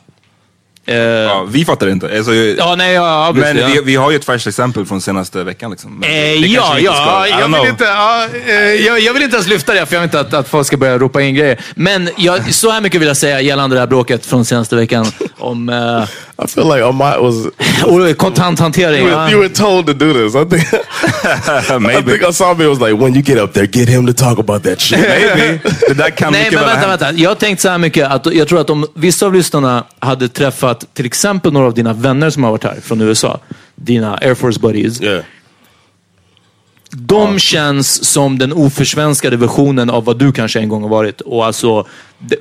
Eh, 0.87 0.97
Ja, 0.97 1.47
vi 1.49 1.65
fattar 1.65 1.89
inte. 1.89 2.17
Alltså, 2.17 2.35
ja, 2.35 2.75
nej, 2.77 2.95
ja, 2.95 3.33
men 3.35 3.43
obviously, 3.43 3.61
ja. 3.61 3.81
vi, 3.85 3.91
vi 3.93 3.97
har 3.97 4.11
ju 4.11 4.17
ett 4.17 4.25
färskt 4.25 4.47
exempel 4.47 4.87
från 4.87 5.01
senaste 5.01 5.45
veckan. 5.45 5.71
Liksom. 5.71 5.99
Men 5.99 6.11
kanske 6.11 6.47
ja, 6.47 6.79
ja, 6.81 7.27
I 7.27 7.31
jag 7.31 7.61
vill, 7.61 7.71
inte, 7.71 7.85
ja, 7.85 8.27
eh, 8.47 8.55
jag, 8.55 9.01
jag 9.01 9.13
vill 9.13 9.23
inte 9.23 9.37
ens 9.37 9.49
lyfta 9.49 9.75
det 9.75 9.87
för 9.87 9.95
jag 9.95 10.01
vill 10.01 10.07
inte 10.09 10.21
att, 10.21 10.35
att 10.35 10.49
folk 10.49 10.67
ska 10.67 10.77
börja 10.77 10.99
ropa 10.99 11.23
in 11.23 11.35
grejer. 11.35 11.61
Men 11.75 12.09
jag, 12.17 12.55
så 12.55 12.71
här 12.71 12.81
mycket 12.81 13.01
vill 13.01 13.09
jag 13.09 13.17
säga 13.17 13.41
gällande 13.41 13.77
det 13.77 13.81
här 13.81 13.87
bråket 13.87 14.27
från 14.27 14.45
senaste 14.45 14.77
veckan 14.77 15.07
om 15.39 15.71
I 16.45 16.49
feel 16.49 16.69
like 16.69 16.85
Amat 16.85 17.21
was. 17.21 17.35
kontanthantering. 18.17 19.07
You 19.07 19.17
were, 19.17 19.31
you 19.31 19.39
were 19.39 19.49
told 19.49 19.87
to 19.87 19.93
do 19.93 20.13
this. 20.13 20.35
I 20.35 20.45
think. 20.45 20.63
I 21.71 21.79
Maybe. 21.79 22.11
think 22.11 22.23
Asami 22.23 22.69
was 22.69 22.81
like, 22.81 22.95
when 22.95 23.15
you 23.15 23.23
get 23.23 23.39
up 23.39 23.53
there, 23.53 23.67
get 23.67 23.89
him 23.89 24.07
to 24.07 24.13
talk 24.13 24.39
about 24.39 24.63
that 24.63 24.81
shit. 24.81 24.99
Maybe. 24.99 25.61
Det 25.89 25.95
där 25.95 26.11
kan 26.11 26.33
Nej, 26.33 26.51
men 26.53 26.65
vänta, 26.65 26.89
vänta. 26.89 27.13
Jag 27.13 27.31
har 27.31 27.35
tänkt 27.35 27.61
så 27.61 27.69
här 27.69 27.79
mycket 27.79 28.11
att 28.11 28.27
jag 28.35 28.49
tror 28.49 28.61
att 28.61 28.71
om 28.71 28.87
vissa 28.95 29.27
av 29.27 29.35
lyssnarna 29.35 29.85
hade 29.99 30.29
träffat 30.29 30.76
till 30.95 31.07
exempel 31.07 31.53
några 31.53 31.67
av 31.67 31.75
dina 31.75 31.93
vänner 31.93 32.31
som 32.31 32.45
har 32.45 32.51
varit 32.51 32.65
här 32.65 32.81
från 32.83 33.01
USA, 33.01 33.41
dina 33.75 34.17
Air 34.17 34.35
Force 34.35 34.61
buddies. 34.61 35.03
yeah. 35.03 35.25
De 36.91 37.39
känns 37.39 38.05
som 38.05 38.39
den 38.39 38.53
oförsvenskade 38.53 39.37
versionen 39.37 39.91
av 39.91 40.05
vad 40.05 40.19
du 40.19 40.33
kanske 40.33 40.61
en 40.61 40.69
gång 40.69 40.83
har 40.83 40.89
varit. 40.89 41.21
Och 41.21 41.47
alltså, 41.47 41.87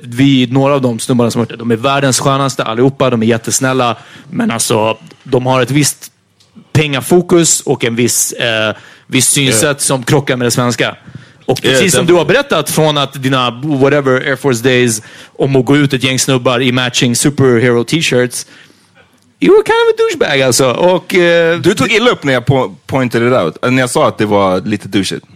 vi, 0.02 0.46
några 0.46 0.74
av 0.74 0.82
de 0.82 0.98
snubbarna 0.98 1.30
som 1.30 1.38
har 1.38 1.46
varit 1.46 1.58
de 1.58 1.70
är 1.70 1.76
världens 1.76 2.20
skönaste 2.20 2.64
allihopa. 2.64 3.10
De 3.10 3.22
är 3.22 3.26
jättesnälla. 3.26 3.96
Men 4.30 4.50
alltså, 4.50 4.98
de 5.22 5.46
har 5.46 5.62
ett 5.62 5.70
visst 5.70 6.12
pengafokus 6.72 7.60
och 7.60 7.84
en 7.84 7.96
viss, 7.96 8.32
eh, 8.32 8.74
viss 9.06 9.28
synsätt 9.28 9.80
som 9.80 10.02
krockar 10.02 10.36
med 10.36 10.46
det 10.46 10.50
svenska. 10.50 10.96
Och 11.46 11.62
precis 11.62 11.94
som 11.94 12.06
du 12.06 12.14
har 12.14 12.24
berättat 12.24 12.70
från 12.70 12.98
att 12.98 13.22
dina 13.22 13.50
whatever 13.64 14.12
Air 14.12 14.36
Force 14.36 14.62
days 14.62 15.02
om 15.38 15.56
att 15.56 15.64
gå 15.64 15.76
ut 15.76 15.92
ett 15.92 16.02
gäng 16.04 16.18
snubbar 16.18 16.62
i 16.62 16.72
matching 16.72 17.16
superhero 17.16 17.84
t-shirts. 17.84 18.46
You 19.40 19.52
were 19.56 19.62
kind 19.64 19.76
of 19.88 19.94
a 19.94 19.96
douchebag 19.98 20.42
alltså. 20.42 20.70
Och, 20.70 21.14
eh, 21.14 21.58
Du 21.60 21.74
tog 21.74 21.92
illa 21.92 22.10
upp 22.10 22.24
när 22.24 22.32
jag 22.32 22.44
po- 22.44 22.74
pointed 22.86 23.22
it 23.26 23.32
out. 23.32 23.56
När 23.72 23.80
jag 23.82 23.90
sa 23.90 24.08
att 24.08 24.18
det 24.18 24.26
var 24.26 24.60
lite 24.60 24.88
douchigt. 24.88 25.26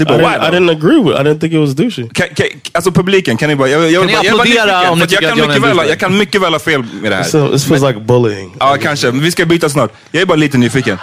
I 0.00 0.04
bara, 0.04 0.18
didn't, 0.18 0.48
I 0.48 0.50
didn't 0.56 0.70
agree 0.70 1.02
with. 1.04 1.20
I 1.20 1.22
didn't 1.24 1.40
think 1.40 1.52
it 1.52 1.60
was 1.60 1.70
douchey. 1.70 2.08
Kan, 2.08 2.26
kan, 2.34 2.46
alltså 2.72 2.90
publiken, 2.92 3.36
kan 3.36 3.48
ni 3.48 3.56
bara... 3.56 3.68
Jag, 3.68 3.90
jag, 3.90 4.00
Kan 4.02 4.06
ni 4.06 4.12
jag, 4.12 4.24
jag, 4.24 4.32
var 4.32 4.40
applådera 4.40 4.64
nyfiken, 4.76 4.92
om 4.92 4.98
ni 4.98 5.06
tycker 5.06 5.22
jag, 5.22 5.30
kan 5.38 5.48
mycket 5.48 5.56
en 5.70 5.76
väl, 5.76 5.88
jag 5.88 5.98
kan 5.98 6.18
mycket 6.18 6.40
väl 6.42 6.52
ha 6.52 6.58
fel 6.60 6.84
med 7.02 7.12
det 7.12 7.16
här. 7.16 7.22
So 7.24 7.48
this 7.48 7.64
feels 7.64 7.82
like 7.82 8.00
bullying. 8.00 8.56
Ja, 8.60 8.76
kanske. 8.82 9.06
Men 9.12 9.20
vi 9.20 9.30
ska 9.30 9.44
byta 9.44 9.68
snart. 9.68 9.92
Jag 10.10 10.22
är 10.22 10.26
bara 10.26 10.36
lite 10.36 10.58
nyfiken. 10.58 10.98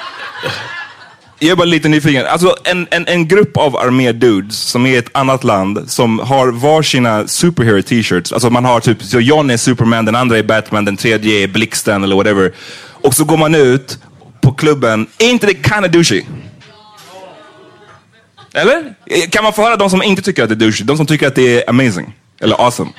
Jag 1.44 1.52
är 1.52 1.56
bara 1.56 1.66
lite 1.66 1.90
nyfiken. 1.90 2.26
Alltså 2.26 2.56
en, 2.64 2.88
en, 2.92 3.08
en 3.08 3.28
grupp 3.28 3.58
av 3.58 3.78
armé-dudes 3.78 4.56
som 4.56 4.86
är 4.86 4.90
i 4.90 4.96
ett 4.96 5.10
annat 5.12 5.44
land 5.44 5.92
som 5.92 6.20
har 6.20 6.48
varsina 6.48 7.28
superhero 7.28 7.82
t-shirts. 7.82 8.34
Alltså 8.34 8.50
man 8.50 8.66
har 8.66 8.80
typ, 8.80 9.04
så 9.04 9.20
John 9.20 9.50
är 9.50 9.58
Superman, 9.58 10.06
den 10.06 10.16
andra 10.16 10.38
är 10.38 10.44
Batman, 10.44 10.86
den 10.86 10.98
tredje 10.98 11.44
är 11.44 11.48
Blixten 11.48 12.04
eller 12.04 12.16
whatever. 12.16 12.54
Och 13.02 13.14
så 13.14 13.24
går 13.24 13.38
man 13.38 13.56
ut 13.56 13.98
på 14.42 14.52
klubben. 14.52 15.08
Är 15.18 15.30
inte 15.30 15.48
det 15.48 15.54
kind 15.54 15.86
of 15.86 15.92
douchey? 15.92 16.24
Eller? 18.54 18.94
Kan 19.30 19.44
man 19.44 19.54
få 19.54 19.62
höra 19.62 19.76
de 19.76 19.90
som 19.90 20.04
inte 20.04 20.22
tycker 20.22 20.44
att 20.44 20.50
det 20.50 20.56
är 20.56 20.66
douchey? 20.66 20.86
De 20.86 20.98
som 20.98 21.06
tycker 21.06 21.28
att 21.28 21.36
det 21.36 21.64
är 21.64 21.70
amazing? 21.70 22.14
Eller 22.42 22.66
awesome? 22.66 22.92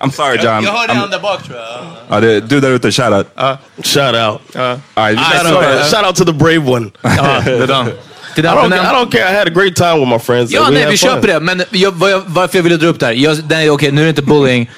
I'm 0.00 0.10
sorry 0.10 0.38
John. 0.42 0.64
I'm- 0.66 1.10
där 1.10 1.18
bak 1.18 1.42
tror 1.44 1.56
jag. 1.58 1.66
Ja, 2.08 2.20
det 2.20 2.40
du 2.40 2.60
där 2.60 2.70
ute, 2.70 2.92
shout 2.92 3.12
out. 3.12 3.26
Shout 3.84 4.14
out. 4.14 4.40
All 4.56 5.06
right, 5.06 5.18
Shout, 5.18 5.42
shout 5.42 5.46
out, 5.46 5.64
out. 5.64 5.90
shout 5.90 6.06
out 6.06 6.16
to 6.16 6.24
the 6.24 6.32
brave 6.32 6.70
one. 6.70 6.90
Det 8.34 8.42
I 8.42 8.54
don't, 8.54 8.72
I 8.72 8.92
don't 8.94 9.10
care. 9.10 9.32
I 9.32 9.34
had 9.38 9.46
a 9.48 9.50
great 9.50 9.74
time 9.76 9.98
with 10.00 10.08
my 10.08 10.18
friends. 10.18 10.52
Ja, 10.52 10.70
nej, 10.70 10.86
vi 10.90 10.96
fun. 10.96 11.08
köper 11.08 11.28
det. 11.28 11.40
Men 11.40 11.62
jag, 11.70 11.94
jag, 12.10 12.22
varför 12.26 12.58
jag 12.58 12.62
ville 12.62 12.76
dra 12.76 12.86
upp 12.86 13.00
det 13.00 13.06
här. 13.06 13.12
Jag, 13.12 13.38
nej, 13.50 13.70
okej, 13.70 13.92
nu 13.92 14.00
är 14.00 14.04
det 14.04 14.10
inte 14.10 14.22
bullying. 14.22 14.70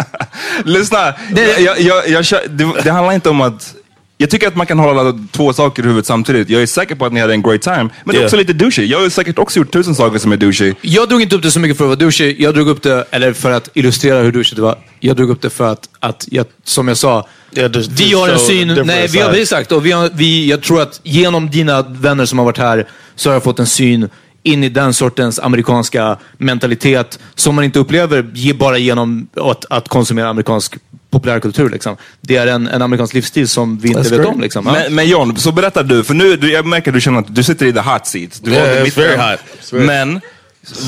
Lyssna, 0.64 1.14
jag, 1.36 1.60
jag, 1.60 1.80
jag, 1.80 2.08
jag, 2.08 2.24
det, 2.50 2.72
det 2.84 2.90
handlar 2.90 3.14
inte 3.14 3.30
om 3.30 3.40
att... 3.40 3.74
Jag 4.20 4.30
tycker 4.30 4.48
att 4.48 4.56
man 4.56 4.66
kan 4.66 4.78
hålla 4.78 5.18
två 5.32 5.52
saker 5.52 5.82
i 5.82 5.86
huvudet 5.86 6.06
samtidigt. 6.06 6.50
Jag 6.50 6.62
är 6.62 6.66
säker 6.66 6.94
på 6.94 7.06
att 7.06 7.12
ni 7.12 7.20
hade 7.20 7.32
en 7.32 7.42
great 7.42 7.62
time, 7.62 7.76
men 7.78 7.90
det 8.04 8.10
är 8.10 8.14
Yeah. 8.14 8.24
också 8.24 8.36
lite 8.36 8.52
douchey. 8.52 8.84
Jag 8.86 9.00
har 9.00 9.08
säkert 9.08 9.38
också 9.38 9.58
gjort 9.58 9.72
tusen 9.72 9.94
saker 9.94 10.18
som 10.18 10.32
är 10.32 10.36
douchey. 10.36 10.74
Jag 10.80 11.08
drog 11.08 11.22
inte 11.22 11.36
upp 11.36 11.42
det 11.42 11.50
så 11.50 11.60
mycket 11.60 11.76
för 11.76 11.84
att 11.84 11.88
vara 11.88 11.98
douchey. 11.98 12.36
Jag 12.38 12.54
drog 12.54 12.68
upp 12.68 12.82
det, 12.82 13.04
eller 13.10 13.32
för 13.32 13.50
att 13.50 13.68
illustrera 13.74 14.22
hur 14.22 14.32
douchey 14.32 14.56
det 14.56 14.62
var. 14.62 14.78
Jag 15.00 15.16
drog 15.16 15.30
upp 15.30 15.42
det 15.42 15.50
för 15.50 15.72
att, 15.72 15.88
att 16.00 16.28
jag, 16.30 16.46
som 16.64 16.88
jag 16.88 16.96
sa, 16.96 17.28
Yeah, 17.54 17.72
just- 17.74 17.90
vi 17.90 18.04
just 18.10 18.20
har 18.22 18.28
en 18.28 18.38
syn... 18.38 18.68
Nej, 18.68 19.08
vi 19.08 19.18
har, 19.18 19.32
sides. 19.32 19.52
exakt. 19.52 19.72
Och 19.72 19.86
vi 19.86 19.92
har, 19.92 20.10
vi, 20.14 20.50
jag 20.50 20.62
tror 20.62 20.82
att 20.82 21.00
genom 21.02 21.50
dina 21.50 21.82
vänner 21.82 22.24
som 22.26 22.38
har 22.38 22.44
varit 22.46 22.58
här 22.58 22.88
så 23.16 23.28
har 23.28 23.34
jag 23.34 23.42
fått 23.42 23.58
en 23.58 23.66
syn 23.66 24.08
in 24.42 24.64
i 24.64 24.68
den 24.68 24.94
sortens 24.94 25.38
amerikanska 25.38 26.16
mentalitet 26.38 27.18
som 27.34 27.54
man 27.54 27.64
inte 27.64 27.78
upplever 27.78 28.52
bara 28.54 28.78
genom 28.78 29.28
att, 29.36 29.64
att 29.70 29.88
konsumera 29.88 30.28
amerikansk 30.28 30.74
populärkultur. 31.10 31.70
Liksom. 31.70 31.96
Det 32.20 32.36
är 32.36 32.46
en, 32.46 32.68
en 32.68 32.82
amerikansk 32.82 33.14
livsstil 33.14 33.48
som 33.48 33.78
vi 33.78 33.88
inte 33.88 34.00
That's 34.00 34.10
vet 34.10 34.12
great. 34.20 34.34
om. 34.34 34.40
Liksom. 34.40 34.64
Men, 34.64 34.94
men 34.94 35.08
John, 35.08 35.36
så 35.36 35.52
berättar 35.52 35.82
du, 35.84 36.04
för 36.04 36.14
nu, 36.14 36.36
du, 36.36 36.52
jag 36.52 36.66
märker 36.66 36.90
att 36.90 36.94
du 36.94 37.00
känner 37.00 37.18
att 37.18 37.34
du 37.34 37.42
sitter 37.42 37.66
i 37.66 37.72
the 37.72 37.80
hot 37.80 38.06
seat. 38.06 38.40
Du 38.42 38.50
Yeah, 38.50 38.86
it's 38.86 38.96
very 38.96 39.16
hot. 39.16 39.40
It's 39.60 39.72
very- 39.72 39.86
Men, 39.86 40.20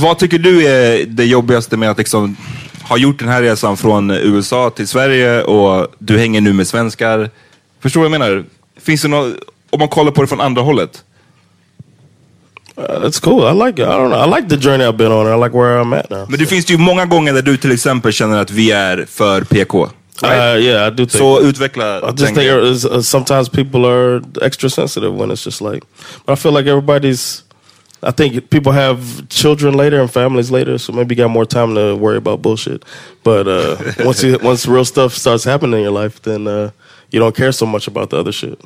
vad 0.00 0.18
tycker 0.18 0.38
du 0.38 0.66
är 0.66 1.04
det 1.06 1.24
jobbigaste 1.24 1.76
med 1.76 1.90
att 1.90 1.98
liksom 1.98 2.36
ha 2.82 2.96
gjort 2.96 3.18
den 3.18 3.28
här 3.28 3.42
resan 3.42 3.76
från 3.76 4.10
USA 4.10 4.70
till 4.70 4.88
Sverige 4.88 5.42
och 5.42 5.86
du 5.98 6.18
hänger 6.18 6.40
nu 6.40 6.52
med 6.52 6.66
svenskar? 6.66 7.30
Förstår 7.82 8.00
du 8.02 8.08
vad 8.08 8.14
jag 8.14 8.20
menar? 8.28 8.44
Finns 8.80 9.02
det 9.02 9.08
något, 9.08 9.34
om 9.70 9.78
man 9.78 9.88
kollar 9.88 10.10
på 10.12 10.20
det 10.22 10.26
från 10.28 10.40
andra 10.40 10.62
hållet? 10.62 11.04
Uh, 12.78 12.84
that's 12.84 13.20
cool. 13.20 13.42
I 13.44 13.66
like 13.66 13.82
it. 13.82 13.88
I 13.88 13.90
don't 13.90 14.08
know. 14.10 14.22
I 14.28 14.40
like 14.40 14.48
the 14.48 14.56
journey 14.70 14.84
I've 14.86 14.96
been 14.96 15.12
on. 15.12 15.26
I 15.26 15.44
like 15.44 15.56
where 15.56 15.80
I'm 15.82 15.98
at 16.00 16.10
now. 16.10 16.26
Men 16.30 16.38
det 16.38 16.46
finns 16.46 16.70
ju 16.70 16.78
många 16.78 17.06
gånger 17.06 17.32
där 17.32 17.42
du 17.42 17.56
till 17.56 17.72
exempel 17.72 18.12
känner 18.12 18.38
att 18.38 18.50
vi 18.50 18.70
är 18.70 19.06
för 19.08 19.44
PK. 19.44 19.88
Right? 20.22 20.56
Uh, 20.56 20.60
yeah, 20.66 20.86
I 20.86 20.90
do 20.90 20.96
think. 20.96 21.10
Så 21.10 21.40
utveckla 21.40 21.98
I 21.98 22.10
just 22.10 22.18
think 22.18 22.36
grejen. 22.36 22.58
uh, 22.86 22.96
uh, 22.96 23.02
sometimes 23.02 23.48
people 23.48 23.86
are 23.86 24.20
extra 24.46 24.70
sensitive 24.70 25.10
when 25.12 25.30
it's 25.30 25.44
just 25.44 25.60
like. 25.60 25.82
But 26.26 26.38
I 26.38 26.42
feel 26.42 26.52
like 26.52 26.70
everybody's. 26.70 27.42
I 28.08 28.12
think 28.12 28.50
people 28.50 28.72
have 28.72 28.98
children 29.28 29.76
later 29.76 30.00
and 30.00 30.10
families 30.10 30.50
later, 30.50 30.78
so 30.78 30.92
maybe 30.92 31.14
you 31.14 31.22
got 31.24 31.30
more 31.30 31.46
time 31.46 31.74
to 31.74 31.94
worry 31.96 32.16
about 32.16 32.42
bullshit. 32.42 32.84
But 33.24 33.46
uh, 33.46 33.76
once 34.04 34.24
you, 34.26 34.38
once 34.42 34.66
real 34.66 34.84
stuff 34.84 35.14
starts 35.14 35.44
happening 35.44 35.78
in 35.80 35.84
your 35.84 36.02
life, 36.04 36.20
then 36.22 36.46
uh, 36.48 36.70
you 37.12 37.20
don't 37.20 37.36
care 37.36 37.52
so 37.52 37.66
much 37.66 37.88
about 37.88 38.10
the 38.10 38.16
other 38.16 38.32
shit. 38.32 38.58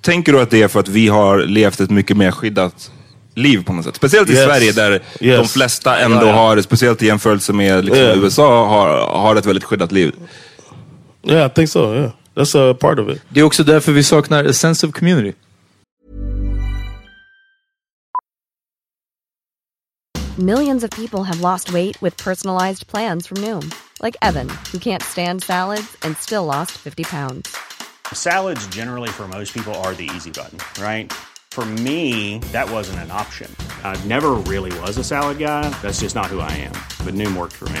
Tänker 0.00 0.32
du 0.32 0.40
att 0.40 0.50
det 0.50 0.62
är 0.62 0.68
för 0.68 0.80
att 0.80 0.88
vi 0.88 1.08
har 1.08 1.38
levt 1.38 1.80
ett 1.80 1.90
mycket 1.90 2.16
mer 2.16 2.30
skyddat 2.30 2.90
liv 3.34 3.64
på 3.64 3.72
något 3.72 3.84
sätt? 3.84 3.96
Speciellt 3.96 4.30
i 4.30 4.32
Yes. 4.32 4.44
Sverige 4.44 4.72
där 4.72 5.00
de 5.20 5.26
Yes. 5.26 5.52
flesta 5.52 5.96
ändå 5.98 6.26
ja. 6.26 6.32
har, 6.32 6.60
speciellt 6.62 7.02
i 7.02 7.06
jämförelse 7.06 7.52
med 7.52 7.84
liksom 7.84 8.02
Yeah. 8.04 8.18
USA, 8.24 8.66
har, 8.66 8.88
har 9.18 9.36
ett 9.36 9.46
väldigt 9.46 9.64
skyddat 9.64 9.92
liv. 9.92 10.12
Yeah, 11.24 11.44
I 11.44 11.48
think 11.48 11.68
so. 11.68 11.92
Yeah, 11.94 12.12
that's 12.34 12.54
a 12.54 12.74
part 12.74 12.98
of 12.98 13.08
it. 13.08 13.22
Det 13.28 13.40
är 13.40 13.44
också 13.44 13.64
därför 13.64 13.92
vi 13.92 14.02
saknar 14.02 14.44
a 14.44 14.52
sense 14.52 14.86
of 14.86 14.92
community. 14.92 15.32
Millions 20.36 20.82
of 20.82 20.90
people 20.90 21.22
have 21.22 21.40
lost 21.40 21.72
weight 21.72 21.96
with 22.02 22.16
personalized 22.16 22.88
plans 22.88 23.28
from 23.28 23.36
Noom, 23.36 23.72
like 24.02 24.16
Evan, 24.20 24.48
who 24.72 24.78
can't 24.78 25.02
stand 25.02 25.44
salads 25.44 25.96
and 26.02 26.16
still 26.16 26.44
lost 26.44 26.72
50 26.72 27.04
pounds. 27.04 27.56
Salads, 28.12 28.66
generally, 28.66 29.08
for 29.10 29.28
most 29.28 29.54
people, 29.54 29.72
are 29.84 29.94
the 29.94 30.10
easy 30.16 30.32
button, 30.32 30.58
right? 30.82 31.12
For 31.52 31.64
me, 31.64 32.40
that 32.50 32.68
wasn't 32.68 32.98
an 32.98 33.12
option. 33.12 33.48
I 33.84 33.96
never 34.08 34.32
really 34.32 34.76
was 34.80 34.98
a 34.98 35.04
salad 35.04 35.38
guy. 35.38 35.70
That's 35.82 36.00
just 36.00 36.16
not 36.16 36.26
who 36.26 36.40
I 36.40 36.50
am. 36.50 36.74
But 37.04 37.14
Noom 37.14 37.36
worked 37.36 37.54
for 37.54 37.68
me. 37.68 37.80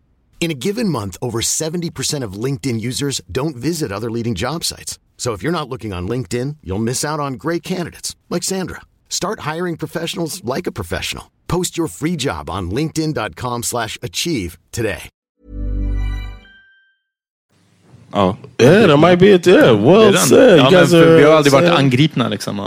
In 0.41 0.49
a 0.49 0.55
given 0.55 0.89
month, 0.89 1.17
over 1.21 1.39
70% 1.39 2.23
of 2.23 2.33
LinkedIn 2.33 2.81
users 2.81 3.21
don't 3.31 3.55
visit 3.55 3.91
other 3.91 4.09
leading 4.09 4.33
job 4.33 4.63
sites. 4.63 4.97
So 5.15 5.33
if 5.33 5.43
you're 5.43 5.51
not 5.51 5.69
looking 5.69 5.93
on 5.93 6.07
LinkedIn, 6.07 6.57
you'll 6.63 6.79
miss 6.79 7.05
out 7.05 7.19
on 7.19 7.33
great 7.35 7.61
candidates 7.61 8.15
like 8.27 8.41
Sandra. 8.41 8.81
Start 9.07 9.41
hiring 9.41 9.77
professionals 9.77 10.43
like 10.43 10.65
a 10.65 10.71
professional. 10.71 11.25
Post 11.47 11.77
your 11.77 11.87
free 11.87 12.15
job 12.15 12.49
on 12.49 12.71
linkedin.com/achieve 12.71 13.63
slash 13.63 13.97
achieve 14.01 14.57
today. 14.71 15.09
Ja. 18.13 18.35
Yeah, 18.59 18.87
that 18.87 18.97
might 18.97 19.19
be 19.19 19.33
it. 19.33 19.45
Yeah, 19.45 19.71
well 19.71 20.11
Det 20.11 20.17
said. 20.17 20.59
You 20.59 20.71
guys 20.71 20.93
are. 20.93 21.17
vi 21.17 21.23
har 21.23 21.31
aldrig 21.35 21.51
varit 21.53 21.69
angripna. 21.69 22.29
Liksom. 22.29 22.57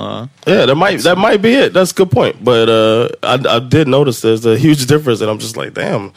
Yeah, 0.47 0.67
that 0.67 0.77
might 0.77 1.03
that 1.03 1.19
might 1.19 1.43
be 1.43 1.55
it. 1.55 1.73
That's 1.73 1.91
a 1.91 1.95
good 1.95 2.11
point. 2.11 2.37
But 2.45 2.69
uh, 2.69 3.09
I, 3.23 3.57
I 3.57 3.59
did 3.59 3.89
notice 3.89 4.21
there's 4.21 4.47
a 4.47 4.57
huge 4.57 4.87
difference, 4.87 5.21
and 5.23 5.31
I'm 5.31 5.39
just 5.39 5.57
like, 5.57 5.75
damn, 5.75 6.13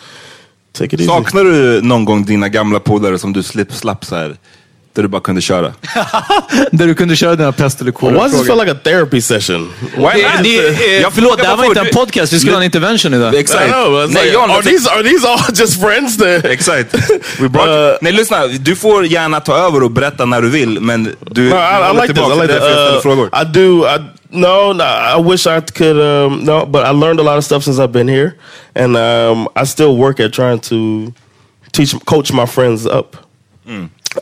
Saknar 1.05 1.43
du 1.43 1.81
någon 1.81 2.05
gång 2.05 2.25
dina 2.25 2.49
gamla 2.49 2.79
polare 2.79 3.19
som 3.19 3.33
du 3.33 3.43
slip, 3.43 3.73
slapp 3.73 4.05
så 4.05 4.15
här, 4.15 4.35
där 4.97 5.03
du 5.03 5.09
bara 5.09 5.21
kunde 5.21 5.41
köra? 5.41 5.73
Där 6.71 6.87
du 6.87 6.95
kunde 6.95 7.15
köra 7.15 7.35
dina 7.35 7.51
pest 7.51 7.81
eller 7.81 7.91
Why 7.91 8.17
does 8.17 8.41
it 8.41 8.47
feel 8.47 8.57
like 8.57 8.71
a 8.71 8.77
therapy 8.83 9.21
session? 9.21 9.69
Why 9.95 10.01
not? 10.01 10.13
Det, 10.43 10.61
det, 10.61 10.95
eh, 10.95 11.01
Jag 11.01 11.13
förlåt, 11.13 11.37
det 11.37 11.47
här 11.47 11.55
var 11.57 11.65
inte 11.65 11.79
en 11.79 11.93
podcast. 11.93 12.33
Vi 12.33 12.39
skulle 12.39 12.53
ha 12.53 12.59
en 12.59 12.65
intervention 12.65 13.13
idag. 13.13 13.35
I 13.35 13.37
Exakt. 13.37 13.71
know. 13.71 14.09
Nej, 14.09 14.25
like, 14.25 14.37
are 14.37 14.63
these 14.63 14.89
are 14.89 15.03
these 15.03 15.27
all 15.27 15.39
just 15.55 15.81
friends? 15.81 16.21
Exakt. 16.43 16.95
We 17.39 17.49
brought 17.49 17.69
Uh, 17.69 17.97
Nej 18.01 18.13
lyssna, 18.13 18.47
du 18.47 18.75
får 18.75 19.05
gärna 19.05 19.39
ta 19.39 19.57
över 19.57 19.83
och 19.83 19.91
berätta 19.91 20.25
när 20.25 20.41
du 20.41 20.49
vill, 20.49 20.79
men 20.81 21.15
du 21.31 21.49
No, 21.49 21.55
I, 21.55 21.59
håller 21.59 22.03
I 22.03 22.07
like 22.07 22.13
this. 22.13 22.23
I 22.23 22.41
like 22.41 22.53
this. 22.53 22.95
Uh, 22.95 23.01
frågor. 23.01 23.29
I 23.41 23.45
do. 23.45 23.85
I 23.87 24.16
no, 24.31 24.73
no. 24.73 24.83
I 24.83 25.17
wish 25.17 25.47
I 25.47 25.61
could. 25.61 25.99
Um, 25.99 26.43
no, 26.45 26.65
but 26.65 26.85
I 26.85 26.91
learned 26.91 27.19
a 27.19 27.23
lot 27.23 27.37
of 27.37 27.43
stuff 27.43 27.63
since 27.63 27.79
I've 27.79 27.91
been 27.91 28.07
here, 28.07 28.37
and 28.75 28.95
um, 28.97 29.47
I 29.55 29.65
still 29.65 29.97
work 29.97 30.19
at 30.19 30.33
trying 30.33 30.59
to 30.59 31.13
teach, 31.71 31.93
coach 32.05 32.33
my 32.33 32.45
friends 32.45 32.85
up. 32.85 33.15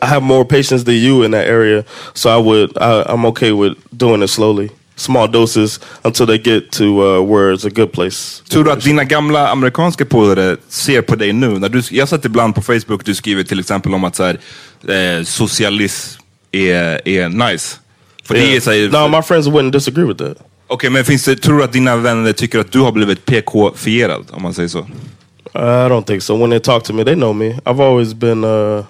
I 0.01 0.05
have 0.07 0.23
more 0.23 0.45
patience 0.45 0.83
than 0.83 0.95
you 0.95 1.23
in 1.23 1.31
that 1.31 1.47
area, 1.47 1.85
so 2.13 2.29
I 2.29 2.37
would. 2.37 2.77
I, 2.77 3.03
I'm 3.07 3.25
okay 3.27 3.51
with 3.51 3.77
doing 3.97 4.23
it 4.23 4.27
slowly, 4.29 4.69
small 4.95 5.27
doses 5.27 5.79
until 6.03 6.25
they 6.25 6.37
get 6.37 6.71
to 6.73 7.01
uh, 7.01 7.21
where 7.21 7.51
it's 7.53 7.65
a 7.65 7.69
good 7.69 7.91
place. 7.93 8.41
Tror 8.49 8.63
du 8.63 8.71
att 8.71 8.83
dina 8.83 9.03
gamla 9.03 9.47
amerikanska 9.47 10.05
polare 10.05 10.57
ser 10.69 11.01
på 11.01 11.15
dig 11.15 11.33
nu? 11.33 11.59
När 11.59 11.69
du, 11.69 11.81
jag 11.91 12.09
sett 12.09 12.25
ibland 12.25 12.55
på 12.55 12.61
Facebook, 12.61 13.05
du 13.05 13.15
skriver 13.15 13.43
till 13.43 13.59
exempel 13.59 13.93
om 13.93 14.03
att 14.03 14.15
så 14.15 14.23
här, 14.23 14.39
eh, 14.87 15.23
socialism 15.23 16.21
är, 16.51 17.07
är 17.07 17.29
nice. 17.29 17.77
För 18.25 18.33
det 18.33 18.39
är 18.41 18.47
Yeah. 18.49 18.61
så 18.61 18.71
här, 18.71 19.07
no, 19.09 19.17
my 19.17 19.21
friends 19.21 19.47
wouldn't 19.47 19.71
disagree 19.71 20.05
with 20.05 20.23
that. 20.23 20.37
Okej, 20.67 20.89
men 20.89 21.05
finns 21.05 21.23
det, 21.25 21.35
tror 21.35 21.57
du 21.57 21.63
att 21.63 21.73
dina 21.73 21.95
vänner 21.95 22.33
tycker 22.33 22.59
att 22.59 22.71
du 22.71 22.79
har 22.79 22.91
blivit 22.91 23.25
PK-fierad? 23.25 24.25
Om 24.31 24.41
man 24.41 24.53
säger 24.53 24.69
så. 24.69 24.79
I 24.79 25.57
don't 25.89 26.03
think 26.03 26.23
so. 26.23 26.37
When 26.37 26.49
they 26.49 26.59
talk 26.59 26.83
to 26.83 26.93
me, 26.93 27.03
they 27.03 27.15
know 27.15 27.35
me. 27.35 27.45
I've 27.65 27.81
always 27.83 28.13
been. 28.13 28.43
Uh, 28.43 28.83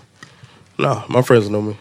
no, 0.78 1.02
my 1.10 1.24
friends 1.24 1.48
know 1.48 1.62
me. 1.64 1.74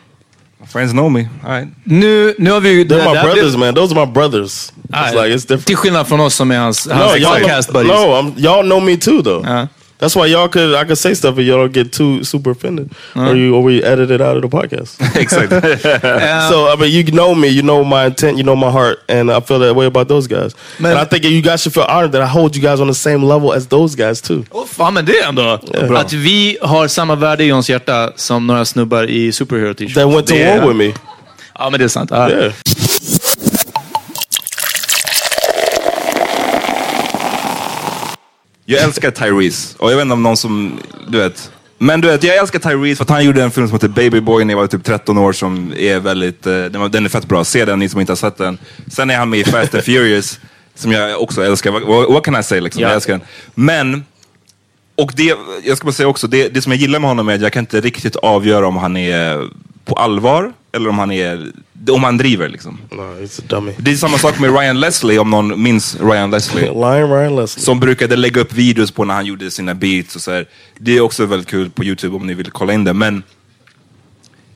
Friends 0.73 0.93
know 0.93 1.09
me. 1.11 1.29
All 1.45 1.51
right. 1.53 1.69
Nu, 1.85 2.35
nu 2.38 2.51
har 2.51 2.61
vi 2.61 2.71
ju... 2.71 2.85
They're 2.85 3.14
my 3.14 3.23
brothers, 3.23 3.57
man. 3.57 3.75
Those 3.75 3.95
are 3.95 4.07
my 4.07 4.12
brothers. 4.12 4.73
It's 4.92 5.13
like 5.15 5.35
it's 5.35 5.42
different. 5.42 5.67
Till 5.67 5.77
skillnad 5.77 6.07
från 6.09 6.21
oss 6.21 6.35
som 6.35 6.50
är 6.50 6.59
hans, 6.59 6.87
No, 6.87 6.94
hans 6.94 7.17
y'all, 7.17 7.40
podcast 7.40 7.69
know, 7.71 7.83
buddies. 7.83 8.35
no, 8.37 8.48
y'all 8.48 8.63
know 8.63 8.83
me 8.83 8.96
too, 8.96 9.23
though. 9.23 9.46
Ja. 9.48 9.69
That's 9.99 10.17
why 10.17 10.27
y'all 10.27 10.49
could 10.49 10.75
I 10.75 10.85
could 10.85 10.99
say 10.99 11.15
stuff 11.15 11.38
and 11.38 11.47
y'all 11.47 11.59
don't 11.59 11.73
get 11.73 11.92
too 11.92 12.25
super 12.25 12.51
offended, 12.51 12.90
or 13.15 13.35
you 13.37 13.55
or 13.55 13.63
we 13.63 13.83
edit 13.83 14.11
it 14.11 14.21
out 14.21 14.37
of 14.37 14.42
the 14.42 14.49
podcast. 14.49 14.99
Exakt. 15.17 15.51
so 16.51 16.69
I 16.69 16.77
mean, 16.77 16.90
you 16.92 17.05
know 17.13 17.35
me, 17.35 17.49
you 17.49 17.63
know 17.63 17.85
my 17.85 18.07
intent, 18.07 18.37
you 18.37 18.42
know 18.42 18.57
my 18.57 18.71
heart, 18.71 18.99
and 19.09 19.31
I 19.31 19.40
feel 19.40 19.59
that 19.61 19.75
way 19.75 19.87
about 19.87 20.09
those 20.09 20.27
guys. 20.27 20.55
Men- 20.79 20.92
and 20.92 21.01
I 21.01 21.05
think 21.05 21.25
you 21.25 21.40
guys 21.42 21.63
should 21.63 21.75
feel 21.75 21.85
honored 21.88 22.13
that 22.13 22.23
I 22.23 22.27
hold 22.27 22.57
you 22.57 22.63
guys 22.63 22.81
on 22.81 22.88
the 22.88 22.95
same 22.95 23.23
level 23.23 23.53
as 23.53 23.67
those 23.69 23.95
guys 23.97 24.21
too. 24.21 24.45
Oh, 24.51 24.67
fan 24.67 24.95
men 24.95 25.05
det 25.05 25.23
ändå 25.23 25.59
Bra. 25.88 25.99
att 25.99 26.13
vi 26.13 26.59
har 26.63 26.88
samma 26.88 27.15
värde 27.15 27.45
i 27.45 27.47
Johns 27.47 27.71
hjärta 27.71 28.13
som 28.17 28.47
några 28.47 28.65
snubbar 28.65 29.05
i 29.11 29.33
superhero 29.33 29.75
t-shirts. 29.75 29.95
That 29.95 30.09
went 30.09 30.27
to 30.27 30.35
Det 30.35 30.61
war 30.61 30.69
with 30.69 30.77
me. 30.79 30.92
Ja 31.59 31.71
men 31.71 31.79
det 31.81 31.85
är 31.85 31.88
sant. 31.88 32.11
Yeah. 32.13 32.53
Jag 38.65 38.83
älskar 38.83 39.10
Tyrese. 39.10 39.75
Och 39.79 39.90
jag 39.90 39.96
vet 39.96 40.02
inte 40.02 40.12
om 40.12 40.23
någon 40.23 40.37
som, 40.37 40.81
du 41.08 41.19
vet. 41.19 41.50
Men 41.79 42.00
du 42.00 42.08
vet, 42.08 42.23
jag 42.25 42.37
älskar 42.37 42.58
Tyrese 42.58 42.96
för 42.96 43.04
att 43.04 43.10
han 43.10 43.25
gjorde 43.25 43.42
en 43.42 43.50
film 43.50 43.69
som 43.69 43.75
heter 43.75 43.88
Baby 43.88 44.21
Boy 44.21 44.44
när 44.44 44.54
jag 44.54 44.60
var 44.60 44.67
typ 44.67 44.85
13 44.85 45.19
år 45.19 45.33
som 45.33 45.75
är 45.77 46.00
väldigt, 46.00 46.46
eh, 46.46 46.52
den, 46.52 46.81
var, 46.81 46.88
den 46.88 47.04
är 47.04 47.08
fett 47.08 47.29
bra. 47.29 47.44
Se 47.44 47.65
den 47.65 47.79
ni 47.79 47.88
som 47.88 48.00
inte 48.00 48.12
har 48.12 48.17
sett 48.17 48.37
den. 48.37 48.58
Sen 48.92 49.10
är 49.10 49.17
han 49.17 49.31
med 49.31 49.38
i 49.38 49.44
Fast 49.44 49.75
and 49.75 49.85
Furious 49.85 50.40
som 50.75 50.92
jag 50.92 51.23
också 51.23 51.44
älskar. 51.44 51.71
Vad 51.71 51.83
what, 51.83 52.10
what 52.10 52.25
can 52.25 52.40
I 52.40 52.42
say 52.42 52.60
liksom? 52.60 52.83
Ja. 52.83 52.88
Jag 52.88 52.94
älskar 52.94 53.12
den. 53.12 53.23
Men, 53.54 54.04
och 54.96 55.12
det, 55.17 55.37
jag 55.65 55.77
ska 55.77 55.85
bara 55.85 55.92
säga 55.92 56.08
också, 56.08 56.27
det, 56.27 56.48
det 56.48 56.62
som 56.62 56.73
jag 56.73 56.81
gillar 56.81 56.98
med 56.98 57.10
honom 57.10 57.29
är 57.29 57.35
att 57.35 57.40
jag 57.40 57.52
kan 57.52 57.62
inte 57.62 57.81
riktigt 57.81 58.17
avgöra 58.17 58.67
om 58.67 58.77
han 58.77 58.96
är 58.96 59.48
på 59.85 59.94
allvar 59.94 60.52
eller 60.72 60.88
om 60.88 60.98
han 60.98 61.10
är, 61.10 61.52
om 61.90 62.04
han 62.04 62.16
driver 62.16 62.48
liksom. 62.48 62.78
No. 62.90 63.70
Det 63.78 63.90
är 63.90 63.96
samma 63.96 64.18
sak 64.18 64.38
med 64.38 64.58
Ryan 64.58 64.80
Leslie, 64.80 65.18
om 65.18 65.30
någon 65.30 65.62
minns 65.62 65.96
Ryan 66.00 66.30
Leslie. 66.30 66.64
Lion 66.72 67.10
Ryan 67.10 67.37
Leslie. 67.37 67.64
Som 67.64 67.80
brukade 67.80 68.16
lägga 68.16 68.40
upp 68.40 68.52
videos 68.52 68.90
på 68.90 69.04
när 69.04 69.14
han 69.14 69.26
gjorde 69.26 69.50
sina 69.50 69.74
beats 69.74 70.16
och 70.16 70.22
så 70.22 70.30
här. 70.32 70.46
Det 70.78 70.96
är 70.96 71.00
också 71.00 71.26
väldigt 71.26 71.48
kul 71.48 71.70
på 71.70 71.85
Youtube 71.85 72.16
om 72.16 72.26
ni 72.26 72.35
vill 72.35 72.50
kolla 72.50 72.72
in 72.72 72.85
det. 72.85 72.92
Men 72.92 73.22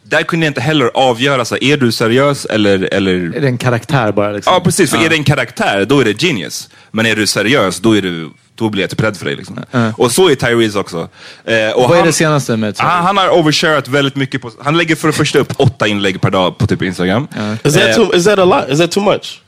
där 0.09 0.23
kunde 0.23 0.47
jag 0.47 0.51
inte 0.51 0.61
heller 0.61 0.91
avgöra, 0.95 1.45
så 1.45 1.57
är 1.61 1.77
du 1.77 1.93
seriös 1.93 2.45
eller... 2.45 2.89
eller... 2.95 3.13
Är 3.37 3.41
det 3.41 3.47
en 3.49 3.59
karaktär 3.59 4.13
bara 4.13 4.31
liksom? 4.33 4.53
Ja 4.53 4.61
precis, 4.61 4.91
för 4.91 5.05
är 5.05 5.09
det 5.09 5.17
en 5.17 5.25
karaktär 5.25 5.85
då 5.85 6.01
är 6.01 6.05
det 6.05 6.23
genius. 6.23 6.69
Men 6.91 7.07
är 7.07 7.17
du 7.17 7.27
seriös 7.27 7.81
då, 7.81 7.97
är 7.97 8.03
du, 8.03 8.31
då 8.55 8.69
blir 8.71 8.83
jag 8.83 8.91
typ 8.91 9.01
rädd 9.03 9.17
för 9.17 9.25
dig. 9.25 9.37
Liksom. 9.37 9.65
Och 9.97 10.13
så 10.13 10.29
är 10.31 10.35
Tyrese 10.35 10.79
också. 10.79 11.09
Eh, 11.45 11.71
och 11.71 11.83
Vad 11.83 11.91
är 11.93 11.97
han- 11.97 12.07
det 12.07 12.13
senaste 12.13 12.57
med 12.57 12.77
Tyrese? 12.77 12.89
han, 12.91 13.05
han 13.05 13.17
har 13.17 13.29
oversharat 13.39 13.89
väldigt 13.89 14.17
mycket. 14.17 14.43
På, 14.43 14.51
han 14.65 14.77
lägger 14.77 14.97
för 14.97 15.09
det 15.09 15.15
första 15.15 15.39
upp 15.39 15.53
åtta 15.57 15.87
inlägg 15.87 16.21
per 16.21 16.31
dag 16.31 16.59
på 16.59 16.67
typ 16.67 16.83
Instagram. 16.83 17.29
Is 17.65 17.75
that 17.75 17.83
Eh, 17.83 17.95
too? 17.95 18.15
Is 18.17 18.25
that 18.25 18.39
a 18.39 18.45
lot? 18.45 18.69
Is 18.73 18.79
that 18.79 18.91
too 18.91 19.03
much? 19.05 19.41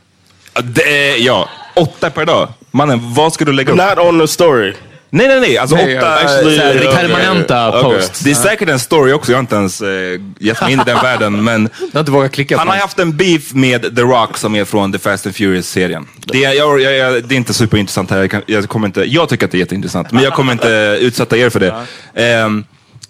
det 0.64 1.10
är, 1.12 1.16
ja, 1.26 1.48
åtta 1.76 2.10
per 2.10 2.24
dag. 2.26 2.48
Mannen, 2.70 3.14
vad 3.14 3.32
ska 3.32 3.44
du 3.44 3.52
lägga 3.52 3.72
upp? 3.72 3.78
Not 3.78 3.98
on 4.06 4.20
the 4.20 4.28
story. 4.28 4.74
Nej, 5.12 5.28
nej, 5.28 5.40
nej. 5.40 5.58
Alltså 5.58 5.76
Nej, 5.76 5.98
åtta... 5.98 6.14
actually, 6.14 6.56
så 6.56 6.62
här, 6.62 6.76
okay. 6.76 6.94
permanenta 6.96 7.68
Okay. 7.68 7.82
posts. 7.82 8.20
Det 8.20 8.30
är 8.30 8.34
säkert 8.34 8.68
en 8.68 8.78
story 8.78 9.12
också, 9.12 9.32
jag 9.32 9.36
har 9.36 9.40
inte 9.40 9.54
ens 9.56 9.80
eh, 9.82 10.20
gett 10.38 10.60
mig 10.60 10.72
in 10.72 10.80
i 10.80 10.82
den 10.86 10.96
världen. 11.02 11.44
Men 11.44 11.68
Jag 11.80 11.88
har 11.92 12.00
inte 12.00 12.12
vågat 12.12 12.32
klicka 12.32 12.56
han 12.58 12.66
på 12.66 12.70
har 12.70 12.76
den. 12.76 12.82
haft 12.82 12.98
en 12.98 13.16
beef 13.16 13.52
med 13.54 13.96
The 13.96 14.02
Rock 14.02 14.36
som 14.38 14.54
är 14.54 14.64
från 14.64 14.92
The 14.92 14.98
Fast 14.98 15.26
and 15.26 15.34
Furious-serien. 15.36 16.06
Det, 16.26 16.44
är- 16.44 16.52
jag, 16.52 16.80
jag, 16.80 16.94
jag, 16.96 17.24
det 17.24 17.34
är 17.34 17.36
inte 17.36 17.54
superintressant 17.54 18.10
här, 18.10 18.18
jag, 18.18 18.30
kan, 18.30 18.42
jag, 18.46 18.68
kommer 18.68 18.86
inte, 18.86 19.00
jag 19.04 19.28
tycker 19.28 19.44
att 19.46 19.52
det 19.52 19.56
är 19.58 19.60
jätteintressant, 19.60 20.12
men 20.12 20.22
jag 20.24 20.32
kommer 20.32 20.52
inte 20.52 20.68
utsätta 21.00 21.36
er 21.36 21.50
för 21.50 21.60
det. 21.60 21.74
Ehm, 22.14 22.64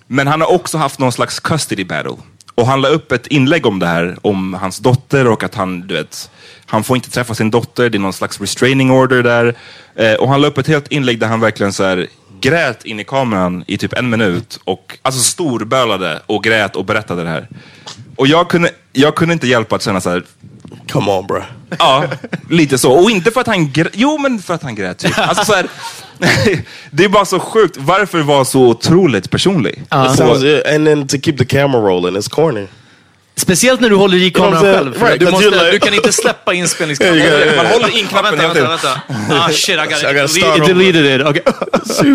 men 0.07 0.27
han 0.27 0.41
har 0.41 0.53
också 0.53 0.79
haft 0.79 0.99
någon 0.99 1.13
slags 1.13 1.41
custody 1.41 1.85
battle. 1.85 2.13
Och 2.61 2.67
han 2.67 2.81
la 2.81 2.89
upp 2.89 3.13
ett 3.13 3.27
inlägg 3.27 3.67
om 3.67 3.79
det 3.79 3.87
här, 3.87 4.17
om 4.23 4.55
hans 4.55 4.79
dotter 4.79 5.27
och 5.27 5.43
att 5.43 5.55
han, 5.55 5.81
du 5.81 5.95
vet, 5.95 6.31
han 6.67 6.85
får 6.85 6.97
inte 6.97 7.11
träffa 7.11 7.35
sin 7.35 7.51
dotter, 7.51 7.91
det 7.91 7.99
är 7.99 8.01
någon 8.01 8.13
slags 8.13 8.41
restraining 8.41 8.91
order 8.91 9.23
där. 9.23 9.55
Eh, 9.95 10.15
och 10.15 10.29
han 10.29 10.41
la 10.41 10.49
upp 10.49 10.59
ett 10.59 10.67
helt 10.67 10.93
inlägg 10.93 11.19
där 11.19 11.27
han 11.27 11.41
verkligen 11.41 11.73
så 11.73 11.85
här 11.85 12.07
grät 12.41 12.85
in 12.85 13.01
i 13.01 13.05
kameran 13.05 13.65
i 13.67 13.79
typ 13.79 13.93
en 13.93 14.11
minut 14.11 14.61
och 14.65 14.99
alltså 15.03 15.21
storbölade 15.21 16.23
och 16.27 16.45
grät 16.45 16.77
och 16.77 16.85
berättade 16.85 17.23
det 17.23 17.29
här. 17.29 17.49
Och 18.17 18.27
jag 18.27 18.51
kunde, 18.51 18.71
jag 18.93 19.15
kunde 19.15 19.35
inte 19.35 19.49
hjälpa 19.49 19.77
att 19.77 19.83
känna 19.83 20.01
så 20.01 20.11
här, 20.11 20.25
Come 20.93 21.13
on, 21.13 21.27
bro. 21.27 21.43
Ja, 21.79 22.05
lite 22.51 22.79
så. 22.79 22.93
Och 22.93 23.11
inte 23.11 23.31
för 23.31 23.41
att 23.41 23.47
han 23.47 23.73
grät. 23.73 23.93
Jo, 23.95 24.19
men 24.19 24.39
för 24.43 24.55
att 24.55 24.63
han 24.63 24.75
grät. 24.75 24.99
Typ. 24.99 25.19
Alltså, 25.19 25.45
så 25.45 25.53
här, 25.55 25.67
det 26.91 27.05
är 27.05 27.09
bara 27.09 27.25
så 27.25 27.41
sjukt. 27.41 27.77
Varför 27.77 28.23
vara 28.23 28.45
så 28.45 28.61
otroligt 28.69 29.31
personlig? 29.31 29.73
It 29.79 30.17
sounds, 30.17 30.45
and 30.75 30.87
then 30.87 31.07
to 31.09 31.17
keep 31.23 31.37
the 31.37 31.45
camera 31.45 31.81
rolling, 31.81 32.17
it's 32.17 32.31
corny. 32.31 32.67
Speciellt 33.41 33.81
när 33.81 33.91
du 33.91 33.97
håller 33.97 34.17
i 34.17 34.31
kameran 34.31 34.63
själv. 34.63 35.03
Right, 35.03 35.21
du, 35.21 35.31
måste, 35.31 35.71
du 35.73 35.79
kan 35.79 35.95
inte 35.95 36.13
släppa 36.13 36.55
inspelningsknappen. 36.55 37.17
Yeah, 37.17 37.29
yeah, 37.31 37.47
yeah, 37.47 37.57
Man 37.57 37.67
håller 37.73 37.99
in 37.99 38.07
knappen 38.07 38.39
vänta, 38.39 38.69
vänta. 38.69 39.01
Ah 39.31 39.49
shit, 39.53 39.69
I 39.69 39.77
got 39.77 40.03
I 40.03 40.07
gotta 40.07 40.25
it. 40.25 40.31
start 40.31 40.59
It 40.59 40.67
deleted 40.67 41.21
it. 41.21 41.27
Okay. 41.27 41.43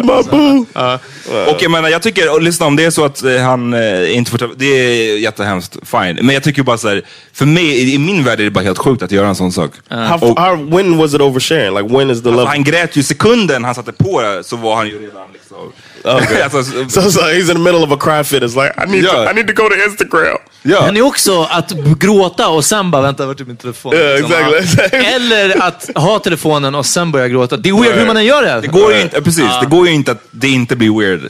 Boo. 0.32 0.65
Och 1.51 1.61
jag 1.63 1.71
menar, 1.71 1.89
jag 1.89 2.01
tycker, 2.01 2.32
och 2.34 2.41
lyssna 2.41 2.65
om 2.65 2.76
det 2.76 2.86
är 2.86 2.89
så 2.89 3.05
att 3.05 3.23
eh, 3.23 3.38
han 3.38 3.73
eh, 3.73 4.15
inte 4.17 4.32
får 4.32 4.38
träffa, 4.38 4.53
det 4.57 4.65
är 4.65 5.17
jättehemskt, 5.17 5.78
fine. 5.84 6.15
Men 6.21 6.30
jag 6.30 6.43
tycker 6.43 6.63
bara 6.63 6.78
så 6.78 6.88
här, 6.89 7.01
för 7.34 7.45
mig, 7.45 7.65
i- 7.65 7.93
i 7.93 7.97
min 7.97 8.23
värld 8.23 8.39
är 8.39 8.43
det 8.43 8.51
bara 8.51 8.63
helt 8.63 8.78
sjukt 8.78 9.03
att 9.03 9.11
göra 9.11 9.28
en 9.28 9.36
sån 9.36 9.51
sak. 9.51 9.71
How, 9.89 10.30
Och, 10.32 10.39
how, 10.39 10.55
when 10.78 10.97
was 10.97 11.13
it 11.13 11.21
oversharing? 11.21 11.76
Like 11.78 11.97
when 11.97 12.09
is 12.11 12.21
the 12.21 12.30
alltså, 12.30 12.30
level? 12.32 12.47
han 12.47 12.63
grät 12.63 12.95
ju 12.95 13.03
sekunden 13.03 13.63
han 13.63 13.76
satte 13.76 13.91
på 13.91 14.21
det, 14.21 14.43
så 14.43 14.55
var 14.55 14.76
han 14.76 14.88
ju 14.88 14.93
redan 15.01 15.28
liksom... 15.34 15.57
Okay. 16.23 16.41
alltså, 16.43 16.63
So 16.89 17.01
like 17.01 17.35
he's 17.37 17.49
in 17.49 17.55
the 17.55 17.59
middle 17.71 17.83
of 17.83 17.91
a 17.91 17.97
cry 17.99 18.23
fit. 18.23 18.43
It's 18.43 18.55
like 18.63 18.73
I 18.77 18.85
need 18.91 19.03
to, 19.05 19.15
Yeah. 19.17 19.31
I 19.31 19.33
need 19.33 19.47
to 19.47 19.53
go 19.63 19.69
to 19.69 19.75
Instagram. 19.89 20.37
ja. 20.63 20.81
Men 20.85 20.93
det 20.93 20.99
är 20.99 21.05
också 21.05 21.41
att 21.51 21.71
gråta 21.99 22.47
och 22.49 22.65
sen 22.65 22.91
bara, 22.91 23.01
vänta, 23.01 23.25
vart 23.25 23.41
är 23.41 23.45
min 23.45 23.57
telefon? 23.57 23.93
Yeah, 23.93 24.15
Liksom, 24.17 24.53
exactly. 24.59 24.99
Eller 25.15 25.61
att 25.67 25.89
ha 25.95 26.19
telefonen 26.19 26.75
och 26.75 26.85
sen 26.85 27.11
börja 27.11 27.27
gråta. 27.27 27.57
Det 27.57 27.69
är 27.69 27.81
weird 27.81 27.95
hur 27.95 28.05
man 28.05 28.17
än 28.17 28.25
gör 28.25 28.41
det. 28.43 28.61
Det 28.61 28.67
går 28.67 28.93
ju 28.93 29.01
inte, 29.01 29.21
precis, 29.21 29.45
det 29.61 29.67
går 29.69 29.87
ju 29.87 29.93
inte 29.93 30.11
att 30.11 30.23
det 30.31 30.47
inte 30.47 30.75
blir 30.75 30.99
weird. 30.99 31.21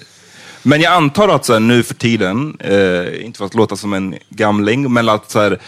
Men 0.63 0.81
jag 0.81 0.93
antar 0.93 1.27
att 1.29 1.45
så 1.45 1.53
här, 1.53 1.59
nu 1.59 1.83
för 1.83 1.93
tiden, 1.93 2.57
eh, 2.59 3.25
inte 3.25 3.37
för 3.37 3.45
att 3.45 3.53
låta 3.55 3.75
som 3.75 3.93
en 3.93 4.15
gamling, 4.29 4.93
men 4.93 5.09
att 5.09 5.31
så 5.31 5.39
här, 5.41 5.59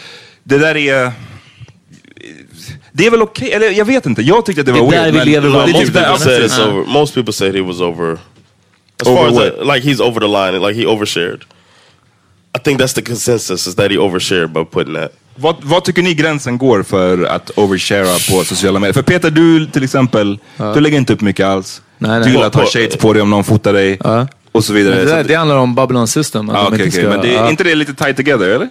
det 0.44 0.58
där 0.58 0.76
är... 0.76 1.12
Det 2.92 3.06
är 3.06 3.10
väl 3.10 3.22
okej, 3.22 3.52
eller 3.52 3.70
jag 3.70 3.84
vet 3.84 4.06
inte. 4.06 4.22
Jag 4.22 4.46
tyckte 4.46 4.60
att 4.60 4.66
det 4.66 4.72
Det 4.72 4.80
var 4.80 4.90
där 4.90 5.02
weird. 5.02 5.12
vi 5.12 5.18
men- 5.18 5.28
lever 5.28 5.48
det 5.48 5.54
är 5.72 5.72
most 5.72 5.92
där- 5.92 6.48
people 6.48 6.64
over. 6.72 6.92
Most 6.92 7.14
people 7.14 7.32
said 7.32 7.54
he 7.54 7.62
was 7.62 7.80
over. 7.80 8.18
As 9.02 9.08
Over 9.08 9.16
far 9.18 9.28
as 9.28 9.34
what? 9.34 9.56
that, 9.58 9.66
like 9.66 9.88
he's 9.88 10.00
over 10.00 10.20
the 10.20 10.26
line, 10.26 10.60
like 10.68 10.80
he 10.80 10.86
overshared. 10.86 11.42
I 12.56 12.60
think 12.64 12.80
that's 12.80 12.94
the 12.94 13.02
consensus 13.02 13.66
is 13.66 13.74
that 13.74 13.90
he 13.90 13.96
overshared 13.98 14.48
by 14.52 14.64
putting 14.64 14.94
that. 14.94 15.12
Vad, 15.34 15.56
vad 15.62 15.84
tycker 15.84 16.02
ni 16.02 16.14
gränsen 16.14 16.58
går 16.58 16.82
för 16.82 17.24
att 17.24 17.50
overshara 17.58 18.06
på 18.30 18.44
sociala 18.44 18.78
medier? 18.78 18.92
För 18.92 19.02
Peter, 19.02 19.30
du 19.30 19.66
till 19.66 19.84
exempel, 19.84 20.38
du 20.74 20.80
lägger 20.80 20.98
inte 20.98 21.12
upp 21.12 21.20
mycket 21.20 21.46
alls. 21.46 21.82
Nej, 21.98 22.10
nej. 22.10 22.20
Du 22.24 22.30
gillar 22.32 22.46
att 22.46 22.54
ha 22.54 22.66
shades 22.66 22.96
på 22.96 23.12
dig 23.12 23.22
om 23.22 23.30
någon 23.30 23.44
fotar 23.44 23.72
dig. 23.72 23.98
Ja. 24.04 24.26
Och 24.52 24.64
så 24.64 24.72
vidare. 24.72 24.94
Det, 24.94 25.04
där, 25.04 25.24
det 25.24 25.34
handlar 25.34 25.56
om 25.56 25.74
Babylon 25.74 26.08
System. 26.08 26.50
Att 26.50 26.56
Ah, 26.56 26.60
de 26.62 26.66
okej, 26.74 26.84
inte 26.86 26.96
ska- 26.96 27.08
Men 27.08 27.20
det, 27.20 27.28
är 27.28 27.42
ja. 27.42 27.50
inte 27.50 27.64
det 27.64 27.74
lite 27.74 27.94
tight 27.94 28.16
together, 28.16 28.48
eller? 28.48 28.68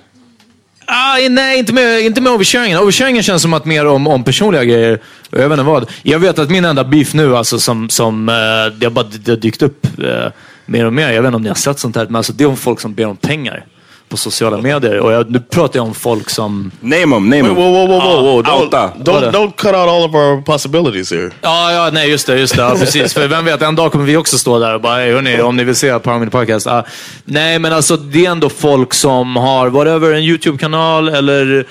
Ah, 0.90 1.18
nej, 1.30 1.60
inte 1.60 1.74
med, 1.74 2.02
inte 2.02 2.22
med 2.22 2.32
overkörningen. 2.32 2.80
Oversharingen 2.80 3.24
känns 3.24 3.42
som 3.42 3.54
att 3.54 3.66
mer 3.66 3.86
om, 3.86 4.08
om 4.08 4.24
personliga 4.24 4.64
grejer. 4.64 5.00
Jag 5.30 5.50
vet 5.50 5.52
inte 5.52 5.64
vad. 5.64 5.90
Jag 6.04 6.20
vet 6.20 6.40
att 6.40 6.50
min 6.50 6.66
enda 6.66 6.84
beef 6.84 7.14
nu, 7.14 7.38
alltså 7.38 7.60
som, 7.60 7.90
som 7.90 8.30
eh, 8.30 8.36
det 8.80 8.86
har 8.86 8.90
bara 8.90 9.06
det 9.10 9.32
har 9.32 9.38
dykt 9.38 9.62
upp 9.62 9.86
eh, 10.00 10.32
mer 10.66 10.86
och 10.86 10.94
mer. 10.94 11.12
Jag 11.12 11.22
vet 11.22 11.28
inte 11.28 11.36
om 11.36 11.42
ni 11.42 11.48
har 11.48 11.56
sett 11.56 11.80
sånt 11.80 11.96
här, 11.96 12.06
men 12.06 12.16
alltså, 12.16 12.34
det 12.34 12.44
är 12.44 12.48
om 12.48 12.58
folk 12.58 12.80
som 12.80 12.94
ber 12.94 13.06
om 13.06 13.18
pengar 13.18 13.66
på 14.10 14.18
sociala 14.18 14.58
medier. 14.58 15.00
Och 15.00 15.12
jag, 15.12 15.32
nu 15.32 15.40
pratar 15.40 15.80
jag 15.80 15.88
om 15.88 15.94
folk 15.94 16.30
som... 16.30 16.72
Name 16.82 17.02
them, 17.02 17.10
name 17.30 17.44
them. 17.44 17.56
whoa, 17.56 17.72
whoa, 17.72 17.88
whoa, 17.88 18.00
whoa, 18.00 18.22
whoa! 18.22 18.42
Don't, 18.42 18.70
don't, 19.04 19.32
don't 19.32 19.52
cut 19.58 19.66
out 19.76 19.90
all 19.90 20.04
of 20.04 20.16
our 20.16 20.42
possibilities 20.42 21.12
here. 21.12 21.32
Ja, 21.42 21.72
ja, 21.74 21.90
nej, 21.94 22.10
just 22.10 22.28
det. 22.28 22.40
Just 22.40 22.56
det 22.56 22.62
ja, 22.62 22.76
precis. 22.80 23.14
För 23.14 23.28
vem 23.28 23.46
vet, 23.46 23.62
en 23.62 23.76
dag 23.76 23.92
kommer 23.92 24.06
vi 24.06 24.18
också 24.18 24.38
stå 24.38 24.60
där 24.60 24.74
och 24.76 24.82
bara, 24.82 24.96
"Hey, 24.96 25.12
hörni, 25.12 25.42
om 25.42 25.58
ni 25.58 25.64
vill 25.64 25.76
se 25.76 26.00
Mini 26.06 26.32
Podcast. 26.32 26.68
Ah, 26.68 26.84
nej, 27.26 27.60
men 27.60 27.74
alltså 27.74 27.98
det 27.98 28.26
är 28.26 28.32
ändå 28.32 28.50
folk 28.50 28.94
som 28.94 29.36
har, 29.36 29.70
whatever, 29.70 30.12
en 30.14 30.24
YouTube-kanal 30.24 31.10
eller 31.10 31.66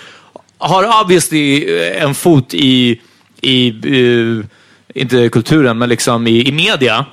har 0.59 1.03
obviously 1.03 1.65
eh, 1.79 2.03
en 2.03 2.15
fot 2.15 2.55
i, 2.55 3.01
i 3.41 3.69
eh, 3.69 4.45
inte 5.03 5.29
kulturen, 5.29 5.79
men 5.79 5.89
liksom 5.89 6.27
i, 6.27 6.49
i 6.49 6.53
media. 6.53 7.07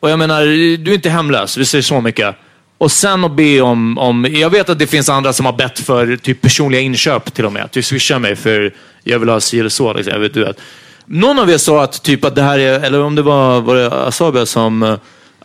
Och 0.00 0.10
jag 0.10 0.18
menar, 0.18 0.40
du 0.76 0.90
är 0.90 0.94
inte 0.94 1.10
hemlös, 1.10 1.56
vi 1.56 1.64
säger 1.64 1.82
så 1.82 2.00
mycket. 2.00 2.36
Och 2.78 2.92
sen 2.92 3.24
att 3.24 3.32
be 3.32 3.60
om, 3.60 3.98
om, 3.98 4.26
jag 4.30 4.50
vet 4.50 4.68
att 4.68 4.78
det 4.78 4.86
finns 4.86 5.08
andra 5.08 5.32
som 5.32 5.46
har 5.46 5.52
bett 5.52 5.78
för 5.78 6.16
typ 6.16 6.40
personliga 6.40 6.80
inköp 6.80 7.34
till 7.34 7.44
och 7.46 7.52
med. 7.52 7.70
Typ 7.70 7.84
swisha 7.84 8.18
mig 8.18 8.36
för 8.36 8.74
jag 9.02 9.18
vill 9.18 9.28
ha 9.28 9.40
si 9.40 9.60
eller 9.60 9.68
så. 9.68 9.92
Liksom. 9.92 10.12
Jag 10.12 10.20
vet, 10.20 10.34
du 10.34 10.44
vet. 10.44 10.60
Någon 11.06 11.38
av 11.38 11.50
er 11.50 11.58
sa 11.58 11.82
att, 11.82 12.02
typ 12.02 12.24
att 12.24 12.34
det 12.34 12.42
här 12.42 12.58
är, 12.58 12.80
eller 12.80 13.02
om 13.02 13.14
det 13.14 13.22
var, 13.22 13.60
var 13.60 13.76
det 13.76 13.92
Asabia 13.92 14.46
som, 14.46 14.82
eh, 14.82 14.96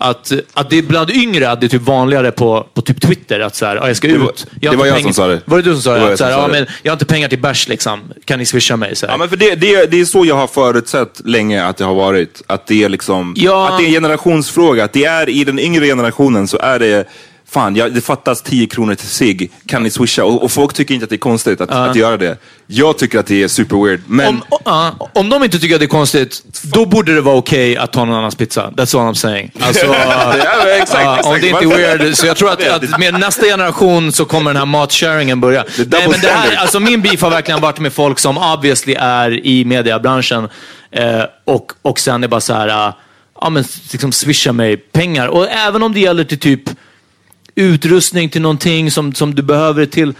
att, 0.02 0.32
att 0.54 0.70
det 0.70 0.78
är 0.78 0.82
bland 0.82 1.10
yngre 1.10 1.50
att 1.52 1.62
det 1.62 1.68
är 1.68 1.70
typ 1.70 1.82
vanligare 1.82 2.32
på, 2.32 2.68
på 2.74 2.82
typ 2.82 3.02
Twitter 3.02 3.40
att 3.40 3.56
så 3.56 3.66
här, 3.66 3.76
ah, 3.84 3.88
jag 3.88 3.98
ska 3.98 4.08
Det 4.08 4.14
ut. 4.14 4.20
var- 4.20 4.26
har 4.28 4.34
det 4.60 4.66
inte 4.66 4.78
var 4.78 4.86
jag 4.86 4.96
pengar- 4.96 5.04
som 5.04 5.14
sa 5.14 5.28
det. 5.28 5.42
Var 5.46 5.58
det 5.58 5.64
du 5.64 5.74
som 5.74 5.82
sa 5.82 5.94
Det 5.94 6.00
det? 6.00 6.04
jag 6.06 6.12
Att, 6.14 6.18
så 6.20 6.26
här, 6.26 6.42
det. 6.48 6.48
men, 6.54 6.66
jag 6.84 6.92
har 6.92 6.96
inte 6.96 7.06
pengar 7.06 7.28
till 7.28 7.40
bärs 7.40 7.68
liksom. 7.68 8.00
Kan 8.26 8.40
ni 8.40 8.46
swisha 8.46 8.76
mig? 8.78 8.96
Så 8.96 9.06
här. 9.06 9.14
Ja, 9.14 9.18
men 9.18 9.30
för 9.30 9.38
det, 9.38 9.56
det, 9.56 9.92
det 9.92 10.00
är 10.02 10.06
så 10.06 10.26
jag 10.26 10.36
har 10.36 10.48
förutsett 10.48 11.22
länge 11.26 11.66
att 11.66 11.78
det 11.78 11.84
har 11.86 11.96
varit. 11.96 12.42
Att 12.48 12.68
det 12.68 12.84
är 12.84 12.90
liksom, 12.90 13.34
Ja. 13.38 13.70
att 13.70 13.78
det 13.80 13.84
är 13.84 13.88
en 13.88 13.94
generationsfråga. 13.94 14.84
Att 14.84 14.94
det 14.94 15.06
är 15.06 15.30
i 15.30 15.44
den 15.44 15.60
yngre 15.60 15.86
generationen 15.86 16.48
så 16.48 16.58
är 16.58 16.80
det 16.80 17.08
fan 17.50 17.76
jag, 17.76 17.94
det 17.94 18.02
fattas 18.02 18.42
10 18.42 18.68
kronor 18.68 18.96
till 18.96 19.08
sig. 19.08 19.50
kan 19.66 19.84
ni 19.84 19.90
swisha? 19.90 20.24
Och, 20.24 20.44
och 20.44 20.52
folk 20.52 20.74
tycker 20.74 20.94
inte 20.94 21.04
att 21.04 21.10
det 21.10 21.16
är 21.16 21.18
konstigt 21.18 21.62
att, 21.62 21.72
att 21.72 21.96
göra 21.96 22.18
det. 22.18 22.38
Jag 22.68 22.98
tycker 22.98 23.20
att 23.20 23.28
det 23.28 23.44
är 23.44 23.48
super 23.48 23.86
weird. 23.86 24.02
Men 24.08 24.28
Om, 24.28 24.60
ja, 24.66 25.10
om 25.14 25.30
de 25.30 25.44
inte 25.44 25.60
tycker 25.60 25.76
att 25.76 25.82
det 25.82 25.86
är 25.86 25.88
konstigt, 25.88 26.44
då 26.64 26.86
borde 26.86 27.16
det 27.16 27.22
vara 27.22 27.36
okej 27.36 27.78
att 27.78 27.92
ta 27.94 28.06
någon 28.06 28.16
annans 28.16 28.36
pizza. 28.36 28.72
That's 28.76 29.00
all 29.00 29.14
I'm 29.14 29.14
saying. 29.14 29.52
Alltså, 29.60 29.86
Ja, 30.44 30.68
exakt, 30.82 31.26
om 31.26 31.42
det 31.42 31.48
inte 31.48 31.64
är 31.64 31.98
weird. 31.98 32.16
Så 32.16 32.28
jag 32.28 32.38
tror 32.38 32.52
att, 32.52 32.68
att 32.68 33.00
med 33.00 33.20
nästa 33.20 33.46
generation 33.46 34.12
så 34.12 34.26
kommer 34.26 34.50
den 34.50 34.58
här 34.58 34.66
matsharingen 34.66 35.42
börja. 35.42 35.66
Nej, 35.78 36.08
men 36.10 36.20
det 36.22 36.28
här, 36.28 36.56
alltså 36.56 36.80
min 36.80 37.02
beef 37.02 37.22
har 37.22 37.30
verkligen 37.30 37.62
varit 37.62 37.80
med 37.80 37.94
folk 37.94 38.20
som 38.20 38.38
obviously 38.38 38.94
är 39.00 39.46
i 39.46 39.66
mediebranschen 39.66 40.50
eh, 40.92 41.24
och, 41.46 41.72
och 41.82 42.00
sen 42.00 42.24
är 42.24 42.28
bara 42.28 42.42
så 42.42 42.54
här, 42.54 42.68
eh, 42.68 42.94
ja 43.42 43.50
men 43.50 43.64
liksom 43.92 44.12
swisha 44.12 44.52
mig 44.52 44.78
pengar. 44.78 45.28
Och 45.28 45.50
även 45.50 45.84
om 45.84 45.94
det 45.94 46.00
gäller 46.00 46.24
till 46.24 46.40
typ 46.40 46.62
utrustning 47.60 48.30
till 48.30 48.42
någonting 48.42 48.92
som, 48.92 49.14
som 49.14 49.36
du 49.36 49.42
behöver 49.42 49.86
till. 49.86 50.14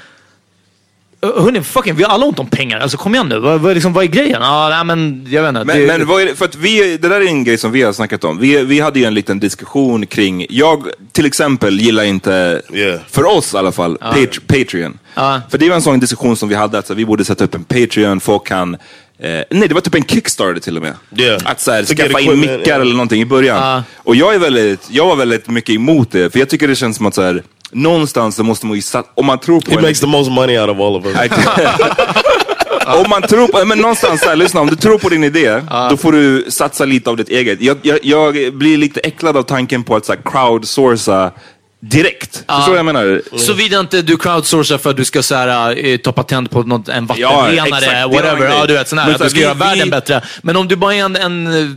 Uh, 1.26 1.44
Hörni, 1.44 1.62
fucking, 1.62 1.96
vi 1.96 2.04
har 2.04 2.12
alla 2.12 2.26
ont 2.26 2.40
om 2.40 2.48
pengar. 2.48 2.80
Alltså 2.80 2.98
kom 2.98 3.16
igen 3.16 3.28
nu. 3.30 3.40
Vad, 3.40 3.62
vad, 3.62 3.74
liksom, 3.74 3.94
vad 3.94 4.04
är 4.04 4.08
grejen? 4.08 4.44
Ah, 4.44 4.70
nej, 4.70 4.84
men 4.84 5.28
jag 5.30 5.42
vet 5.42 5.50
inte. 5.50 5.66
Men, 5.66 5.80
det, 5.80 5.88
men 5.98 6.08
vad 6.08 6.22
är 6.22 6.26
det, 6.26 6.36
för 6.36 6.46
att 6.46 6.56
vi, 6.56 6.98
det 6.98 7.10
där 7.10 7.22
är 7.22 7.26
en 7.26 7.44
grej 7.44 7.58
som 7.58 7.72
vi 7.72 7.82
har 7.82 7.94
snackat 7.94 8.24
om. 8.24 8.38
Vi, 8.38 8.64
vi 8.64 8.80
hade 8.80 9.00
ju 9.00 9.06
en 9.06 9.14
liten 9.14 9.40
diskussion 9.40 10.06
kring, 10.06 10.46
jag 10.50 10.84
till 11.12 11.26
exempel 11.26 11.80
gillar 11.80 12.04
inte, 12.04 12.62
Yeah. 12.74 13.00
för 13.10 13.26
oss 13.26 13.54
i 13.54 13.58
alla 13.58 13.72
fall, 13.72 13.98
Pat- 13.98 14.48
Patreon. 14.48 15.00
Ja. 15.16 15.42
För 15.50 15.58
det 15.58 15.70
var 15.70 15.76
en 15.76 15.82
sån 15.82 16.00
diskussion 16.00 16.36
som 16.36 16.50
vi 16.50 16.56
hade, 16.56 16.78
att 16.78 16.88
så, 16.88 16.94
vi 16.94 17.06
borde 17.06 17.26
sätta 17.26 17.44
upp 17.44 17.56
en 17.56 17.64
Patreon, 17.64 18.20
folk 18.20 18.48
kan 18.48 18.78
Eh, 19.22 19.44
nej, 19.50 19.68
det 19.68 19.74
var 19.74 19.82
typ 19.82 19.96
en 19.96 20.06
Kickstarter 20.06 20.60
till 20.60 20.78
och 20.78 20.84
med. 20.84 20.94
Yeah. 21.18 21.42
Att 21.46 21.62
så 21.62 21.72
här, 21.72 21.84
To 21.84 21.94
get 21.94 21.98
skaffa 21.98 22.20
in 22.20 22.30
equipment, 22.30 22.60
mickar 22.60 22.72
yeah. 22.72 22.82
eller 22.82 22.94
någonting 22.94 23.22
i 23.22 23.26
början. 23.26 23.58
Ja. 23.58 23.84
Och 23.98 24.16
jag, 24.16 24.36
är 24.36 24.40
väldigt, 24.40 24.88
jag 24.92 25.06
var 25.06 25.16
väldigt 25.16 25.48
mycket 25.48 25.76
emot 25.76 26.12
det, 26.12 26.32
för 26.32 26.40
jag 26.40 26.50
tycker 26.50 26.68
det 26.68 26.76
känns 26.76 26.98
som 26.98 27.06
att 27.06 27.16
så 27.16 27.22
här, 27.22 27.44
någonstans 27.72 28.36
så 28.36 28.44
måste 28.44 28.66
man 28.66 28.76
ju 28.76 28.82
sat- 28.82 29.12
om 29.16 29.26
man 29.26 29.40
tror 29.40 29.62
på 29.62 29.72
He 29.72 29.78
en- 29.78 29.84
makes 29.84 30.00
the 30.00 30.08
most 30.08 30.32
money 30.32 30.60
out 30.60 30.70
of 30.70 30.78
all 30.80 30.96
of 30.96 31.06
us. 31.06 31.16
om 32.86 33.10
man 33.10 33.22
tror 33.22 33.48
på, 33.48 33.66
men 33.66 33.78
någonstans 33.78 34.22
här, 34.26 34.36
lyssna, 34.36 34.62
om 34.62 34.68
du 34.68 34.76
tror 34.76 34.98
på 34.98 35.10
din 35.10 35.24
idé, 35.24 35.62
då 35.90 35.98
får 35.98 36.12
du 36.12 36.46
satsa 36.50 36.86
lite 36.86 37.10
av 37.10 37.18
ditt 37.18 37.30
eget. 37.30 37.62
Jag, 37.62 37.78
jag, 37.82 38.00
jag 38.04 38.54
blir 38.54 38.78
lite 38.78 39.00
äcklad 39.00 39.38
av 39.38 39.44
tanken 39.44 39.84
på 39.84 39.96
att 39.96 40.06
så 40.06 40.14
här, 40.14 40.20
crowdsourca 40.26 41.32
direkt. 41.80 42.36
Förstår 42.38 42.64
du 42.66 42.70
vad 42.70 42.78
jag 42.78 42.86
menar? 42.86 43.22
Såvida 43.38 43.80
inte 43.80 44.02
du 44.02 44.18
crowdsourcar 44.18 44.78
för 44.78 44.90
att 44.90 44.98
du 44.98 45.06
ska 45.06 45.24
så 45.24 45.36
här, 45.36 45.86
eh, 45.86 45.98
ta 45.98 46.12
patent 46.12 46.52
på 46.52 46.64
något, 46.64 46.90
en 46.90 47.10
Ja, 47.18 47.36
vattenrenare, 47.42 47.68
exakt. 47.78 47.94
En 47.94 48.10
whatever. 48.12 48.46
Ja, 48.50 48.66
du 48.66 48.74
vet, 48.74 48.88
sån 48.88 48.98
här, 48.98 49.06
Men 49.06 49.16
att 49.16 49.22
du 49.22 49.30
ska 49.30 49.38
vi- 49.38 49.44
göra 49.44 49.54
världen 49.54 49.84
vi- 49.86 49.92
bättre. 49.92 50.22
Men 50.42 50.56
om 50.56 50.68
du 50.68 50.76
bara 50.76 50.96
är 50.96 51.04
en, 51.06 51.16
en 51.16 51.48
eh, 51.48 51.70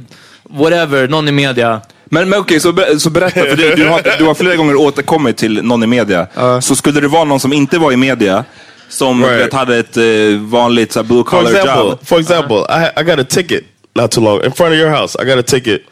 whatever, 0.50 1.08
någon 1.08 1.28
i 1.28 1.32
media. 1.32 1.80
Men, 2.12 2.28
men 2.28 2.38
okej, 2.40 2.60
så, 2.60 2.72
ber- 2.72 2.98
så 2.98 3.10
berätta, 3.10 3.40
för 3.40 3.56
du, 3.56 3.74
du, 3.74 3.88
har, 3.88 4.18
du 4.18 4.24
har 4.24 4.34
flera 4.34 4.56
gånger 4.56 4.76
återkommit 4.76 5.36
till 5.36 5.62
någon 5.62 5.82
i 5.82 5.86
media. 5.86 6.26
Så 6.60 6.76
skulle 6.76 7.00
det 7.00 7.08
vara 7.08 7.24
någon 7.24 7.40
som 7.40 7.52
inte 7.52 7.78
var 7.78 7.92
i 7.92 7.96
media, 7.96 8.44
som 8.88 9.24
Right. 9.24 9.40
vet, 9.46 9.52
hade 9.52 9.76
ett 9.78 9.96
eh, 9.96 10.04
vanligt 10.40 10.92
så 10.92 11.02
blue 11.02 11.18
For 11.24 11.30
collar 11.30 11.50
example, 11.50 11.72
job. 11.82 11.98
for 12.06 12.18
example, 12.20 12.56
I 12.56 13.00
I 13.00 13.04
got 13.04 13.18
a 13.18 13.24
ticket 13.24 13.64
not 13.94 14.10
too 14.10 14.20
long 14.24 14.36
in 14.44 14.52
front 14.52 14.72
of 14.72 14.78
your 14.78 14.90
house. 14.90 15.22
I 15.22 15.24
got 15.24 15.38
a 15.38 15.42
ticket, 15.42 15.82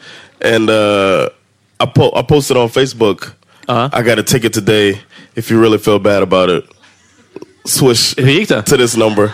and 0.55 0.69
uh, 0.69 0.75
I 1.83 1.85
po- 1.95 2.19
I 2.19 2.23
posted 2.23 2.57
on 2.57 2.69
Facebook. 2.69 3.17
I 3.67 4.01
got 4.03 4.19
a 4.19 4.23
ticket 4.23 4.53
today. 4.53 4.99
If 5.35 5.51
you 5.51 5.61
really 5.61 5.77
feel 5.79 5.99
bad 5.99 6.21
about 6.23 6.49
it, 6.49 6.63
swish 7.65 8.15
to 8.15 8.77
this 8.77 8.95
number. 8.97 9.33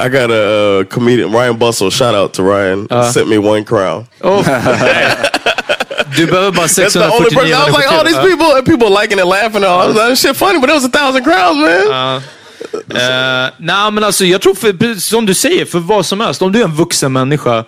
I 0.00 0.08
got 0.08 0.30
a 0.30 0.80
uh, 0.80 0.84
comedian 0.84 1.32
Ryan 1.32 1.56
Bustle. 1.58 1.90
Shout 1.90 2.14
out 2.14 2.32
to 2.34 2.42
Ryan. 2.42 2.86
Sent 3.12 3.28
me 3.28 3.38
one 3.38 3.64
crown. 3.64 4.06
Oh, 4.22 4.42
du 6.16 6.26
behöver 6.26 6.50
bara 6.52 6.66
That's 6.66 6.92
the 6.92 6.98
only 7.00 7.30
649 7.30 7.34
person. 7.34 7.52
I 7.52 7.70
was 7.70 7.76
like, 7.78 7.88
all 7.88 8.04
these 8.04 8.20
people 8.30 8.46
and 8.56 8.66
people 8.66 8.88
liking 9.02 9.18
it, 9.18 9.26
laughing. 9.26 9.64
And 9.64 9.64
all. 9.64 9.82
I 9.84 9.86
was 9.88 9.96
like, 9.96 10.08
this 10.10 10.20
shit 10.22 10.36
funny, 10.36 10.58
but 10.60 10.70
it 10.70 10.74
was 10.74 10.84
a 10.84 10.88
thousand 10.98 11.24
crowns, 11.24 11.58
man. 11.58 12.22
Uh, 12.90 13.50
nej, 13.58 13.90
men 13.92 14.04
alltså 14.04 14.24
jag 14.24 14.40
tror, 14.42 14.54
för, 14.54 15.00
som 15.00 15.26
du 15.26 15.34
säger, 15.34 15.64
för 15.64 15.78
vad 15.78 16.06
som 16.06 16.20
helst. 16.20 16.42
Om 16.42 16.52
du 16.52 16.60
är 16.60 16.64
en 16.64 16.74
vuxen 16.74 17.12
människa. 17.12 17.64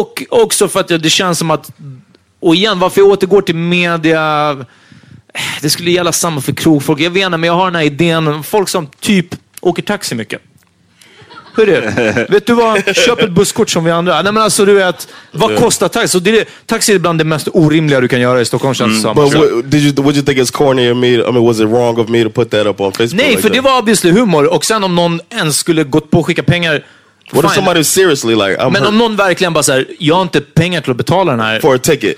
Och 0.00 0.22
också 0.30 0.68
för 0.68 0.80
att 0.80 0.88
det 0.88 1.10
känns 1.10 1.38
som 1.38 1.50
att, 1.50 1.70
och 2.40 2.54
igen, 2.54 2.78
varför 2.78 3.00
jag 3.00 3.08
återgår 3.10 3.42
till 3.42 3.54
media. 3.56 4.50
eh, 5.34 5.40
Det 5.62 5.70
skulle 5.70 5.90
gälla 5.90 6.12
samma 6.12 6.40
för 6.40 6.52
krogfolk. 6.52 7.00
Jag 7.00 7.10
vet 7.10 7.26
inte, 7.26 7.38
men 7.38 7.46
jag 7.48 7.54
har 7.54 7.64
den 7.64 7.74
här 7.74 7.82
idén. 7.82 8.42
Folk 8.42 8.68
som 8.68 8.86
typ 9.00 9.26
åker 9.60 9.82
taxi 9.82 10.14
mycket. 10.14 10.40
Hörru, 11.58 12.26
vet 12.28 12.46
du 12.46 12.54
vad? 12.54 12.96
Köp 12.96 13.22
ett 13.22 13.30
busskort 13.30 13.70
som 13.70 13.84
vi 13.84 13.90
andra. 13.90 14.22
Nej, 14.22 14.32
men 14.32 14.42
alltså, 14.42 14.64
du 14.64 14.74
vet, 14.74 15.08
vad 15.32 15.56
kostar 15.56 15.88
taxi? 15.88 16.08
Så 16.08 16.18
det 16.18 16.40
är, 16.40 16.46
taxi 16.66 16.94
är 16.94 16.98
bland 16.98 17.18
det 17.18 17.24
mest 17.24 17.48
orimliga 17.52 18.00
du 18.00 18.08
kan 18.08 18.20
göra 18.20 18.40
i 18.40 18.44
Stockholm 18.44 18.74
känns 18.74 18.96
det 18.96 19.00
som. 19.00 19.14
But 19.16 19.34
what, 19.34 19.70
did 19.70 19.82
you? 19.82 19.92
Would 20.02 20.16
you 20.16 20.24
think 20.24 20.38
it's 20.38 20.52
corny 20.52 20.90
of 20.90 20.96
me? 20.96 21.08
I 21.08 21.16
mean, 21.16 21.44
was 21.44 21.60
it 21.60 21.66
wrong 21.66 21.98
of 21.98 22.08
me 22.08 22.24
to 22.24 22.30
put 22.30 22.50
that 22.50 22.66
up 22.66 22.80
on 22.80 22.92
Facebook? 22.92 23.12
Nej, 23.12 23.30
like 23.30 23.42
för 23.42 23.48
that? 23.48 23.56
det 23.56 23.60
var 23.60 23.78
obviously 23.78 24.10
humor. 24.10 24.54
Och 24.54 24.64
sen 24.64 24.84
om 24.84 24.94
någon 24.94 25.20
ens 25.30 25.58
skulle 25.58 25.84
gått 25.84 26.10
på 26.10 26.18
och 26.18 26.26
skicka 26.26 26.42
pengar. 26.42 26.84
What 27.32 27.44
if 27.44 27.50
fine. 27.50 27.54
somebody 27.54 27.84
seriously 27.84 28.34
like? 28.34 28.56
I'm 28.56 28.70
Men 28.70 28.82
hurt 28.82 28.88
om 28.88 28.98
någon 28.98 29.16
verkligen 29.16 29.52
bara 29.52 29.62
såhär, 29.62 29.86
jag 29.98 30.14
har 30.14 30.22
inte 30.22 30.40
pengar 30.40 30.80
till 30.80 30.90
att 30.90 30.96
betala 30.96 31.30
den 31.30 31.40
här. 31.40 31.60
for 31.60 31.74
a 31.74 31.78
ticket. 31.78 32.16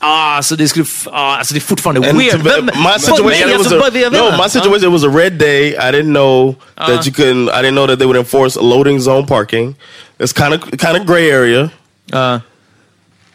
Ah, 0.00 0.36
alltså 0.36 0.56
det 0.56 0.68
skulle, 0.68 0.86
ah, 1.06 1.36
alltså 1.36 1.54
det 1.54 1.58
är 1.58 1.60
fortfarande 1.60 2.08
And 2.10 2.18
weird. 2.18 2.34
to- 2.34 2.42
Vem- 2.44 2.64
my 2.66 2.98
situation, 2.98 3.50
it 3.50 3.58
was 3.58 3.72
alltså, 3.72 4.06
a, 4.06 4.10
no, 4.10 4.42
my 4.42 4.48
situation 4.48 4.84
it 4.88 4.92
was 5.02 5.04
a 5.04 5.16
red 5.18 5.32
day. 5.32 5.68
I 5.68 5.90
didn't 5.92 6.12
know 6.14 6.54
that 6.76 7.06
you 7.06 7.14
couldn't. 7.14 7.48
I 7.50 7.62
didn't 7.62 7.74
know 7.74 7.86
that 7.86 7.98
they 7.98 8.06
would 8.06 8.16
enforce 8.18 8.60
loading 8.60 9.00
zone 9.00 9.26
parking. 9.26 9.74
It's 10.18 10.32
kind 10.32 10.54
of 10.54 10.60
kind 10.80 10.96
of 11.00 11.06
gray 11.06 11.30
area. 11.30 11.70
Ja. 12.06 12.40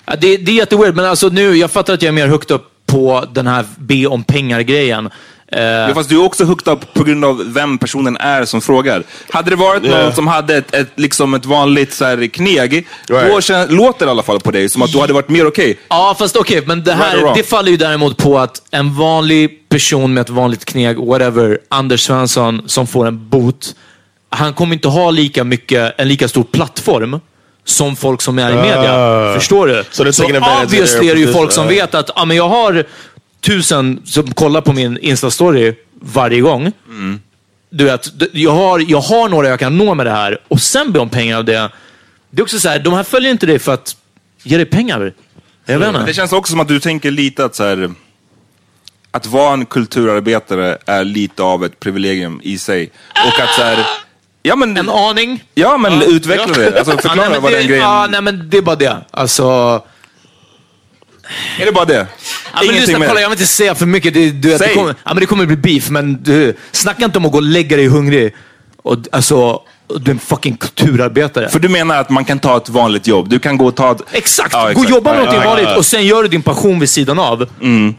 Ja, 0.05 0.15
det, 0.21 0.37
det 0.37 0.51
är 0.51 0.55
jätteweird, 0.55 0.95
men 0.95 1.05
alltså 1.05 1.27
nu, 1.29 1.55
jag 1.55 1.71
fattar 1.71 1.93
att 1.93 2.01
jag 2.01 2.07
är 2.07 2.13
mer 2.13 2.27
högt 2.27 2.51
upp 2.51 2.69
på 2.85 3.25
den 3.33 3.47
här 3.47 3.65
be 3.77 4.05
om 4.07 4.23
pengar-grejen. 4.23 5.09
Eh, 5.57 5.63
Ja, 5.63 5.93
fast 5.93 6.09
du 6.09 6.15
är 6.15 6.23
också 6.25 6.43
hooked 6.43 6.73
up 6.73 6.93
på 6.93 7.03
grund 7.03 7.25
av 7.25 7.53
vem 7.53 7.77
personen 7.77 8.17
är 8.17 8.45
som 8.45 8.61
frågar. 8.61 9.03
Hade 9.31 9.49
det 9.49 9.55
varit 9.55 9.83
Yeah. 9.83 10.03
någon 10.03 10.13
som 10.15 10.27
hade 10.27 10.55
ett, 10.57 10.75
ett, 10.75 10.87
liksom 10.95 11.33
ett 11.33 11.45
vanligt 11.45 11.93
så 11.93 12.05
här, 12.05 12.27
kneg, 12.27 12.87
då 13.07 13.15
Right. 13.15 13.43
kän, 13.43 13.67
låter 13.69 14.05
det 14.05 14.09
i 14.09 14.11
alla 14.11 14.23
fall 14.23 14.39
på 14.39 14.51
dig 14.51 14.69
som 14.69 14.81
att 14.81 14.91
du 14.91 14.99
hade 14.99 15.13
varit 15.13 15.29
mer 15.29 15.47
okej. 15.47 15.79
Ja, 15.89 16.15
fast 16.19 16.35
okej, 16.35 16.63
men 16.65 16.83
det 16.83 16.91
Right 16.91 17.03
här 17.03 17.17
wrong? 17.17 17.33
det 17.37 17.43
faller 17.43 17.71
ju 17.71 17.77
däremot 17.77 18.17
på 18.17 18.39
att 18.39 18.61
en 18.71 18.95
vanlig 18.95 19.69
person 19.69 20.13
med 20.13 20.21
ett 20.21 20.29
vanligt 20.29 20.65
kneg, 20.65 20.97
whatever, 20.97 21.59
Anders 21.69 22.01
Svensson, 22.01 22.61
som 22.65 22.87
får 22.87 23.07
en 23.07 23.29
bot, 23.29 23.75
han 24.29 24.53
kommer 24.53 24.73
inte 24.75 24.87
ha 24.87 25.11
lika 25.11 25.43
mycket, 25.43 25.93
en 25.99 26.07
lika 26.07 26.27
stor 26.27 26.43
plattform 26.43 27.19
som 27.65 27.95
folk 27.95 28.21
som 28.21 28.39
är 28.39 28.51
i 28.51 28.55
media. 28.55 28.93
Ah. 28.95 29.33
Förstår 29.33 29.67
du? 29.67 29.83
Så 29.91 30.03
of 30.37 30.43
obviously 30.63 31.09
är 31.09 31.13
det 31.15 31.21
ju 31.21 31.33
folk 31.33 31.51
som 31.51 31.65
Ah. 31.65 31.69
vet 31.69 31.95
att 31.95 32.09
ah, 32.15 32.25
men 32.25 32.37
jag 32.37 32.49
har 32.49 32.83
tusen 33.45 34.01
som 34.05 34.33
kollar 34.33 34.61
på 34.61 34.73
min 34.73 34.97
Insta-story 34.99 35.75
varje 36.01 36.41
gång. 36.41 36.71
Du 37.69 37.83
vet, 37.83 38.11
jag 38.33 38.51
har, 38.51 38.85
jag 38.87 39.01
har 39.01 39.29
några 39.29 39.47
jag 39.49 39.59
kan 39.59 39.77
nå 39.77 39.93
med 39.95 40.05
det 40.05 40.11
här 40.11 40.39
och 40.47 40.61
sen 40.61 40.91
be 40.91 40.99
om 40.99 41.09
pengar 41.09 41.37
av 41.37 41.45
det. 41.45 41.69
Det 42.29 42.39
är 42.41 42.43
också 42.43 42.59
så 42.59 42.69
här, 42.69 42.79
de 42.79 42.93
här 42.93 43.03
följer 43.03 43.31
inte 43.31 43.45
dig 43.45 43.59
för 43.59 43.73
att 43.73 43.95
ge 44.43 44.57
dig 44.57 44.65
pengar. 44.65 45.13
Jag 45.65 45.79
vet 45.79 45.87
inte. 45.87 46.05
Det 46.05 46.13
känns 46.13 46.33
också 46.33 46.51
som 46.51 46.59
att 46.59 46.67
du 46.67 46.79
tänker 46.79 47.11
lite 47.11 47.45
att 47.45 47.55
så 47.55 47.63
här, 47.63 47.91
att 49.11 49.25
vara 49.25 49.53
en 49.53 49.65
kulturarbetare 49.65 50.77
är 50.85 51.03
lite 51.03 51.43
av 51.43 51.65
ett 51.65 51.79
privilegium 51.79 52.39
i 52.43 52.57
sig. 52.57 52.91
Och 53.27 53.43
att 53.43 53.53
så 53.55 53.61
här, 53.61 53.85
ja 54.43 54.55
men, 54.55 54.77
En 54.77 54.89
aning. 54.89 55.43
ja, 55.53 55.77
men 55.77 56.01
utveckla 56.01 56.53
det. 56.53 56.77
Alltså, 56.77 56.91
Ja, 56.91 56.97
förklara 56.97 57.15
nej, 57.15 57.29
men 57.29 57.41
vad 57.41 57.51
det, 57.51 57.57
den 57.57 57.67
grejen... 57.67 57.83
Ja, 57.83 58.07
nej, 58.09 58.21
men 58.21 58.49
det 58.49 58.57
är 58.57 58.61
bara 58.61 58.75
det. 58.75 58.97
Alltså... 59.11 59.81
Är 61.59 61.65
det 61.65 61.71
bara 61.71 61.85
det? 61.85 62.07
Ja, 62.53 62.59
men 62.65 62.75
lyssna, 62.75 62.99
mer? 62.99 63.07
kolla, 63.07 63.21
jag 63.21 63.29
vill 63.29 63.39
inte 63.39 63.51
säga 63.51 63.75
för 63.75 63.85
mycket. 63.85 64.13
Det, 64.13 64.31
du 64.31 64.49
vet, 64.49 64.59
det, 64.59 64.65
Säg. 64.65 64.75
kommer, 64.75 64.95
ja, 65.03 65.13
men 65.13 65.19
det 65.19 65.25
kommer 65.25 65.45
bli 65.45 65.55
beef, 65.55 65.89
men 65.89 66.23
du, 66.23 66.53
snacka 66.71 67.05
inte 67.05 67.17
om 67.17 67.25
att 67.25 67.31
gå 67.31 67.37
och 67.37 67.43
lägga 67.43 67.77
dig 67.77 67.87
hungrig. 67.87 68.35
Och, 68.83 68.97
alltså, 69.11 69.61
du 69.87 70.11
är 70.11 70.15
en 70.15 70.19
fucking 70.19 70.57
kulturarbetare. 70.57 71.49
För 71.49 71.59
du 71.59 71.69
menar 71.69 71.97
att 71.97 72.09
man 72.09 72.25
kan 72.25 72.39
ta 72.39 72.57
ett 72.57 72.69
vanligt 72.69 73.07
jobb? 73.07 73.29
Du 73.29 73.39
kan 73.39 73.57
gå 73.57 73.65
och 73.65 73.75
ta 73.75 73.91
ett... 73.91 74.01
Exakt! 74.11 74.53
Ja, 74.53 74.71
Gå 74.73 74.79
och 74.79 74.89
jobba 74.89 75.11
med 75.13 75.19
någonting 75.19 75.49
vanligt 75.49 75.77
och 75.77 75.85
sen 75.85 76.05
gör 76.05 76.23
du 76.23 76.29
din 76.29 76.41
passion 76.41 76.79
vid 76.79 76.89
sidan 76.89 77.19
av. 77.19 77.49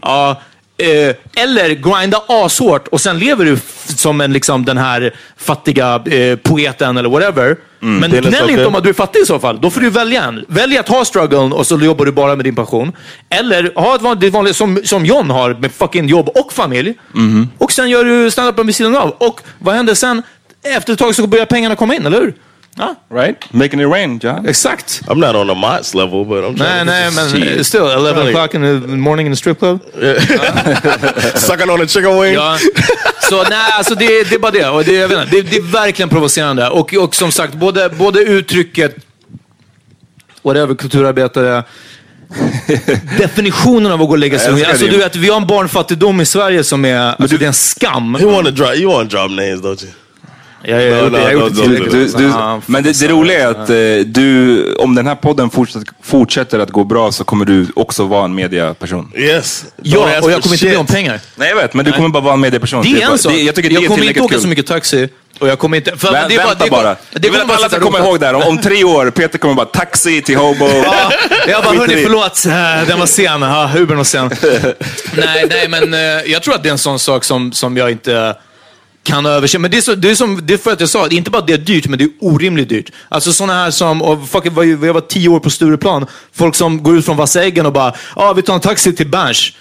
Ja, 0.01 0.41
eh, 0.77 1.43
eller 1.43 1.69
grinda 1.69 2.21
ashårt 2.27 2.87
och 2.87 3.01
sen 3.01 3.19
lever 3.19 3.45
du 3.45 3.57
som 3.95 4.21
en, 4.21 4.33
liksom, 4.33 4.65
den 4.65 4.77
här 4.77 5.13
fattiga 5.37 6.01
eh, 6.05 6.35
poeten 6.37 6.97
eller 6.97 7.09
whatever. 7.09 7.57
Men 7.79 8.11
Det 8.11 8.17
är 8.17 8.21
gnäll 8.21 8.49
inte 8.49 8.65
om 8.65 8.75
att 8.75 8.83
du 8.83 8.89
är 8.89 8.93
fattig 8.93 9.19
i 9.19 9.25
så 9.25 9.39
fall. 9.39 9.61
Då 9.61 9.69
får 9.69 9.81
du 9.81 9.89
välja 9.89 10.23
en. 10.23 10.45
Välj 10.47 10.77
att 10.77 10.87
ha 10.87 11.05
strugglen 11.05 11.53
och 11.53 11.67
så 11.67 11.79
jobbar 11.79 12.05
du 12.05 12.11
bara 12.11 12.35
med 12.35 12.45
din 12.45 12.55
passion. 12.55 12.91
Eller 13.29 13.71
ha 13.75 13.95
ett 13.95 14.01
vanligt, 14.01 14.33
vanligt 14.33 14.55
som, 14.55 14.79
som 14.83 15.05
John 15.05 15.29
har 15.29 15.53
med 15.53 15.71
fucking 15.71 16.07
jobb 16.07 16.29
och 16.29 16.53
familj. 16.53 16.93
Och 17.57 17.71
sen 17.71 17.89
gör 17.89 18.05
du 18.05 18.31
standupen 18.31 18.65
vid 18.65 18.75
sidan 18.75 18.95
av. 18.95 19.09
Och 19.09 19.41
vad 19.59 19.75
händer 19.75 19.93
sen? 19.93 20.21
Efter 20.63 20.93
ett 20.93 20.99
tag 20.99 21.15
så 21.15 21.27
börjar 21.27 21.45
pengarna 21.45 21.75
komma 21.75 21.95
in, 21.95 22.05
eller 22.05 22.19
hur? 22.21 22.33
Ja, 22.77 22.95
Right? 23.09 23.53
Making 23.53 23.79
it 23.81 23.87
rain, 23.87 24.19
John. 24.23 24.45
exakt. 24.45 25.01
I'm 25.07 25.19
not 25.19 25.35
on 25.35 25.47
the 25.47 25.53
Mott's 25.53 25.95
level, 25.95 26.25
but 26.25 26.43
I'm 26.43 26.55
Nej, 26.57 26.57
trying 26.57 26.85
nej, 26.85 27.09
to 27.09 27.37
men 27.39 27.57
eh, 27.57 27.63
still, 27.63 27.87
11 27.87 28.27
o'clock 28.27 28.53
in 28.53 28.61
the 28.61 28.87
morning 28.87 29.27
in 29.27 29.33
a 29.33 29.35
strip 29.35 29.59
club. 29.59 29.79
sucking 31.35 31.69
on 31.69 31.81
a 31.81 31.87
chicken 31.87 32.21
wing. 32.21 32.33
Ja. 32.33 32.57
Så 33.29 33.43
nej, 33.43 33.71
alltså 33.77 33.95
det, 33.95 34.29
det 34.29 34.35
är 34.35 34.39
bara 34.39 34.51
det. 34.51 34.69
Och 34.69 34.83
det, 34.83 34.93
jag 34.93 35.07
vet 35.07 35.19
inte, 35.19 35.35
det, 35.35 35.41
det 35.41 35.57
är 35.57 35.61
verkligen 35.61 36.09
provocerande. 36.09 36.69
Och, 36.69 36.93
och 36.93 37.15
som 37.15 37.31
sagt, 37.31 37.53
både, 37.53 37.89
både 37.89 38.19
uttrycket, 38.19 38.95
whatever, 40.43 40.75
kulturarbetare, 40.75 41.63
definitionen 43.17 43.91
av 43.91 44.01
att 44.01 44.07
gå 44.07 44.11
och 44.13 44.17
lägga 44.17 44.39
sig. 44.39 44.65
Alltså, 44.65 44.85
du 44.85 44.97
vet, 44.97 45.15
vi 45.15 45.29
har 45.29 45.37
en 45.37 45.47
barnfattigdom 45.47 46.21
i 46.21 46.25
Sverige 46.25 46.63
som 46.63 46.85
är, 46.85 47.21
alltså, 47.21 47.37
det 47.37 47.45
är 47.45 47.47
en 47.47 47.53
skam. 47.53 48.17
You 48.21 48.31
want 48.31 48.45
to 48.45 48.51
drop? 48.51 48.75
You 48.75 48.91
want 48.91 49.11
to 49.11 49.17
drop 49.17 49.31
names, 49.31 49.61
don't 49.61 49.83
you? 49.83 49.91
Jag 50.67 50.75
har 51.11 51.31
gjort 51.31 51.55
det 51.55 51.61
tillräckligt. 51.61 51.91
Du, 52.17 52.23
du, 52.23 52.33
men 52.65 52.83
det, 52.83 52.99
det 52.99 53.07
roliga 53.07 53.39
är 53.43 53.47
att 53.47 53.69
eh, 53.69 53.75
du, 54.05 54.73
om 54.75 54.95
den 54.95 55.07
här 55.07 55.15
podden 55.15 55.49
fortsätter, 55.49 55.87
fortsätter 56.03 56.59
att 56.59 56.69
gå 56.69 56.83
bra 56.83 57.11
så 57.11 57.23
kommer 57.23 57.45
du 57.45 57.67
också 57.75 58.05
vara 58.05 58.25
en 58.25 58.35
mediaperson. 58.35 59.11
Yes. 59.15 59.65
Ja, 59.81 59.99
och 60.21 60.31
jag 60.31 60.41
kommer 60.41 60.55
inte 60.55 60.65
be 60.69 60.77
om 60.77 60.85
pengar. 60.85 61.19
Nej 61.35 61.49
jag 61.49 61.55
vet, 61.55 61.73
men 61.73 61.85
du 61.85 61.91
kommer 61.91 62.09
bara 62.09 62.23
vara 62.23 62.33
en 62.33 62.39
medieperson. 62.39 62.83
Det 62.83 63.01
är 63.01 63.11
en 63.11 63.17
sak. 63.17 63.31
det- 63.33 63.41
Jag 63.41 63.55
tycker 63.55 63.69
det 63.69 63.75
är 63.75 63.87
kommer 63.87 64.03
inte 64.07 64.21
åka 64.21 64.33
kul. 64.33 64.41
så 64.41 64.47
mycket 64.47 64.65
taxi 64.67 65.09
och 65.39 65.47
jag 65.47 65.59
kommer 65.59 65.77
inte... 65.77 65.97
För 65.97 66.11
Men, 66.11 66.29
det 66.29 66.35
är 66.35 66.47
vänta 66.47 66.63
det 66.65 66.71
bara. 66.71 66.95
jag 67.11 67.21
vill 67.31 67.35
att 67.41 67.57
alla 67.57 67.69
ska 67.69 67.79
komma 67.79 67.99
ihåg 67.99 68.19
det 68.19 68.25
här. 68.25 68.33
Om, 68.33 68.43
om 68.43 68.57
tre 68.61 68.83
år, 68.83 69.09
Peter 69.09 69.37
kommer 69.37 69.53
bara 69.55 69.65
taxi 69.65 70.21
till 70.21 70.37
Hobo. 70.37 70.65
Ja, 70.83 71.11
jag 71.47 71.63
bara, 71.63 71.77
hörni 71.77 72.03
förlåt, 72.03 72.45
Eh, 72.45 72.87
den 72.87 72.99
var 72.99 73.05
sen. 73.05 73.41
Ja, 73.41 73.71
Ubern 73.77 73.97
var 73.97 74.03
sen. 74.03 74.29
nej, 75.17 75.45
nej, 75.49 75.67
men 75.69 75.93
eh, 75.93 75.99
jag 76.31 76.43
tror 76.43 76.55
att 76.55 76.63
det 76.63 76.69
är 76.69 76.71
en 76.71 76.77
sån 76.77 76.99
sak 76.99 77.23
som, 77.23 77.51
som 77.51 77.77
jag 77.77 77.91
inte 77.91 78.35
kan 79.05 79.25
överse. 79.25 79.59
Men 79.59 79.71
det 79.71 79.77
är, 79.77 79.81
så, 79.81 79.95
det 79.95 80.11
är 80.11 80.15
som, 80.15 80.39
det 80.43 80.53
är 80.53 80.57
för 80.57 80.71
att 80.71 80.79
jag 80.79 80.89
sa, 80.89 81.07
det 81.07 81.15
är 81.15 81.17
inte 81.17 81.31
bara 81.31 81.41
det 81.41 81.53
är 81.53 81.57
dyrt, 81.57 81.87
men 81.87 81.99
det 81.99 82.05
är 82.05 82.11
orimligt 82.21 82.69
dyrt. 82.69 82.91
Alltså 83.09 83.31
sådana 83.31 83.53
här 83.53 83.71
som, 83.71 84.01
och 84.01 84.29
fuck, 84.29 84.45
jag 84.45 84.51
var 84.51 84.63
jag 84.63 84.93
var 84.93 85.01
tio 85.01 85.29
år 85.29 85.39
på 85.39 85.49
Stureplan, 85.49 86.05
folk 86.33 86.55
som 86.55 86.83
går 86.83 86.97
ut 86.97 87.05
från 87.05 87.17
Vassa 87.17 87.43
Äggen 87.43 87.65
och 87.65 87.73
bara, 87.73 87.93
ja 88.15 88.29
ah, 88.29 88.33
vi 88.33 88.41
tar 88.41 88.53
en 88.53 88.59
taxi 88.59 88.95
till 88.95 89.07
Berns. 89.07 89.51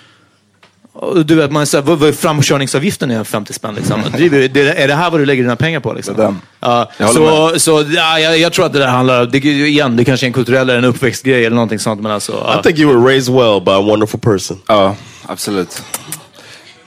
Och 0.93 1.27
Du 1.27 1.35
vet, 1.35 1.53
man 1.53 1.63
är 1.63 1.67
såhär, 1.67 1.85
vad, 1.85 1.99
vad 1.99 2.09
är 2.09 2.13
framkörningsavgiften 2.13 3.11
är 3.11 3.25
50 3.25 3.53
spänn 3.53 3.75
liksom. 3.75 4.03
Det, 4.19 4.49
det, 4.49 4.61
är 4.61 4.89
det 4.89 4.95
här 4.95 5.11
vad 5.11 5.21
du 5.21 5.27
lägger 5.27 5.43
dina 5.43 5.57
pengar 5.57 5.81
på? 5.81 5.93
Liksom? 5.93 6.17
Det 6.17 6.23
den. 6.23 6.41
Ja, 6.61 6.91
Jag 6.97 7.11
så 7.11 7.59
så 7.59 7.85
ja, 7.95 8.19
jag, 8.19 8.39
jag 8.39 8.53
tror 8.53 8.67
att 8.67 8.73
det 8.73 8.79
där 8.79 8.87
handlar, 8.87 9.27
det, 9.27 9.39
igen, 9.45 9.97
det 9.97 10.05
kanske 10.05 10.27
är 10.27 10.29
en 10.29 10.33
kulturell 10.33 10.71
eller 10.71 10.79
en 10.79 10.85
uppväxtgrej 10.85 11.45
eller 11.45 11.55
någonting 11.55 11.79
sånt. 11.79 12.01
Men 12.01 12.13
alltså, 12.13 12.33
ja. 12.33 12.61
I 12.61 12.63
think 12.63 12.79
you 12.79 12.95
were 12.95 13.15
raised 13.15 13.35
well 13.35 13.61
by 13.61 13.71
a 13.71 13.81
wonderful 13.81 14.21
person. 14.21 14.61
Ja, 14.67 14.97
absolut. 15.27 15.83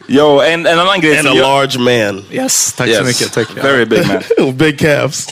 Jo, 0.08 0.42
en, 0.42 0.66
en 0.66 0.80
annan 0.80 1.02
grej. 1.02 1.20
And 1.20 1.28
a 1.28 1.32
jag- 1.36 1.42
large 1.42 1.80
man. 1.80 2.26
Yes, 2.32 2.74
tack 2.74 2.88
Yes, 2.88 2.98
så 2.98 3.04
mycket. 3.04 3.34
Tack. 3.34 3.48
Very 3.64 3.86
big 3.86 4.08
man. 4.08 4.54
Big 4.58 4.80
calves. 4.80 5.28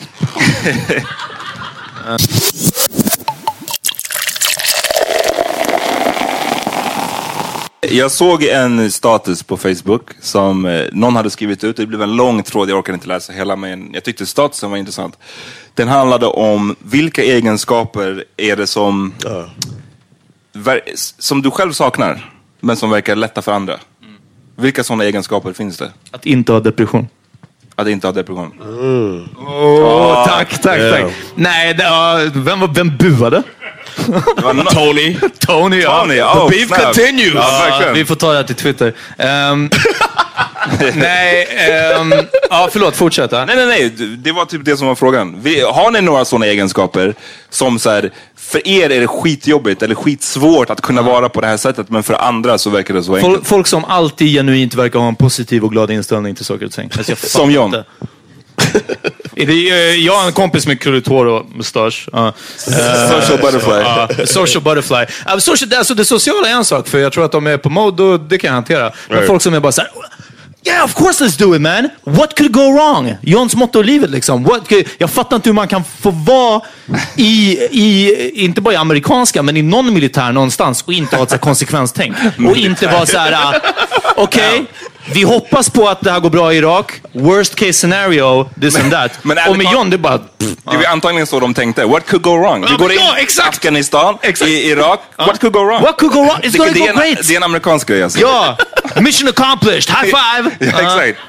Jag 7.89 8.11
såg 8.11 8.43
en 8.43 8.91
status 8.91 9.43
på 9.43 9.57
Facebook 9.57 10.01
som 10.21 10.65
eh, 10.65 10.85
någon 10.91 11.15
hade 11.15 11.29
skrivit 11.29 11.63
ut. 11.63 11.77
Det 11.77 11.85
blev 11.85 12.01
en 12.01 12.15
lång 12.15 12.43
tråd, 12.43 12.69
jag 12.69 12.77
orkade 12.77 12.93
inte 12.93 13.07
läsa 13.07 13.33
hela 13.33 13.55
men 13.55 13.93
jag 13.93 14.03
tyckte 14.03 14.25
statusen 14.25 14.69
var 14.71 14.77
intressant. 14.77 15.17
Den 15.73 15.87
handlade 15.87 16.25
om 16.25 16.75
vilka 16.79 17.23
egenskaper 17.23 18.23
är 18.37 18.55
det 18.55 18.67
som, 18.67 19.13
som 21.19 21.41
du 21.41 21.51
själv 21.51 21.71
saknar 21.71 22.31
men 22.59 22.77
som 22.77 22.89
verkar 22.89 23.15
lätta 23.15 23.41
för 23.41 23.51
andra. 23.51 23.79
Vilka 24.57 24.83
sådana 24.83 25.03
egenskaper 25.03 25.53
finns 25.53 25.77
det? 25.77 25.91
Att 26.11 26.25
inte 26.25 26.51
ha 26.51 26.59
depression. 26.59 27.07
Att 27.75 27.87
inte 27.87 28.07
ha 28.07 28.11
depression. 28.11 28.51
Åh, 29.47 30.25
tack, 30.27 30.49
tack, 30.61 30.79
tack. 30.91 31.13
Nej, 31.35 31.73
det, 31.73 31.83
ja, 31.83 32.19
vem, 32.33 32.59
var- 32.59 32.67
vem 32.75 32.97
buade? 32.97 33.43
Det 34.35 34.41
var 34.43 34.53
Tony. 34.73 35.17
Tony, 35.39 35.81
ja. 35.81 36.01
Tony, 36.01 36.21
oh, 36.21 36.49
beef 36.49 36.67
snap. 36.67 36.79
continues. 36.83 37.33
Ja, 37.35 37.59
Ja, 37.63 37.69
verkligen. 37.69 37.93
vi 37.93 38.05
får 38.05 38.15
ta 38.15 38.31
det 38.31 38.37
här 38.37 38.43
till 38.43 38.55
Twitter. 38.55 38.93
Ehm, 39.17 39.69
nej, 40.95 41.47
ehm, 41.69 42.13
ja, 42.49 42.69
förlåt, 42.71 42.95
fortsätta. 42.95 43.45
Nej, 43.45 43.55
nej, 43.55 43.65
nej. 43.65 43.89
Det 44.17 44.31
var 44.31 44.45
typ 44.45 44.65
det 44.65 44.77
som 44.77 44.87
var 44.87 44.95
frågan. 44.95 45.35
Vi, 45.41 45.61
har 45.61 45.91
ni 45.91 46.01
några 46.01 46.25
sådana 46.25 46.45
egenskaper 46.45 47.13
som 47.49 47.79
så 47.79 47.89
här, 47.89 48.11
för 48.47 48.67
er 48.67 48.89
är 48.91 48.99
det 48.99 49.07
skitjobbigt 49.07 49.83
eller 49.83 49.95
skitsvårt 49.95 50.69
att 50.69 50.81
kunna 50.81 51.01
vara 51.01 51.29
på 51.29 51.41
det 51.41 51.47
här 51.47 51.57
sättet, 51.57 51.89
men 51.89 52.03
för 52.03 52.13
andra 52.13 52.57
så 52.57 52.69
verkar 52.69 52.93
det 52.93 53.03
så 53.03 53.15
enkelt? 53.15 53.33
Folk, 53.35 53.45
folk 53.45 53.67
som 53.67 53.85
alltid 53.85 54.27
genuint 54.33 54.73
verkar 54.75 54.99
ha 54.99 55.07
en 55.07 55.15
positiv 55.15 55.63
och 55.63 55.71
glad 55.71 55.91
inställning 55.91 56.35
till 56.35 56.45
saker 56.45 56.65
och 56.65 56.71
ting. 56.71 56.89
Alltså, 56.97 57.15
Som 57.27 57.51
John. 57.51 57.65
inte. 57.65 57.83
Det 59.35 59.41
är, 59.43 59.73
eh, 59.89 59.95
Jag 60.05 60.13
har 60.13 60.27
en 60.27 60.33
kompis 60.33 60.67
med 60.67 60.79
krulligt 60.81 61.07
hår 61.07 61.25
och 61.25 61.45
mustasch. 61.55 62.09
Ja. 62.11 62.33
Social 62.57 63.37
butterfly. 63.41 63.73
Ja, 63.73 64.09
social 64.25 64.63
butterfly. 64.63 65.05
Ja, 65.25 65.39
social, 65.39 65.73
alltså 65.77 65.93
det 65.93 66.05
sociala 66.05 66.47
är 66.47 66.53
en 66.53 66.65
sak, 66.65 66.87
för 66.87 66.99
jag 66.99 67.13
tror 67.13 67.25
att 67.25 67.31
de 67.31 67.47
är 67.47 67.57
på 67.57 67.69
mode 67.69 68.03
och 68.03 68.19
det 68.19 68.37
kan 68.37 68.47
jag 68.47 68.53
hantera. 68.53 68.91
Men 69.09 69.17
Right. 69.17 69.27
folk 69.27 69.41
som 69.41 69.53
är 69.53 69.59
bara 69.59 69.71
såhär, 69.71 69.89
Yeah, 70.67 70.83
of 70.83 70.95
course 70.95 71.23
let's 71.23 71.37
do 71.37 71.55
it 71.55 71.61
man! 71.61 71.89
What 72.03 72.35
could 72.35 72.51
go 72.51 72.71
wrong? 72.71 73.15
Johns 73.21 73.55
motto 73.55 73.79
i 73.79 73.83
livet 73.83 74.09
liksom. 74.09 74.43
What 74.43 74.67
could, 74.67 74.87
jag 74.97 75.09
fattar 75.09 75.35
inte 75.35 75.49
hur 75.49 75.53
man 75.53 75.67
kan 75.67 75.83
få 75.83 76.11
vara 76.11 76.61
i, 77.15 77.57
i, 77.71 78.31
inte 78.33 78.61
bara 78.61 78.73
i 78.73 78.77
amerikanska, 78.77 79.43
men 79.43 79.57
i 79.57 79.61
någon 79.61 79.93
militär 79.93 80.31
någonstans 80.31 80.83
och 80.83 80.93
inte 80.93 81.15
ha 81.15 81.23
ett 81.23 81.29
så 81.29 81.37
konsekvenstänk. 81.37 82.15
Och 82.49 82.57
inte 82.57 82.87
vara 82.87 83.05
så 83.05 83.17
här, 83.17 83.31
ah, 83.31 83.53
okej, 84.15 84.43
okej, 84.49 84.65
vi 85.13 85.23
hoppas 85.23 85.69
på 85.69 85.87
att 85.89 86.01
det 86.01 86.11
här 86.11 86.19
går 86.19 86.29
bra 86.29 86.53
i 86.53 86.57
Irak. 86.57 87.01
Worst 87.13 87.55
case 87.55 87.73
scenario, 87.73 88.49
this 88.61 88.75
and 88.79 88.91
that. 88.91 89.11
men 89.23 89.37
och 89.49 89.57
med 89.57 89.67
John, 89.73 89.89
det 89.89 89.97
bara... 89.97 90.19
Det 90.37 90.85
är 90.85 90.89
antagligen 90.89 91.27
så 91.27 91.39
de 91.39 91.53
tänkte. 91.53 91.85
What 91.85 92.07
could 92.07 92.23
go 92.23 92.37
wrong? 92.37 92.65
Vi 92.69 92.75
går 92.75 92.91
in 92.91 92.97
ja, 92.99 93.17
exakt. 93.17 93.47
Afghanistan, 93.57 94.17
Exakt. 94.21 94.51
i 94.51 94.69
Irak. 94.69 94.99
What 95.17 95.39
could 95.39 95.53
go 95.53 95.59
wrong? 95.63 95.81
What 95.83 95.97
could 95.97 96.13
go 96.13 96.19
wrong? 96.23 96.39
It's 96.43 96.51
Det- 96.51 96.57
gonna 96.57 96.71
go 96.71 96.99
great. 96.99 97.27
det 97.27 97.33
är 97.33 97.37
en 97.37 97.43
amerikansk 97.43 97.87
grej 97.87 98.03
alltså. 98.03 98.19
Ja! 98.19 98.57
Mission 99.01 99.29
accomplished! 99.29 99.89
High 99.95 100.05
five! 100.05 100.51
Ja, 100.71 100.81
exakt. 100.81 101.19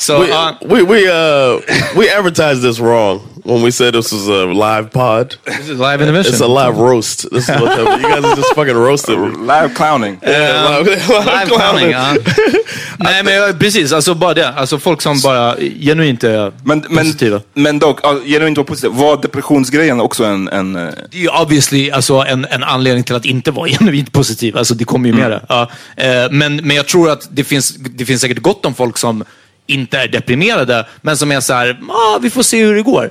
Så, 0.00 0.18
we, 0.18 0.28
ja, 0.28 0.56
we 0.66 0.82
we 0.82 0.98
uh 1.12 1.60
we 1.96 2.18
advertised 2.18 2.62
this 2.62 2.80
wrong 2.80 3.20
when 3.44 3.62
we 3.64 3.72
said 3.72 3.92
this 3.94 4.12
was 4.12 4.28
a 4.28 4.44
live 4.44 4.88
pod. 4.90 5.36
this 5.44 5.68
is 5.68 5.78
live 5.78 6.00
intermission. 6.00 6.34
It's 6.34 6.44
a 6.44 6.66
live 6.66 6.78
roast. 6.78 7.30
This 7.30 7.42
is 7.48 7.48
what 7.48 7.68
happened. 7.68 8.02
You 8.02 8.08
guys 8.14 8.24
are 8.24 8.36
just 8.36 8.54
fucking 8.54 8.76
roasted. 8.76 9.18
Live 9.46 9.74
clowning. 9.74 10.18
Yeah, 10.22 10.78
live, 10.78 11.08
Live 11.08 11.46
clowning, 11.46 11.90
ja. 11.90 12.14
Nej 12.98 13.22
men 13.24 13.34
jag- 13.34 13.58
precis, 13.58 13.92
alltså 13.92 14.14
bara 14.14 14.34
det. 14.34 14.48
Alltså 14.48 14.78
folk 14.78 15.02
som 15.02 15.20
bara 15.20 15.56
genuint 15.80 16.24
är 16.24 16.52
Men, 16.64 16.84
men, 16.90 17.04
positiva. 17.04 17.40
men 17.54 17.78
dock, 17.78 18.00
ja, 18.02 18.16
genuint 18.26 18.56
vara 18.58 18.66
positiv. 18.66 18.90
Var 18.90 19.16
depressionsgrejen 19.22 20.00
också 20.00 20.24
en... 20.24 20.48
en 20.48 20.76
eh, 20.76 20.88
Det 21.10 21.16
är 21.16 21.20
ju 21.22 21.28
obviously 21.28 21.90
alltså, 21.90 22.14
en, 22.14 22.44
en 22.50 22.62
anledning 22.64 23.04
till 23.04 23.14
att 23.14 23.24
inte 23.24 23.50
vara 23.50 23.68
genuint 23.78 24.12
positiv. 24.12 24.56
Alltså, 24.58 24.74
det 24.74 24.84
kommer 24.84 25.08
ju 25.08 25.14
med 25.14 25.30
det. 25.30 25.40
Ja. 25.48 25.70
Eh, 25.96 26.30
men, 26.30 26.56
men 26.56 26.76
jag 26.76 26.86
tror 26.86 27.10
att 27.10 27.28
det 27.30 27.44
finns, 27.44 27.74
det 27.76 28.04
finns 28.04 28.20
säkert 28.20 28.38
gott 28.42 28.66
om 28.66 28.74
folk 28.74 28.98
som 28.98 29.24
inte 29.70 29.98
är 29.98 30.08
deprimerade, 30.08 30.86
men 31.00 31.16
som 31.16 31.32
är 31.32 31.40
så 31.40 31.52
här, 31.54 31.80
ah, 31.88 32.18
vi 32.18 32.30
får 32.30 32.42
se 32.42 32.64
hur 32.64 32.74
det 32.74 32.82
går. 32.82 33.10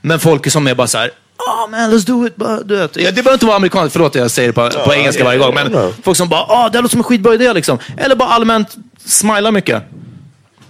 Men 0.00 0.20
folk 0.20 0.50
som 0.50 0.66
är 0.66 0.74
bara 0.74 0.86
så 0.86 0.98
här, 0.98 1.10
ah 1.36 1.66
man, 1.66 1.92
let's 1.92 2.06
do 2.06 2.26
it. 2.26 2.36
Bara, 2.36 2.60
du 2.60 2.76
vet. 2.76 2.96
Ja, 2.96 3.10
det 3.10 3.12
behöver 3.12 3.32
inte 3.32 3.46
vara 3.46 3.56
amerikanskt, 3.56 3.92
förlåt 3.92 4.14
jag 4.14 4.30
säger 4.30 4.48
det 4.48 4.52
på, 4.52 4.70
på 4.84 4.94
engelska 4.94 5.24
varje 5.24 5.38
gång. 5.38 5.54
Men 5.54 5.92
folk 6.02 6.16
som 6.16 6.28
bara, 6.28 6.42
ah, 6.48 6.68
det 6.68 6.78
här 6.78 6.82
låter 6.82 6.90
som 6.90 7.00
en 7.00 7.04
skitbra 7.04 7.34
idé 7.34 7.52
liksom. 7.52 7.78
Eller 7.96 8.14
bara 8.16 8.28
allmänt 8.28 8.76
smilar 9.04 9.52
mycket. 9.52 9.82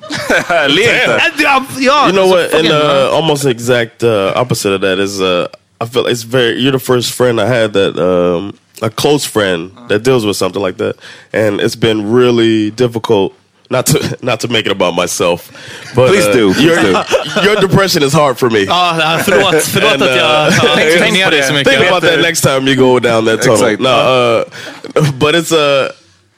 Ja, 0.48 0.68
you 1.78 2.12
know 2.12 2.22
alltså, 2.22 2.36
what? 2.36 2.54
And 2.54 2.68
uh, 2.68 3.16
almost 3.16 3.46
exact 3.46 4.02
uh, 4.02 4.32
opposite 4.36 4.74
of 4.74 4.80
that 4.80 4.98
is 4.98 5.20
uh, 5.20 5.48
I 5.80 5.86
feel 5.86 6.06
it's 6.06 6.22
very. 6.22 6.54
You're 6.60 6.72
the 6.72 6.78
first 6.78 7.12
friend 7.12 7.40
I 7.40 7.46
had 7.46 7.72
that 7.72 7.98
um, 7.98 8.56
a 8.82 8.90
close 8.90 9.26
friend 9.26 9.70
that 9.88 10.02
deals 10.02 10.24
with 10.24 10.36
something 10.36 10.62
like 10.62 10.78
that, 10.78 10.96
and 11.32 11.60
it's 11.60 11.76
been 11.76 12.12
really 12.12 12.70
difficult. 12.70 13.34
Not 13.70 13.86
to 13.86 13.98
not 14.20 14.40
to 14.40 14.48
make 14.48 14.66
it 14.66 14.72
about 14.72 14.94
myself, 14.94 15.50
but 15.94 16.08
Please 16.08 16.26
uh, 16.26 16.32
do, 16.32 16.52
please 16.54 16.64
your, 16.64 16.82
do. 16.82 16.92
your 17.44 17.56
depression 17.60 18.02
is 18.02 18.12
hard 18.12 18.38
for 18.38 18.50
me. 18.50 18.64
Ja, 18.64 18.96
ja, 18.98 19.18
förlåt, 19.24 19.62
förlåt 19.64 19.92
And, 19.92 20.02
att 20.02 20.16
jag 20.16 20.52
ja, 20.52 20.76
tänkte 20.76 21.10
ner 21.10 21.30
dig 21.30 21.42
så 21.42 21.52
Think 21.54 21.90
about 21.90 22.02
that 22.04 22.20
next 22.20 22.42
time 22.42 22.70
you 22.70 22.76
go 22.76 22.98
down 22.98 23.24
that 23.24 23.42
tunnel. 23.42 23.64
Exact. 23.64 23.80
No, 23.80 23.88
uh, 23.88 25.10
but 25.18 25.34
it's 25.34 25.52
uh, 25.52 25.90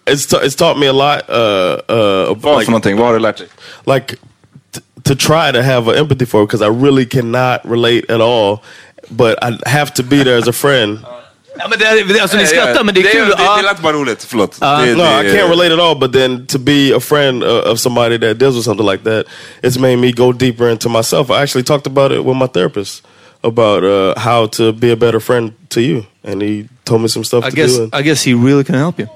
it's 0.06 0.26
ta- 0.30 0.40
it's 0.42 0.54
taught 0.56 0.78
me 0.78 0.86
a 0.86 0.92
lot. 0.92 1.28
Uh, 1.28 1.34
uh, 1.88 2.34
Vad 2.36 2.54
like- 2.58 2.64
för 2.64 2.70
någonting? 2.70 2.96
Vad 2.96 3.06
har 3.06 3.14
du 3.14 3.20
lärt 3.20 3.38
dig? 3.38 3.48
like 3.86 4.16
t- 4.72 4.80
to 5.02 5.14
try 5.14 5.52
to 5.52 5.62
have 5.62 5.88
an 5.92 5.98
empathy 5.98 6.26
for 6.26 6.46
because 6.46 6.62
I 6.62 6.68
really 6.68 7.06
cannot 7.06 7.60
relate 7.64 8.14
at 8.14 8.20
all. 8.20 8.58
But 9.08 9.38
I 9.42 9.68
have 9.68 9.90
to 9.94 10.02
be 10.02 10.24
there 10.24 10.38
as 10.38 10.48
a 10.48 10.52
friend. 10.52 10.98
Ja, 11.58 11.68
men 11.68 11.78
det, 11.78 11.84
är- 11.84 12.22
alltså, 12.22 12.36
ni 12.36 12.46
skrattar, 12.46 12.84
men 12.84 12.94
det 12.94 13.00
är 13.00 13.12
kul. 13.12 13.28
Det, 13.28 13.62
lät 13.62 13.82
bara 13.82 13.92
roligt, 13.92 14.24
förlåt. 14.24 14.60
det, 14.60 14.66
no, 14.66 15.02
det, 15.02 15.28
I 15.28 15.32
can't 15.36 15.50
relate 15.50 15.74
at 15.74 15.80
all. 15.80 15.96
But 15.98 16.12
then 16.12 16.46
to 16.46 16.58
be 16.58 16.92
a 16.96 17.00
friend 17.00 17.42
uh, 17.44 17.72
of 17.72 17.78
somebody 17.80 18.18
that 18.18 18.38
deals 18.38 18.54
with 18.56 18.64
something 18.64 18.86
like 18.86 19.04
that, 19.04 19.26
it's 19.62 19.78
made 19.78 19.96
me 19.96 20.12
go 20.12 20.32
deeper 20.32 20.68
into 20.70 20.88
myself. 20.88 21.30
I 21.30 21.42
actually 21.42 21.64
talked 21.64 21.86
about 21.86 22.12
it 22.12 22.24
with 22.24 22.36
my 22.36 22.46
therapist 22.46 23.02
about 23.42 23.84
uh, 23.84 24.14
how 24.20 24.46
to 24.46 24.72
be 24.72 24.90
a 24.92 24.96
better 24.96 25.20
friend 25.20 25.52
to 25.68 25.80
you, 25.80 26.04
and 26.24 26.42
he 26.42 26.68
told 26.84 27.00
me 27.02 27.08
some 27.08 27.24
stuff 27.24 27.44
I 27.44 27.50
to 27.50 27.56
guess 27.56 27.76
do. 27.76 27.82
And, 27.84 27.94
I 27.94 28.02
guess 28.02 28.22
he 28.24 28.34
really 28.34 28.64
can 28.64 28.74
help 28.74 28.98
you. 28.98 29.08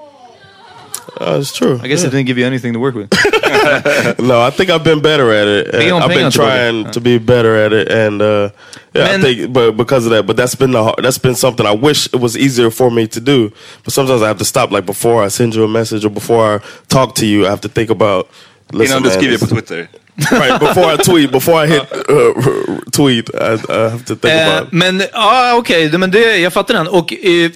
Uh, 1.21 1.39
it's 1.41 1.53
true. 1.53 1.79
I 1.83 1.89
guess 1.89 2.01
yeah. 2.01 2.07
he 2.11 2.17
didn't 2.17 2.27
give 2.27 2.39
you 2.39 2.47
anything 2.47 2.73
to 2.73 2.79
work 2.81 2.95
with. 2.95 3.11
no, 4.19 4.41
I 4.41 4.51
think 4.51 4.71
I've 4.71 4.85
been 4.85 5.01
better 5.01 5.31
at 5.33 5.47
it. 5.49 5.73
Be 5.73 5.79
and 5.85 5.93
on 5.93 6.03
I've 6.03 6.09
been 6.09 6.19
pengar 6.19 6.31
trying 6.33 6.91
to 6.93 7.01
be 7.01 7.19
better 7.19 7.57
at 7.57 7.73
it, 7.73 7.89
and 7.93 8.23
uh, 8.23 8.51
yeah, 8.95 9.05
Men- 9.05 9.21
I 9.21 9.23
think, 9.23 9.53
but 9.53 9.73
because 9.77 10.07
of 10.07 10.13
that, 10.13 10.27
but 10.27 10.37
that's 10.37 10.55
been 10.55 10.73
the 10.73 10.95
that's 11.03 11.19
been 11.19 11.35
something 11.35 11.67
I 11.67 11.75
wish 11.75 12.07
it 12.15 12.21
was 12.21 12.37
easier 12.37 12.71
for 12.71 12.91
me 12.91 13.07
to 13.09 13.21
do. 13.21 13.51
But 13.85 13.93
sometimes 13.93 14.23
I 14.23 14.29
have 14.29 14.39
to 14.39 14.45
stop, 14.45 14.71
like 14.71 14.87
before 14.87 15.23
I 15.23 15.29
send 15.29 15.55
you 15.55 15.65
a 15.65 15.69
message 15.69 16.05
or 16.05 16.11
before 16.11 16.55
I 16.55 16.59
talk 16.89 17.15
to 17.17 17.27
you, 17.27 17.47
I 17.47 17.51
have 17.51 17.61
to 17.61 17.69
think 17.69 17.91
about. 17.91 18.29
Listen, 18.73 18.97
Innan 18.99 19.03
du 19.03 19.09
man, 19.09 19.19
skriver 19.19 19.39
på 19.39 19.47
Twitter. 19.47 19.89
right 20.33 20.61
before 20.61 20.85
I 20.93 20.97
tweet, 20.97 21.31
before 21.33 21.55
I 21.65 21.67
hit 21.67 21.83
uh, 22.09 22.81
tweet, 22.93 23.31
I, 23.35 23.55
I 23.69 23.91
have 23.91 24.05
to 24.05 24.15
think 24.17 24.25
Eh, 24.35 24.57
about. 24.59 24.73
men 24.73 25.03
ja, 25.13 25.55
okej, 25.57 25.89
det- 25.89 25.99
men 25.99 26.11
det, 26.11 26.39
jag 26.39 26.53
fattar 26.53 26.75
den. 26.75 26.89
Och, 26.89 27.13
eh, 27.13 27.51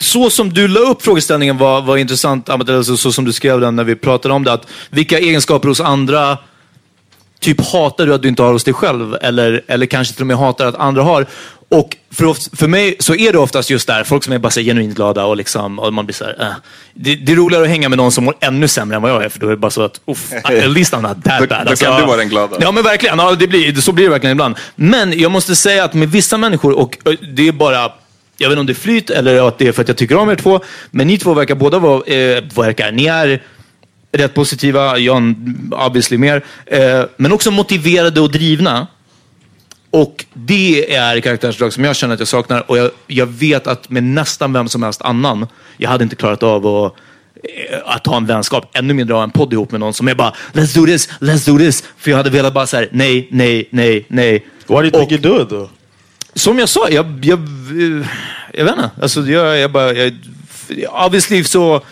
så 0.00 0.30
som 0.30 0.52
du 0.52 0.68
la 0.68 0.80
upp 0.80 1.02
frågeställningen 1.02 1.58
var, 1.58 1.82
var 1.82 1.96
intressant, 1.96 2.48
Ahmed, 2.48 2.70
alltså, 2.70 2.96
så 2.96 3.12
som 3.12 3.24
du 3.24 3.32
skrev 3.32 3.60
den 3.60 3.76
när 3.76 3.84
vi 3.84 3.96
pratade 3.96 4.34
om 4.34 4.44
det. 4.44 4.52
Att 4.52 4.66
vilka 4.90 5.18
egenskaper 5.18 5.68
hos 5.68 5.80
andra 5.80 6.38
typ 7.40 7.60
hatar 7.60 8.06
du 8.06 8.14
att 8.14 8.22
du 8.22 8.28
inte 8.28 8.42
har 8.42 8.52
hos 8.52 8.64
dig 8.64 8.74
själv? 8.74 9.16
Eller, 9.22 9.64
eller 9.68 9.86
kanske 9.86 10.14
till 10.14 10.22
och 10.22 10.26
med 10.26 10.36
hatar 10.36 10.66
att 10.66 10.74
andra 10.74 11.02
har. 11.02 11.26
Och 11.70 11.96
för, 12.12 12.56
för 12.56 12.68
mig 12.68 12.96
så 12.98 13.14
är 13.14 13.32
det 13.32 13.38
oftast 13.38 13.70
just 13.70 13.86
där, 13.86 14.04
folk 14.04 14.24
som 14.24 14.32
är 14.32 14.38
bara 14.38 14.50
så 14.50 14.60
genuint 14.60 14.96
glada 14.96 15.24
och, 15.24 15.36
liksom, 15.36 15.78
och 15.78 15.92
man 15.92 16.06
blir 16.06 16.14
så 16.14 16.24
här, 16.24 16.36
äh. 16.40 16.52
det, 16.94 17.14
det 17.14 17.32
är 17.32 17.36
roligare 17.36 17.64
att 17.64 17.70
hänga 17.70 17.88
med 17.88 17.98
någon 17.98 18.12
som 18.12 18.24
mår 18.24 18.34
ännu 18.40 18.68
sämre 18.68 18.96
än 18.96 19.02
vad 19.02 19.10
jag 19.10 19.24
är, 19.24 19.28
för 19.28 19.40
då 19.40 19.46
är 19.46 19.50
det 19.50 19.56
bara 19.56 19.70
så 19.70 19.82
att, 19.82 20.00
uff, 20.06 20.32
at 20.44 20.70
least 20.70 20.94
I'm 20.94 21.02
not 21.02 21.24
that 21.24 21.48
bad. 21.48 21.66
då 21.66 21.76
kan 21.76 22.00
du 22.00 22.06
vara 22.06 22.16
den 22.16 22.28
glada. 22.28 22.56
Ja 22.60 22.72
men 22.72 22.84
verkligen, 22.84 23.18
ja, 23.18 23.34
det 23.34 23.46
blir, 23.46 23.74
så 23.74 23.92
blir 23.92 24.04
det 24.04 24.10
verkligen 24.10 24.32
ibland. 24.32 24.56
Men 24.76 25.20
jag 25.20 25.30
måste 25.30 25.56
säga 25.56 25.84
att 25.84 25.94
med 25.94 26.10
vissa 26.10 26.38
människor, 26.38 26.78
och 26.78 26.98
det 27.34 27.48
är 27.48 27.52
bara 27.52 27.92
jag 28.38 28.48
vet 28.48 28.52
inte 28.52 28.60
om 28.60 28.66
det 28.66 28.72
är 28.72 28.74
flyt 28.74 29.10
eller 29.10 29.48
att 29.48 29.58
det 29.58 29.68
är 29.68 29.72
för 29.72 29.82
att 29.82 29.88
jag 29.88 29.96
tycker 29.96 30.16
om 30.16 30.30
er 30.30 30.36
två. 30.36 30.60
Men 30.90 31.06
ni 31.06 31.18
två 31.18 31.34
verkar 31.34 31.54
båda 31.54 31.78
vara, 31.78 32.04
eh, 32.06 32.44
verkar, 32.54 32.92
ni 32.92 33.06
är 33.06 33.42
rätt 34.12 34.34
positiva, 34.34 34.98
Jan 34.98 35.72
obviously 35.86 36.18
mer. 36.18 36.44
Eh, 36.66 37.02
men 37.16 37.32
också 37.32 37.50
motiverade 37.50 38.20
och 38.20 38.30
drivna. 38.30 38.86
Och 39.90 40.24
det 40.34 40.94
är 40.94 41.20
karaktärsdrag 41.20 41.72
som 41.72 41.84
jag 41.84 41.96
känner 41.96 42.14
att 42.14 42.20
jag 42.20 42.28
saknar. 42.28 42.70
Och 42.70 42.78
jag, 42.78 42.90
jag 43.06 43.26
vet 43.26 43.66
att 43.66 43.90
med 43.90 44.02
nästan 44.02 44.52
vem 44.52 44.68
som 44.68 44.82
helst 44.82 45.02
annan, 45.02 45.46
jag 45.76 45.90
hade 45.90 46.04
inte 46.04 46.16
klarat 46.16 46.42
av 46.42 46.66
att 46.66 46.94
eh, 47.44 47.78
att 47.84 48.06
ha 48.06 48.16
en 48.16 48.26
vänskap, 48.26 48.70
ännu 48.76 48.94
mindre 48.94 49.14
ha 49.14 49.22
en 49.22 49.30
podd 49.30 49.52
ihop 49.52 49.70
med 49.70 49.80
någon 49.80 49.94
som 49.94 50.08
är 50.08 50.14
bara 50.14 50.32
let's 50.52 50.74
do 50.74 50.86
this, 50.86 51.08
let's 51.20 51.46
do 51.46 51.58
this. 51.58 51.84
För 51.96 52.10
jag 52.10 52.18
hade 52.18 52.30
velat 52.30 52.54
bara 52.54 52.66
säga 52.66 52.88
nej, 52.92 53.28
nej, 53.30 53.68
nej, 53.70 54.04
nej. 54.08 54.46
Why 54.66 54.74
do 54.76 54.84
you 54.84 54.90
think 54.90 55.12
you 55.12 55.20
do 55.20 55.42
it 55.42 55.48
though? 55.48 55.70
Som 56.38 56.58
jag 56.58 56.68
sa, 56.68 56.88
jag, 56.90 57.24
jag, 57.24 57.48
jag 58.52 58.64
vet 58.64 58.76
inte. 58.76 58.90
Alltså, 59.02 59.20
jag, 59.20 59.58
jag 59.58 59.72
bara, 59.72 59.92
jag, 59.92 60.14
obviously 61.06 61.44
så 61.44 61.82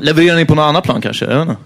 levererar 0.00 0.36
ni 0.36 0.44
på 0.44 0.54
något 0.54 0.62
annat 0.62 0.84
plan 0.84 1.00
kanske. 1.00 1.24
Jag 1.24 1.38
vet 1.38 1.48
inte. 1.48 1.62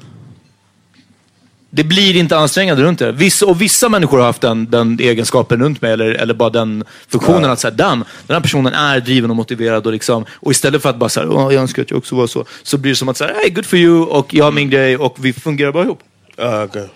Det 1.70 1.84
blir 1.84 2.16
inte 2.16 2.38
ansträngande 2.38 2.82
runt 2.82 2.98
det. 2.98 3.12
Vissa, 3.12 3.46
och 3.46 3.62
vissa 3.62 3.88
människor 3.88 4.18
har 4.18 4.24
haft 4.26 4.40
den, 4.40 4.70
den 4.70 4.98
egenskapen 5.00 5.60
runt 5.60 5.82
mig, 5.82 5.92
eller, 5.92 6.10
eller 6.10 6.34
bara 6.34 6.50
den 6.50 6.84
funktionen 7.08 7.42
Ja. 7.42 7.50
att 7.50 7.60
säga, 7.60 7.70
damn, 7.70 8.04
den 8.26 8.34
här 8.34 8.40
personen 8.42 8.74
är 8.74 9.00
driven 9.00 9.30
och 9.30 9.36
motiverad. 9.36 9.86
Och, 9.86 9.92
liksom, 9.92 10.24
och 10.30 10.50
istället 10.50 10.82
för 10.82 10.90
att 10.90 10.96
bara 10.96 11.08
säga, 11.08 11.26
jag 11.26 11.52
önskar 11.52 11.82
att 11.82 11.90
jag 11.90 11.98
också 11.98 12.14
var 12.16 12.26
så, 12.26 12.44
så 12.62 12.78
blir 12.78 12.92
det 12.92 12.96
som 12.96 13.08
att 13.08 13.16
säga, 13.16 13.34
hey, 13.34 13.50
good 13.50 13.66
for 13.66 13.78
you, 13.78 14.04
och 14.04 14.34
jag 14.34 14.44
har 14.44 14.52
min 14.52 14.70
grej 14.70 14.96
och 14.96 15.16
vi 15.20 15.32
fungerar 15.32 15.72
bara 15.72 15.84
ihop. 15.84 16.02
Uh, 16.42 16.62
okay. 16.62 16.86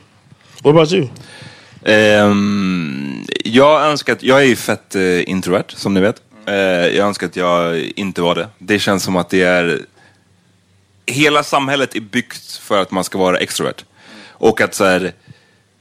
What 0.63 0.71
about 0.71 0.93
you? 0.93 1.09
Um, 1.85 3.27
jag 3.45 3.83
önskar 3.83 4.13
att, 4.13 4.23
jag 4.23 4.41
är 4.41 4.45
ju 4.45 4.57
fett 4.57 4.97
uh, 4.97 5.31
introvert 5.31 5.65
som 5.69 5.95
ni 5.95 6.01
vet. 6.01 6.23
Uh, 6.49 6.55
jag 6.97 7.07
önskar 7.07 7.27
att 7.27 7.37
jag 7.37 7.81
inte 7.81 8.23
var 8.23 8.35
det. 8.35 8.49
Det 8.59 8.79
känns 8.79 9.03
som 9.03 9.17
att 9.17 9.31
det 9.31 9.43
är, 9.43 9.81
hela 11.07 11.43
samhället 11.43 11.97
är 11.97 12.01
byggt 12.01 12.57
för 12.57 12.83
att 12.83 12.91
man 12.91 13.05
ska 13.05 13.19
vara 13.19 13.39
extrovert. 13.39 13.85
Och 14.29 14.61
att 14.61 14.75
så 14.75 14.85
här, 14.85 15.13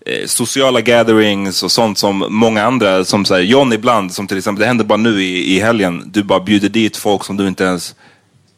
eh, 0.05 0.25
sociala 0.25 0.81
gatherings 0.81 1.63
och 1.63 1.71
sånt 1.71 1.97
som 1.97 2.25
många 2.29 2.63
andra, 2.63 3.05
som 3.05 3.25
så 3.25 3.33
här, 3.33 3.41
John 3.41 3.73
ibland, 3.73 4.13
som 4.13 4.27
till 4.27 4.37
exempel, 4.37 4.59
det 4.59 4.67
hände 4.67 4.83
bara 4.83 4.97
nu 4.97 5.23
i, 5.23 5.55
i 5.55 5.59
helgen, 5.59 6.03
du 6.13 6.23
bara 6.23 6.39
bjuder 6.39 6.69
dit 6.69 6.97
folk 6.97 7.23
som 7.23 7.37
du 7.37 7.47
inte 7.47 7.63
ens 7.63 7.95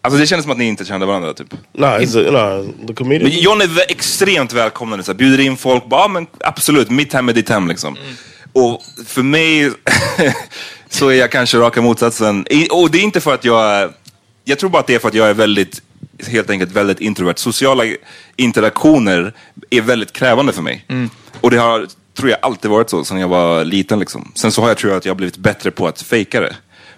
Alltså 0.06 0.20
det 0.20 0.28
kändes 0.28 0.44
som 0.44 0.52
att 0.52 0.58
ni 0.58 0.66
inte 0.66 0.86
kände 0.86 1.06
varandra 1.06 1.34
typ. 1.34 1.54
No, 1.74 1.86
it's 1.86 2.28
a, 2.28 2.32
no, 2.56 2.88
the 2.88 2.94
comedian. 2.94 3.30
Men 3.32 3.40
John 3.40 3.62
är 3.62 3.92
extremt 3.92 4.54
välkomnande, 4.54 5.04
så 5.04 5.12
här, 5.12 5.18
bjuder 5.18 5.44
in 5.44 5.58
folk, 5.58 5.86
bara, 5.86 6.02
ja, 6.02 6.08
men 6.08 6.28
absolut, 6.40 6.90
mitt 6.90 7.14
hem 7.14 7.30
är 7.30 7.34
ditt 7.34 7.50
hem 7.50 7.68
liksom. 7.68 7.98
Och 8.54 8.82
för 9.06 9.24
mig 9.24 9.72
så 10.90 11.10
är 11.10 11.14
jag 11.16 11.32
kanske 11.32 11.58
raka 11.58 11.82
motsatsen. 11.82 12.46
Och 12.72 12.92
det 12.92 12.98
är 12.98 13.04
inte 13.04 13.22
för 13.22 13.34
att 13.34 13.46
jag, 13.46 13.94
jag 14.46 14.60
tror 14.60 14.70
bara 14.70 14.80
att 14.80 14.88
det 14.88 14.96
är 14.96 15.00
för 15.00 15.08
att 15.08 15.14
jag 15.14 15.30
är 15.30 15.34
väldigt, 15.34 15.82
helt 16.28 16.50
enkelt 16.50 16.72
väldigt 16.72 17.02
introvert. 17.02 17.34
Sociala 17.38 17.84
interaktioner 18.36 19.34
är 19.70 19.82
väldigt 19.82 20.14
krävande 20.14 20.54
för 20.54 20.62
mig. 20.62 20.86
Och 21.42 21.52
det 21.52 21.58
har, 21.58 21.88
tror 22.18 22.30
jag, 22.30 22.40
alltid 22.42 22.72
varit 22.72 22.90
så 22.90 23.04
sedan 23.04 23.20
jag 23.20 23.28
var 23.28 23.64
liten 23.64 24.00
liksom. 24.00 24.32
Sen 24.36 24.52
så 24.52 24.62
har 24.62 24.68
jag 24.68 24.78
tror 24.78 24.92
jag 24.92 24.98
att 24.98 25.06
jag 25.06 25.14
har 25.14 25.18
blivit 25.18 25.38
bättre 25.38 25.72
på 25.72 25.88
att 25.88 26.02
fejka 26.02 26.42
det. 26.42 26.56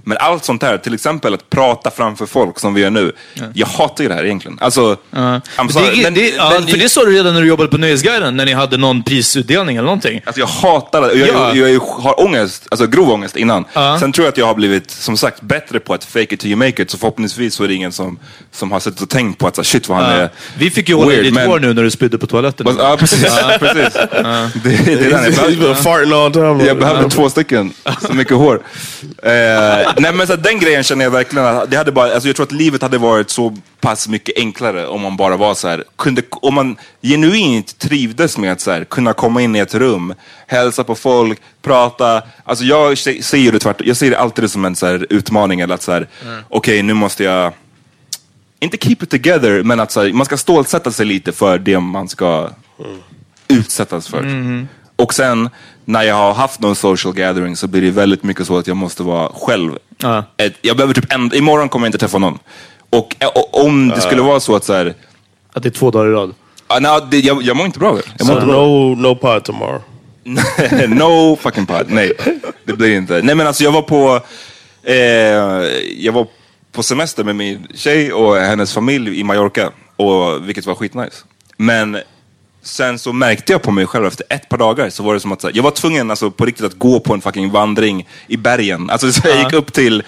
Men 0.08 0.18
allt 0.18 0.46
sånt 0.46 0.64
här, 0.64 0.78
till 0.78 0.94
exempel 0.94 1.34
att 1.34 1.50
prata 1.50 1.92
framför 1.92 2.26
folk 2.26 2.60
som 2.60 2.74
vi 2.74 2.82
gör 2.82 2.90
nu. 2.90 3.12
Jag 3.54 3.68
hatar 3.68 4.04
ju 4.04 4.08
det 4.08 4.16
här 4.16 4.26
egentligen. 4.26 4.58
Alltså, 4.62 4.98
sorry, 5.70 5.96
det, 5.96 6.04
men- 6.04 6.14
det, 6.14 6.30
ja, 6.30 6.50
men- 6.60 6.68
för 6.68 6.78
det 6.78 6.90
sa 6.90 7.06
du 7.06 7.12
redan 7.12 7.34
när 7.34 7.42
du 7.42 7.48
jobbade 7.48 7.70
på 7.70 7.78
Nöjesguiden, 7.78 8.38
när 8.38 8.46
ni 8.46 8.54
hade 8.54 8.78
någon 8.78 9.04
prisutdelning 9.04 9.76
eller 9.78 9.86
någonting. 9.86 10.22
Alltså 10.26 10.40
jag 10.40 10.48
hatar 10.48 11.02
det. 11.02 11.14
Jag, 11.14 11.28
Ja. 11.30 11.56
jag, 11.56 11.70
jag 11.72 11.80
har 11.80 12.20
ångest, 12.26 12.68
alltså 12.72 12.88
grov 12.88 13.10
ångest 13.12 13.36
innan. 13.38 13.66
Sen 14.00 14.12
tror 14.12 14.26
jag 14.26 14.32
att 14.32 14.38
jag 14.38 14.46
har 14.46 14.56
blivit, 14.56 14.92
som 14.92 15.18
sagt, 15.18 15.42
bättre 15.42 15.80
på 15.80 15.94
att 15.94 16.04
fake 16.06 16.34
it 16.34 16.40
till 16.40 16.50
you 16.50 16.58
make 16.58 16.82
it. 16.82 16.92
Så 16.92 16.98
förhoppningsvis 16.98 17.56
så 17.56 17.64
är 17.64 17.68
det 17.68 17.74
ingen 17.74 17.92
som, 17.92 18.20
som 18.52 18.72
har 18.72 18.80
suttit 18.80 19.02
och 19.02 19.10
tänkt 19.10 19.38
på 19.40 19.48
att 19.48 19.56
så, 19.56 19.64
shit 19.64 19.90
vad 19.90 19.98
han 19.98 20.12
Ja. 20.12 20.18
är 20.18 20.30
Vi 20.58 20.70
fick 20.72 20.90
ju 20.90 20.96
hålla 20.96 21.14
i 21.14 21.22
ditt 21.24 21.34
men- 21.34 21.48
hår 21.48 21.60
nu 21.60 21.74
när 21.74 21.84
du 21.84 21.92
spydde 21.92 22.18
på 22.18 22.28
toaletten. 22.28 22.76
Ja, 22.80 22.98
precis. 23.00 23.24
Ja. 23.24 23.58
precis. 23.60 23.94
Ja. 23.96 24.50
Det, 24.64 24.70
det 24.86 24.94
är 24.94 25.10
den 25.10 25.24
jag 25.24 26.34
time. 26.34 26.66
Jag 26.68 26.78
behövde 26.80 27.10
två 27.10 27.30
stycken. 27.30 27.74
Så 28.08 28.14
mycket 28.14 28.34
hår. 28.38 28.62
Eh, 29.24 29.32
nej 29.98 30.14
men 30.14 30.28
så 30.28 30.36
den 30.36 30.60
grejen 30.60 30.84
känner 30.84 31.04
jag 31.06 31.12
verkligen 31.12 31.46
att 31.46 31.72
det 31.72 31.78
hade 31.78 31.92
bara, 31.92 32.14
alltså 32.14 32.30
jag 32.30 32.36
tror 32.36 32.46
att 32.46 32.52
livet 32.52 32.82
hade 32.82 32.98
varit 32.98 33.30
så 33.30 33.58
pass 33.82 34.08
mycket 34.08 34.38
enklare 34.38 34.88
om 34.88 35.02
man 35.02 35.18
bara 35.18 35.38
var 35.38 35.56
så 35.56 35.68
här, 35.68 35.84
kunde, 35.96 36.22
om 36.30 36.54
man 36.54 36.76
genuint 37.02 37.80
trivdes 37.80 38.38
med 38.38 38.52
att 38.52 38.62
så 38.62 38.72
här, 38.72 38.84
kunna 38.84 39.14
komma 39.14 39.42
in 39.42 39.56
i 39.56 39.60
ett 39.60 39.76
rum, 39.76 40.14
hälsa 40.48 40.84
på 40.84 40.96
folk, 40.96 41.42
prata. 41.62 42.22
Alltså 42.44 42.66
jag 42.66 42.98
se- 42.98 43.24
ser 43.24 43.38
ju 43.38 43.52
det 43.52 43.60
tvärtom, 43.60 43.88
jag 43.88 43.98
ser 43.98 44.10
det 44.10 44.20
alltid 44.20 44.52
som 44.52 44.66
en 44.66 44.76
så 44.76 44.86
här, 44.86 45.08
utmaning 45.10 45.60
eller 45.60 45.76
att 45.76 45.82
så 45.84 45.92
här, 45.92 46.08
okej 46.50 46.84
nu 46.84 46.94
måste 46.94 47.24
jag 47.24 47.54
inte 48.60 48.78
keep 48.78 48.98
it 49.02 49.10
together, 49.10 49.64
men 49.64 49.80
att 49.80 49.92
så 49.92 50.02
här, 50.02 50.14
man 50.14 50.26
ska 50.26 50.38
stålsätta 50.38 50.92
sig 50.92 51.06
lite 51.06 51.32
för 51.32 51.58
det 51.58 51.80
man 51.80 52.08
ska 52.10 52.50
utsättas 53.48 54.08
för. 54.08 54.22
Mhm. 54.24 54.68
Och 54.96 55.14
sen 55.14 55.50
när 55.86 56.04
jag 56.04 56.16
har 56.16 56.34
haft 56.34 56.60
någon 56.60 56.76
social 56.76 57.14
gathering 57.14 57.56
så 57.56 57.68
blir 57.68 57.82
det 57.82 57.92
väldigt 57.92 58.24
mycket 58.24 58.48
så 58.48 58.58
att 58.58 58.68
jag 58.68 58.78
måste 58.78 59.04
vara 59.04 59.30
själv. 59.30 59.78
Ett, 60.38 60.54
jag 60.62 60.78
behöver 60.78 60.94
typ 60.94 61.14
en, 61.14 61.36
imorgon 61.36 61.70
kommer 61.70 61.86
jag 61.86 61.90
inte 61.90 61.98
träffa 61.98 62.18
någon. 62.18 62.40
Och, 62.90 63.16
och 63.36 63.66
om 63.66 63.90
det 63.90 64.02
skulle 64.02 64.22
vara 64.22 64.40
så 64.40 64.56
att 64.56 64.64
så 64.64 64.74
här, 64.74 64.94
Att 65.54 65.64
det 65.64 65.70
är 65.70 65.72
två 65.72 65.92
dagar 65.92 66.08
i 66.08 66.14
rad? 66.14 66.34
Ah, 66.68 66.80
nej, 66.80 67.02
det, 67.12 67.20
jag, 67.20 67.42
jag 67.42 67.58
mår 67.58 67.66
inte 67.66 67.80
bra 67.80 67.90
av 67.90 67.96
det. 67.96 68.04
Jag 68.18 68.28
mår 68.28 68.34
So 68.34 68.40
inte 68.40 68.48
bra. 68.54 68.66
no, 68.68 68.96
no 68.96 69.16
pod 69.16 69.44
tomorrow. 69.44 69.82
no 70.88 71.36
fucking 71.36 71.66
pod. 71.66 71.86
Nej, 71.90 72.12
det 72.64 72.74
blir 72.74 72.96
inte. 72.96 73.22
Nej 73.22 73.36
men 73.36 73.48
alltså 73.48 73.64
jag 73.64 73.72
var 73.72 73.82
på, 73.82 74.22
eh, 74.84 74.96
jag 76.06 76.12
var 76.12 76.28
på 76.72 76.84
semester 76.84 77.24
med 77.24 77.36
min 77.36 77.68
tjej 77.76 78.14
och 78.14 78.36
hennes 78.36 78.74
familj 78.74 79.20
i 79.20 79.24
Mallorca. 79.24 79.72
Och, 79.96 80.48
vilket 80.48 80.66
var 80.66 80.76
skitnice. 80.76 81.24
Men 81.58 81.98
sen 82.66 83.00
så 83.00 83.14
märkte 83.14 83.52
jag 83.52 83.62
på 83.62 83.72
mig 83.72 83.86
själv 83.86 84.06
efter 84.06 84.26
ett 84.30 84.50
par 84.50 84.58
dagar 84.58 84.90
så 84.90 85.04
var 85.04 85.14
det 85.14 85.20
som 85.20 85.32
att 85.32 85.42
så 85.42 85.48
här, 85.48 85.56
jag 85.56 85.64
var 85.64 85.72
tvungen 85.72 86.10
alltså, 86.10 86.32
på 86.32 86.46
riktigt 86.46 86.66
att 86.66 86.80
gå 86.80 87.00
på 87.00 87.14
en 87.14 87.22
fucking 87.22 87.52
vandring 87.52 88.08
i 88.28 88.38
bergen. 88.38 88.90
Alltså 88.90 89.12
så 89.12 89.28
jag 89.28 89.38
gick 89.38 89.54
upp 89.54 89.74
till, 89.74 90.04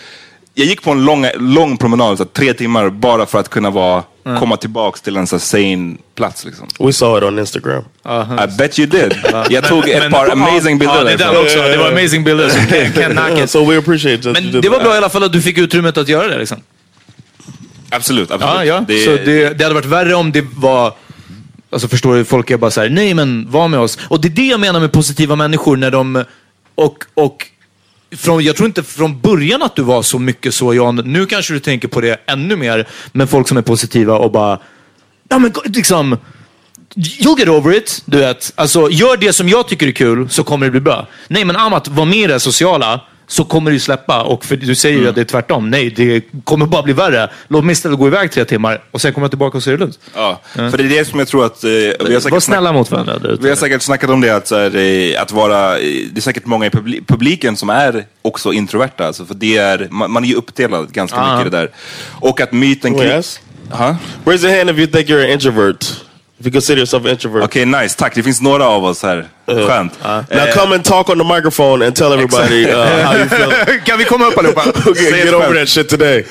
jag 0.53 0.67
gick 0.67 0.81
på 0.83 0.91
en 0.91 1.05
lång, 1.05 1.25
lång 1.35 1.77
promenad, 1.77 2.17
så 2.17 2.23
här, 2.23 2.29
tre 2.33 2.53
timmar, 2.53 2.89
bara 2.89 3.25
för 3.25 3.39
att 3.39 3.49
kunna 3.49 3.69
vara, 3.69 4.03
Mm. 4.25 4.39
komma 4.39 4.57
tillbaks 4.57 5.01
till 5.01 5.17
en 5.17 5.27
så 5.27 5.35
här, 5.35 5.39
sane 5.41 5.95
plats. 6.15 6.45
Liksom. 6.45 6.67
We 6.79 6.93
saw 6.93 7.17
it 7.17 7.23
on 7.33 7.39
Instagram. 7.39 7.83
I 8.43 8.57
bet 8.57 8.79
you 8.79 8.87
did. 8.89 9.13
Jag 9.49 9.63
tog 9.67 9.89
ett 9.89 9.99
Men- 9.99 10.11
par 10.11 10.29
amazing 10.31 10.77
bilder 10.79 11.17
Ja, 11.19 11.31
det 11.31 11.39
också. 11.39 11.57
Var 11.77 11.91
amazing 11.91 12.23
bilder. 12.23 12.49
Så 12.49 12.57
can, 12.59 12.91
can 12.93 13.11
knock 13.27 13.39
it. 13.43 13.49
So 13.49 13.65
we 13.65 13.77
appreciate 13.77 14.17
that 14.23 14.25
you 14.25 14.33
Men 14.43 14.51
did 14.51 14.61
det 14.61 14.69
var 14.69 14.79
bra 14.79 14.93
i 14.93 14.97
alla 14.97 15.09
fall 15.09 15.23
att 15.23 15.33
du 15.33 15.41
fick 15.41 15.57
utrymmet 15.57 15.97
att 15.97 16.07
göra 16.09 16.27
det. 16.27 16.37
Liksom. 16.37 16.57
Absolut, 17.89 18.31
absolut. 18.31 18.55
Ja, 18.55 18.65
ja. 18.65 18.83
Det- 18.87 19.05
Så 19.05 19.09
det, 19.11 19.49
det 19.57 19.63
hade 19.63 19.73
varit 19.75 19.85
värre 19.85 20.15
om 20.15 20.31
det 20.31 20.45
var... 20.55 20.93
Alltså 21.69 21.87
förstår 21.87 22.15
du, 22.15 22.25
folk 22.25 22.51
är 22.51 22.57
bara 22.57 22.71
så 22.71 22.81
här, 22.81 22.89
nej 22.89 23.13
men 23.13 23.51
var 23.51 23.67
med 23.67 23.79
oss. 23.79 23.97
Och 24.07 24.21
det 24.21 24.27
är 24.27 24.29
det 24.29 24.47
jag 24.47 24.59
menar 24.59 24.79
med 24.79 24.91
positiva 24.91 25.35
människor 25.35 25.77
när 25.77 25.91
de... 25.91 26.23
Och, 26.75 27.03
och 27.13 27.47
från, 28.15 28.43
jag 28.43 28.55
tror 28.55 28.67
inte 28.67 28.83
från 28.83 29.21
början 29.21 29.63
att 29.63 29.75
du 29.75 29.81
var 29.81 30.01
så 30.01 30.19
mycket 30.19 30.53
så 30.53 30.73
Jan. 30.73 30.95
Nu 30.95 31.25
kanske 31.25 31.53
du 31.53 31.59
tänker 31.59 31.87
på 31.87 32.01
det 32.01 32.21
ännu 32.25 32.55
mer. 32.55 32.87
Men 33.11 33.27
folk 33.27 33.47
som 33.47 33.57
är 33.57 33.61
positiva 33.61 34.17
och 34.17 34.31
bara... 34.31 34.59
Ja 35.29 35.39
men 35.39 35.53
liksom... 35.65 36.17
You'll 36.95 37.39
get 37.39 37.47
over 37.47 37.77
it, 37.77 38.01
du 38.05 38.17
vet. 38.17 38.53
Alltså, 38.55 38.89
gör 38.89 39.17
det 39.17 39.33
som 39.33 39.49
jag 39.49 39.67
tycker 39.67 39.87
är 39.87 39.91
kul 39.91 40.29
så 40.29 40.43
kommer 40.43 40.65
det 40.65 40.71
bli 40.71 40.79
bra. 40.79 41.07
Nej, 41.27 41.45
men 41.45 41.55
Amat, 41.55 41.87
var 41.87 42.05
med 42.05 42.17
i 42.17 42.27
det 42.27 42.39
sociala 42.39 43.01
så 43.29 43.43
kommer 43.43 43.71
du 43.71 43.79
släppa. 43.79 44.23
Och 44.23 44.45
för 44.45 44.55
du 44.55 44.75
säger 44.75 44.95
Mm. 44.95 45.03
ju 45.03 45.09
att 45.09 45.15
det 45.15 45.21
är 45.21 45.25
tvärtom. 45.25 45.69
Nej, 45.69 45.89
det 45.89 46.21
kommer 46.43 46.65
bara 46.65 46.83
bli 46.83 46.93
värre. 46.93 47.29
Låt 47.47 47.63
mig 47.65 47.73
istället 47.73 47.99
gå 47.99 48.07
iväg 48.07 48.31
tre 48.31 48.45
timmar 48.45 48.83
och 48.91 49.01
sen 49.01 49.13
kommer 49.13 49.25
jag 49.25 49.31
tillbaka 49.31 49.57
och 49.57 49.63
så 49.63 49.69
är 49.69 49.71
det 49.73 49.79
lugnt. 49.79 49.99
Ja, 50.15 50.41
för 50.53 50.77
det 50.77 50.83
är 50.83 50.89
det 50.89 51.05
som 51.05 51.19
jag 51.19 51.27
tror 51.27 51.45
att... 51.45 51.63
Eh, 51.63 51.69
vi, 51.69 51.93
har 51.99 52.29
Var 52.31 52.39
snälla 52.39 52.71
mot 52.71 52.91
varandra. 52.91 53.19
vi 53.41 53.49
har 53.49 53.55
säkert 53.55 53.81
snackat 53.81 54.09
om 54.09 54.21
det, 54.21 54.29
att, 54.35 54.47
så 54.47 54.55
här, 54.57 54.75
eh, 54.75 55.21
att 55.21 55.31
vara... 55.31 55.77
eh, 55.77 55.83
Det 56.11 56.19
är 56.19 56.21
säkert 56.21 56.45
många 56.45 56.65
i 56.65 56.69
publi- 56.69 57.05
publiken 57.07 57.57
som 57.57 57.69
är 57.69 58.05
också 58.21 58.53
introverta. 58.53 59.07
Alltså, 59.07 59.25
för 59.25 59.33
det 59.33 59.57
är, 59.57 59.87
man, 59.91 60.11
man 60.11 60.23
är 60.23 60.27
ju 60.27 60.35
uppdelad 60.35 60.91
ganska 60.93 61.17
Ah. 61.17 61.33
mycket 61.37 61.47
i 61.47 61.49
det 61.49 61.57
där. 61.57 61.71
Och 62.11 62.41
att 62.41 62.51
myten 62.51 62.95
Oh, 62.95 63.05
yes? 63.05 63.39
Huh? 63.71 63.95
Raise 64.25 64.47
your 64.47 64.57
hand 64.57 64.69
if 64.69 64.77
you 64.77 64.87
think 64.87 65.09
you're 65.09 65.25
an 65.25 65.31
introvert. 65.31 65.77
If 66.39 66.45
you 66.45 66.51
consider 66.51 66.77
yourself 66.77 67.05
an 67.05 67.11
introvert. 67.11 67.43
Okej, 67.43 67.65
nice. 67.65 67.97
Tack. 67.97 68.15
Det 68.15 68.23
finns 68.23 68.41
några 68.41 68.65
av 68.67 68.85
oss 68.85 69.03
här. 69.03 69.27
Skönt. 69.47 70.03
Now 70.03 70.23
Eh, 70.29 70.53
come 70.53 70.75
and 70.75 70.83
talk 70.85 71.09
on 71.09 71.17
the 71.19 71.35
microphone 71.35 71.85
and 71.85 71.95
tell 71.95 72.13
everybody 72.13 72.65
uh, 72.65 73.05
how 73.05 73.17
you 73.17 73.29
feel. 73.29 73.79
kan 73.85 73.97
vi 73.99 74.05
komma 74.05 74.25
upp 74.27 74.37
allihopa? 74.37 74.61
Okay, 74.89 75.25
get 75.25 75.33
over 75.33 75.59
that 75.59 75.69
shit 75.69 75.89
today. 75.89 76.25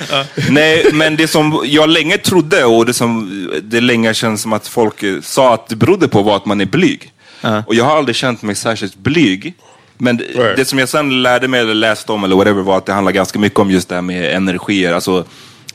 Nej, 0.51 0.87
men 0.93 1.17
det 1.17 1.29
som 1.29 1.63
jag 1.65 1.89
länge 1.89 2.19
trodde 2.19 2.65
och 2.65 2.87
det 2.87 2.95
som 2.95 3.31
det 3.63 3.81
länge 3.81 4.15
känns 4.15 4.43
som 4.43 4.53
att 4.53 4.69
folk 4.69 5.05
sa 5.23 5.55
att 5.55 5.69
det 5.69 5.77
berodde 5.77 6.09
på 6.09 6.23
var 6.23 6.37
att 6.37 6.47
man 6.47 6.61
är 6.61 6.67
blyg. 6.67 7.13
Och 7.67 7.75
jag 7.75 7.85
har 7.85 7.97
aldrig 7.97 8.17
känt 8.17 8.43
mig 8.43 8.55
särskilt 8.55 8.97
blyg. 8.97 9.55
Men 9.99 10.17
det 10.57 10.69
som 10.69 10.79
jag 10.79 10.89
sen 10.89 11.23
lärde 11.23 11.49
mig 11.49 11.61
eller 11.61 11.75
läste 11.75 12.13
om 12.13 12.25
eller 12.25 12.37
whatever 12.37 12.63
var 12.63 12.79
att 12.79 12.87
det 12.87 12.93
handlar 12.93 13.13
ganska 13.13 13.39
mycket 13.39 13.59
om 13.59 13.71
just 13.71 13.89
det 13.89 13.95
här 13.95 14.03
med 14.03 14.37
energier. 14.37 14.93
Alltså, 14.93 15.25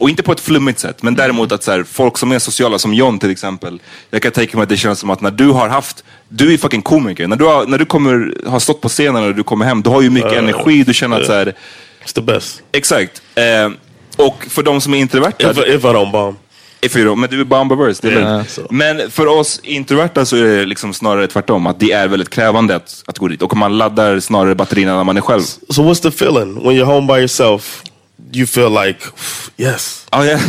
och 0.01 0.09
inte 0.09 0.23
på 0.23 0.31
ett 0.31 0.39
flummigt 0.39 0.79
sätt, 0.79 1.03
men 1.03 1.15
däremot 1.15 1.51
att 1.51 1.63
så 1.63 1.71
här, 1.71 1.83
folk 1.83 2.17
som 2.17 2.31
är 2.31 2.39
sociala, 2.39 2.79
som 2.79 2.93
John 2.93 3.19
till 3.19 3.31
exempel. 3.31 3.81
Jag 4.09 4.21
kan 4.21 4.31
tänka 4.31 4.57
mig 4.57 4.63
att 4.63 4.69
det 4.69 4.77
känns 4.77 4.99
som 4.99 5.09
att 5.09 5.21
när 5.21 5.31
du 5.31 5.47
har 5.47 5.69
haft, 5.69 6.03
du 6.29 6.53
är 6.53 6.57
fucking 6.57 6.81
komiker. 6.81 7.27
När 7.27 7.35
du, 7.35 7.45
har, 7.45 7.65
när 7.65 7.77
du 7.77 7.85
kommer, 7.85 8.33
har 8.47 8.59
stått 8.59 8.81
på 8.81 8.89
scenen 8.89 9.23
och 9.23 9.35
du 9.35 9.43
kommer 9.43 9.65
hem, 9.65 9.81
du 9.81 9.89
har 9.89 10.01
ju 10.01 10.09
mycket 10.09 10.31
Uh, 10.31 10.37
energi, 10.37 10.83
du 10.83 10.93
känner 10.93 11.19
att 11.19 11.25
så 11.25 11.33
här, 11.33 11.53
It's 12.05 12.15
the 12.15 12.21
best. 12.21 12.63
Exakt. 12.71 13.21
Eh, 13.35 13.69
och 14.15 14.45
för 14.49 14.63
de 14.63 14.81
som 14.81 14.93
är 14.93 14.97
introverta... 14.97 15.51
If, 15.51 15.57
if 15.57 15.83
I 15.83 15.87
don't 15.87 16.11
bomb. 16.11 16.37
If 16.81 16.95
you 16.95 17.07
don't, 17.07 17.15
men 17.15 17.29
du 17.29 17.39
är 17.39 17.43
bomb 17.43 17.71
det 18.01 18.07
är 18.07 18.11
Yeah, 18.11 18.45
so. 18.45 18.61
Men 18.69 19.11
för 19.11 19.27
oss 19.27 19.59
introverta 19.63 20.25
så 20.25 20.35
är 20.35 20.43
det 20.43 20.65
liksom 20.65 20.93
snarare 20.93 21.27
tvärtom. 21.27 21.67
Att 21.67 21.79
det 21.79 21.91
är 21.91 22.07
väldigt 22.07 22.29
krävande 22.29 22.75
att, 22.75 23.03
att 23.07 23.17
gå 23.17 23.27
dit. 23.27 23.41
Och 23.41 23.57
man 23.57 23.77
laddar 23.77 24.19
snarare 24.19 24.55
batterierna 24.55 24.95
när 24.95 25.03
man 25.03 25.17
är 25.17 25.21
själv. 25.21 25.41
So 25.41 25.81
what's 25.81 26.01
the 26.01 26.07
feeling 26.07 26.53
when 26.53 26.75
you're 26.75 26.83
home 26.83 27.13
by 27.13 27.19
yourself? 27.19 27.83
You 28.33 28.45
feel 28.45 28.69
like, 28.69 28.99
yes. 29.57 30.07
Oh, 30.13 30.25
yeah. 30.25 30.39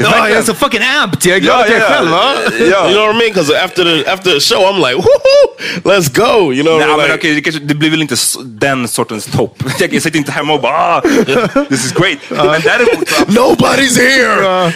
Ja, 0.00 0.28
jag 0.28 0.38
är 0.38 0.42
så 0.42 0.54
fucking 0.54 0.82
amped. 0.82 1.26
Jag 1.26 1.36
är 1.36 1.40
glad 1.40 1.60
att 1.60 1.70
jag 1.70 1.78
är 1.78 1.88
själv. 1.88 2.10
va? 2.10 2.34
You 2.58 2.70
know 2.70 3.06
what 3.06 3.14
I 3.14 3.18
mean? 3.18 3.32
Because 3.32 3.64
after 3.64 3.84
the 3.84 4.10
after 4.10 4.30
the 4.30 4.40
show, 4.40 4.60
I'm 4.60 4.78
like, 4.78 4.96
woohoo, 4.96 5.82
let's 5.84 6.08
go. 6.08 6.52
You 6.52 6.62
know, 6.62 6.78
Nej, 6.78 6.96
like, 6.96 7.14
okej, 7.14 7.34
det, 7.34 7.40
kanske, 7.40 7.60
det 7.60 7.74
blir 7.74 7.90
väl 7.90 8.02
inte 8.02 8.16
den 8.44 8.88
sortens 8.88 9.26
topp. 9.26 9.64
Jag, 9.78 10.02
sitter 10.02 10.16
inte 10.16 10.32
hemma 10.32 10.52
och 10.52 10.60
bara 10.60 10.74
ah, 10.74 11.00
this 11.68 11.84
is 11.84 11.92
great. 11.92 12.18
Men 12.28 12.60
däremot... 12.60 13.08
Nobody's 13.26 13.98
here! 14.00 14.72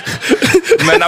men, 0.87 1.03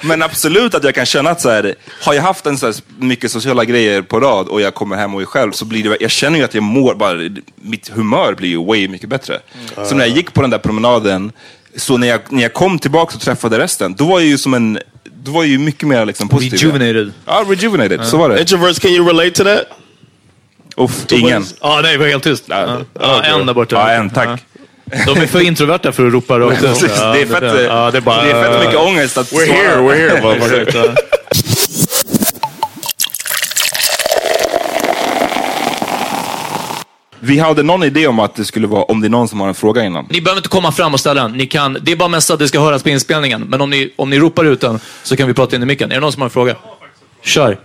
men 0.00 0.22
absolut 0.22 0.74
att 0.74 0.84
jag 0.84 0.94
kan 0.94 1.06
känna 1.06 1.30
att 1.30 1.40
så 1.40 1.50
här, 1.50 1.74
har 2.02 2.14
jag 2.14 2.22
haft 2.22 2.46
en 2.46 2.58
så 2.58 2.66
här 2.66 2.74
mycket 2.98 3.30
sociala 3.30 3.64
grejer 3.64 4.02
på 4.02 4.20
rad 4.20 4.48
och 4.48 4.60
jag 4.60 4.74
kommer 4.74 4.96
hem 4.96 5.14
och 5.14 5.22
är 5.22 5.26
själv 5.26 5.52
så 5.52 5.64
blir 5.64 5.84
det, 5.84 5.96
jag 6.00 6.10
känner 6.10 6.38
ju 6.38 6.44
att 6.44 6.54
jag 6.54 6.62
mår, 6.62 6.94
bara, 6.94 7.30
mitt 7.54 7.88
humör 7.88 8.34
blir 8.34 8.48
ju 8.48 8.66
way 8.66 8.88
mycket 8.88 9.08
bättre. 9.08 9.40
Så 9.86 9.94
när 9.94 10.06
jag 10.06 10.16
gick 10.16 10.34
på 10.34 10.40
den 10.40 10.50
där 10.50 10.58
promenaden, 10.58 11.32
så 11.76 11.96
när 11.96 12.08
jag, 12.08 12.20
när 12.28 12.42
jag 12.42 12.54
kom 12.54 12.78
tillbaka 12.78 13.14
och 13.14 13.20
träffade 13.20 13.58
resten, 13.58 13.94
då 13.94 14.04
var 14.06 14.20
jag 14.20 14.28
ju 14.28 14.38
som 14.38 14.54
en, 14.54 14.78
då 15.24 15.30
var 15.32 15.42
jag 15.42 15.50
ju 15.50 15.58
mycket 15.58 15.88
mer 15.88 16.06
liksom 16.06 16.28
positiv. 16.28 16.58
Rejuvenated. 16.58 17.12
Ja, 17.26 17.44
rejuvenated. 17.48 18.04
Så 18.04 18.16
var 18.16 18.28
det. 18.28 18.40
Introverts, 18.40 18.78
can 18.78 18.90
you 18.90 19.06
relate 19.06 19.30
to 19.30 19.44
that? 19.44 19.62
Uff, 20.76 21.12
ingen. 21.12 21.44
Ja, 21.60 21.80
nej, 21.82 21.92
det 21.92 21.98
var 21.98 22.06
helt 22.06 22.24
tyst. 22.24 22.44
Ja, 22.46 22.78
ja, 23.00 23.22
en 23.24 23.46
där 23.46 23.54
borta. 23.54 23.76
Ja, 23.76 23.90
en, 23.90 24.10
tack. 24.10 24.40
De 25.06 25.16
är 25.20 25.26
för 25.26 25.40
introverta 25.40 25.92
för 25.92 26.06
att 26.06 26.12
ropa 26.12 26.38
rakt 26.38 26.62
Ja, 26.62 27.12
det 27.12 27.22
är 27.22 27.26
fett, 27.26 27.40
där. 27.40 27.64
Ja, 27.64 27.90
det 27.90 27.98
är 27.98 28.02
bara, 28.02 28.22
det 28.24 28.30
är 28.30 28.42
fett 28.42 28.60
mycket 28.60 28.80
ångest 28.80 29.18
att 29.18 29.32
We're 29.32 29.46
svara. 29.46 29.58
here, 29.58 29.76
we're 29.76 29.96
here, 29.96 30.22
motherfucker. 30.22 30.62
Exakt, 30.62 30.74
ja. 30.74 31.18
Vi 37.20 37.38
hade 37.38 37.62
någon 37.62 37.82
idé 37.82 38.06
om 38.06 38.18
att 38.18 38.34
det 38.34 38.44
skulle 38.44 38.66
vara, 38.66 38.82
om 38.82 39.00
det 39.00 39.06
är 39.06 39.10
någon 39.10 39.28
som 39.28 39.40
har 39.40 39.48
en 39.48 39.54
fråga 39.54 39.84
innan. 39.84 40.06
Ni 40.10 40.20
behöver 40.20 40.38
inte 40.38 40.48
komma 40.48 40.72
fram 40.72 40.94
och 40.94 41.00
ställa 41.00 41.22
den. 41.22 41.32
Ni 41.32 41.46
kan, 41.46 41.78
det 41.82 41.92
är 41.92 41.96
bara 41.96 42.08
mest 42.08 42.30
att 42.30 42.38
det 42.38 42.48
ska 42.48 42.60
höras 42.60 42.82
på 42.82 42.88
inspelningen. 42.88 43.42
Men 43.42 43.60
om 43.60 43.70
ni, 43.70 43.92
om 43.96 44.10
ni 44.10 44.18
ropar 44.18 44.44
ut 44.44 44.60
den 44.60 44.80
så 45.02 45.16
kan 45.16 45.28
vi 45.28 45.34
prata 45.34 45.56
in 45.56 45.62
i 45.62 45.66
micken. 45.66 45.90
Är 45.90 45.94
det 45.94 46.00
någon 46.00 46.12
som 46.12 46.22
har 46.22 46.26
en 46.26 46.30
fråga? 46.30 46.56
Kör. 47.22 47.58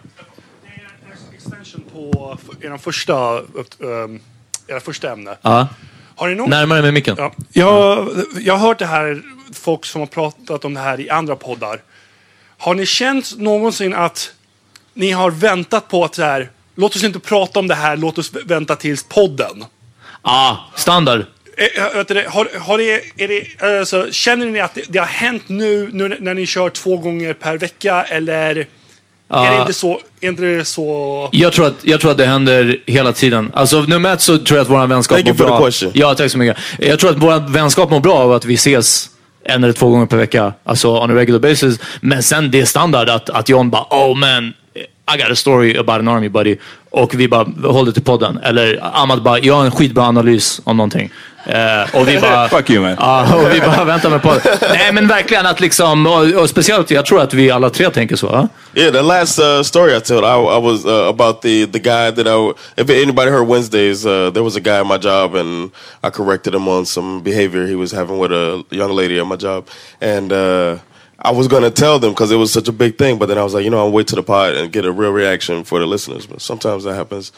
på 1.91 2.37
era 2.61 2.77
första, 2.77 3.39
um, 3.79 4.19
era 4.67 4.79
första 4.79 5.11
ämne. 5.11 5.37
Ja. 5.41 5.67
Har 6.15 6.27
ni 6.27 6.35
någon... 6.35 6.49
Närmare 6.49 6.81
med 6.81 6.93
micken. 6.93 7.15
Ja. 7.17 7.33
Jag, 7.51 8.09
jag 8.39 8.53
har 8.53 8.67
hört 8.67 8.79
det 8.79 8.85
här, 8.85 9.21
folk 9.53 9.85
som 9.85 10.01
har 10.01 10.07
pratat 10.07 10.65
om 10.65 10.73
det 10.73 10.79
här 10.79 10.99
i 10.99 11.09
andra 11.09 11.35
poddar. 11.35 11.81
Har 12.57 12.75
ni 12.75 12.85
känt 12.85 13.37
någonsin 13.37 13.93
att 13.93 14.33
ni 14.93 15.11
har 15.11 15.31
väntat 15.31 15.87
på 15.87 16.03
att 16.03 16.15
så 16.15 16.23
här, 16.23 16.49
låt 16.75 16.95
oss 16.95 17.03
inte 17.03 17.19
prata 17.19 17.59
om 17.59 17.67
det 17.67 17.75
här, 17.75 17.97
låt 17.97 18.17
oss 18.17 18.31
vänta 18.45 18.75
tills 18.75 19.03
podden? 19.03 19.65
Ah, 20.21 20.55
standard. 20.75 21.25
Eh, 21.57 21.95
vet 21.95 22.07
du 22.07 22.13
det, 22.13 22.25
har, 22.29 22.47
har 22.59 22.77
det, 22.77 23.01
är 23.23 23.27
det, 23.27 23.65
alltså, 23.79 24.07
känner 24.11 24.45
ni 24.45 24.59
att 24.59 24.75
det, 24.75 24.81
det 24.89 24.99
har 24.99 25.05
hänt 25.05 25.43
nu, 25.47 25.89
nu 25.93 26.17
när 26.19 26.33
ni 26.33 26.45
kör 26.45 26.69
två 26.69 26.97
gånger 26.97 27.33
per 27.33 27.57
vecka 27.57 28.03
eller 28.03 28.67
Ja. 29.29 29.45
är 29.47 29.51
det 29.55 29.61
inte 29.61 29.73
så? 29.73 29.99
Är 30.21 30.27
inte 30.29 30.41
det 30.41 30.65
så? 30.65 31.29
Jag 31.31 31.53
tror, 31.53 31.67
att, 31.67 31.73
jag 31.81 32.01
tror 32.01 32.11
att 32.11 32.17
det 32.17 32.25
händer 32.25 32.77
hela 32.85 33.11
tiden. 33.13 33.51
Alltså 33.53 33.81
nummer 33.81 34.13
ett 34.13 34.21
så 34.21 34.37
tror 34.37 34.57
jag 34.57 34.63
att 34.65 34.69
vår 34.69 34.87
vänskap 34.87 35.15
Thank 35.17 35.27
you 35.27 35.33
mår 35.33 35.37
for 35.37 35.45
the 35.45 35.49
bra. 35.49 35.59
question. 35.65 35.91
Ja, 35.93 36.15
tack 36.15 36.31
så 36.31 36.37
mycket. 36.37 36.57
Jag 36.79 36.99
tror 36.99 37.09
att 37.09 37.17
vår 37.17 37.49
vänskap 37.51 37.89
mår 37.89 37.99
bra 37.99 38.15
av 38.15 38.31
att 38.31 38.45
vi 38.45 38.53
ses 38.53 39.09
en 39.45 39.63
eller 39.63 39.73
två 39.73 39.89
gånger 39.89 40.05
per 40.05 40.17
vecka. 40.17 40.53
Alltså 40.63 40.99
on 41.03 41.11
a 41.11 41.15
regular 41.15 41.39
basis. 41.39 41.79
Men 42.01 42.23
sen 42.23 42.51
det 42.51 42.61
är 42.61 42.65
standard 42.65 43.09
att, 43.09 43.29
att 43.29 43.49
John 43.49 43.69
bara 43.69 43.85
oh 43.89 44.15
man, 44.17 44.53
I 45.05 45.17
got 45.17 45.31
a 45.31 45.35
story 45.35 45.77
about 45.77 45.99
an 45.99 46.07
army 46.07 46.29
buddy. 46.29 46.57
Och 46.89 47.15
vi 47.15 47.27
bara 47.27 47.71
håller 47.71 47.91
till 47.91 48.03
podden. 48.03 48.37
Eller 48.37 48.79
Ahmad 48.93 49.23
bara, 49.23 49.39
jag 49.39 49.53
har 49.53 49.65
en 49.65 49.71
skitbra 49.71 50.03
analys 50.03 50.61
om 50.63 50.77
någonting. 50.77 51.11
Eh, 51.45 51.95
och 51.95 52.07
vi 52.07 52.19
bara... 52.19 52.49
Fuck 52.49 52.69
you 52.69 52.81
man. 52.81 52.95
Ja, 52.99 53.35
och 53.35 53.51
vi 53.53 53.59
bara 53.59 53.83
väntar 53.83 54.09
med 54.09 54.21
podden. 54.21 54.41
Nej 54.61 54.93
men 54.93 55.07
verkligen 55.07 55.45
att 55.45 55.59
liksom, 55.59 56.07
och, 56.07 56.41
och 56.41 56.49
speciellt 56.49 56.91
jag 56.91 57.05
tror 57.05 57.21
att 57.21 57.33
vi 57.33 57.51
alla 57.51 57.69
tre 57.69 57.89
tänker 57.89 58.15
så. 58.15 58.27
va? 58.27 58.47
Yeah, 58.75 58.93
the 58.93 59.01
last 59.01 59.39
uh, 59.39 59.61
story 59.61 59.97
I 59.97 60.01
told, 60.01 60.23
I, 60.23 60.57
I 60.57 60.59
was 60.59 60.85
uh, 60.85 61.09
about 61.09 61.41
the 61.41 61.65
the 61.65 61.79
guy 61.79 62.11
that 62.11 62.27
I. 62.27 62.53
If 62.81 62.89
anybody 62.89 63.31
heard 63.31 63.47
Wednesdays, 63.47 64.05
uh, 64.05 64.31
there 64.33 64.43
was 64.43 64.55
a 64.55 64.59
guy 64.59 64.79
at 64.79 64.87
my 64.87 64.97
job, 64.97 65.35
and 65.35 65.71
I 66.03 66.09
corrected 66.09 66.55
him 66.55 66.67
on 66.67 66.85
some 66.85 67.21
behavior 67.23 67.67
he 67.67 67.75
was 67.75 67.91
having 67.91 68.19
with 68.19 68.31
a 68.31 68.63
young 68.69 68.91
lady 68.95 69.19
at 69.19 69.27
my 69.27 69.35
job, 69.35 69.67
and 70.01 70.31
uh, 70.31 70.77
I 71.19 71.31
was 71.31 71.47
gonna 71.47 71.69
tell 71.71 71.99
them 71.99 72.11
because 72.11 72.31
it 72.31 72.37
was 72.37 72.51
such 72.51 72.67
a 72.67 72.71
big 72.71 72.97
thing, 72.97 73.17
but 73.19 73.27
then 73.27 73.37
I 73.37 73.43
was 73.43 73.53
like, 73.53 73.63
you 73.63 73.69
know, 73.69 73.79
I'll 73.85 73.91
wait 73.91 74.07
to 74.07 74.15
the 74.15 74.23
pod 74.23 74.55
and 74.55 74.71
get 74.73 74.85
a 74.85 74.91
real 74.91 75.11
reaction 75.11 75.63
for 75.63 75.79
the 75.79 75.85
listeners. 75.85 76.25
But 76.25 76.41
sometimes 76.41 76.83
that 76.83 76.95
happens. 76.95 77.31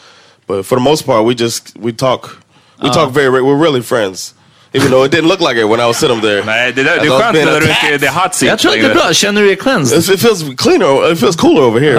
But 0.46 0.64
for 0.64 0.76
the 0.76 0.80
most 0.84 1.06
part, 1.06 1.24
we 1.24 1.34
just 1.34 1.72
we 1.78 1.92
talk, 1.92 2.38
we 2.82 2.88
Uh. 2.88 2.92
talk 2.92 3.10
very. 3.12 3.28
We're 3.42 3.62
really 3.64 3.82
friends. 3.82 4.34
Even 4.74 4.90
though 4.90 5.04
it 5.04 5.10
didn't 5.12 5.28
look 5.28 5.40
like 5.40 5.56
it 5.60 5.64
when 5.68 5.80
I 5.80 5.86
was 5.86 5.96
sitting 5.96 6.20
there. 6.20 6.42
Nej, 6.44 6.72
det, 6.72 6.82
där, 6.82 6.96
det 7.00 7.06
är 7.06 7.10
skönt 7.20 7.34
när 7.44 7.60
du 7.60 7.66
inte 7.68 7.86
är 7.94 7.98
the 7.98 8.08
hot 8.08 8.34
seat 8.34 8.48
Jag 8.50 8.58
tror 8.58 8.72
det 8.72 8.90
är 8.90 8.94
bra. 8.94 9.12
Känner 9.12 9.40
du 9.40 9.46
dig 9.46 9.56
cleansed? 9.56 9.98
It 10.14 10.20
feels 10.20 10.44
cleaner. 10.56 11.12
It 11.12 11.18
feels 11.18 11.36
cooler 11.36 11.62
over 11.62 11.80
here. 11.80 11.96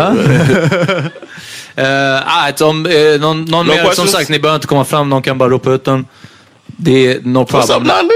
Uh, 1.77 2.43
right, 2.43 2.61
om, 2.69 2.85
eh, 2.85 3.19
någon 3.19 3.45
någon 3.45 3.65
No 3.67 3.71
mer, 3.71 3.77
som 3.77 3.85
questions? 3.85 4.11
sagt, 4.11 4.29
ni 4.29 4.39
behöver 4.39 4.55
inte 4.55 4.67
komma 4.67 4.85
fram. 4.85 5.09
Någon 5.09 5.21
kan 5.21 5.37
bara 5.37 5.49
ropa 5.49 5.71
ut 5.71 5.85
den. 5.85 6.05
Det 6.65 7.07
är 7.07 7.19
no 7.23 7.39
What's 7.39 7.61
up, 7.61 7.67
problem. 7.67 7.83
Nandi? 7.87 8.13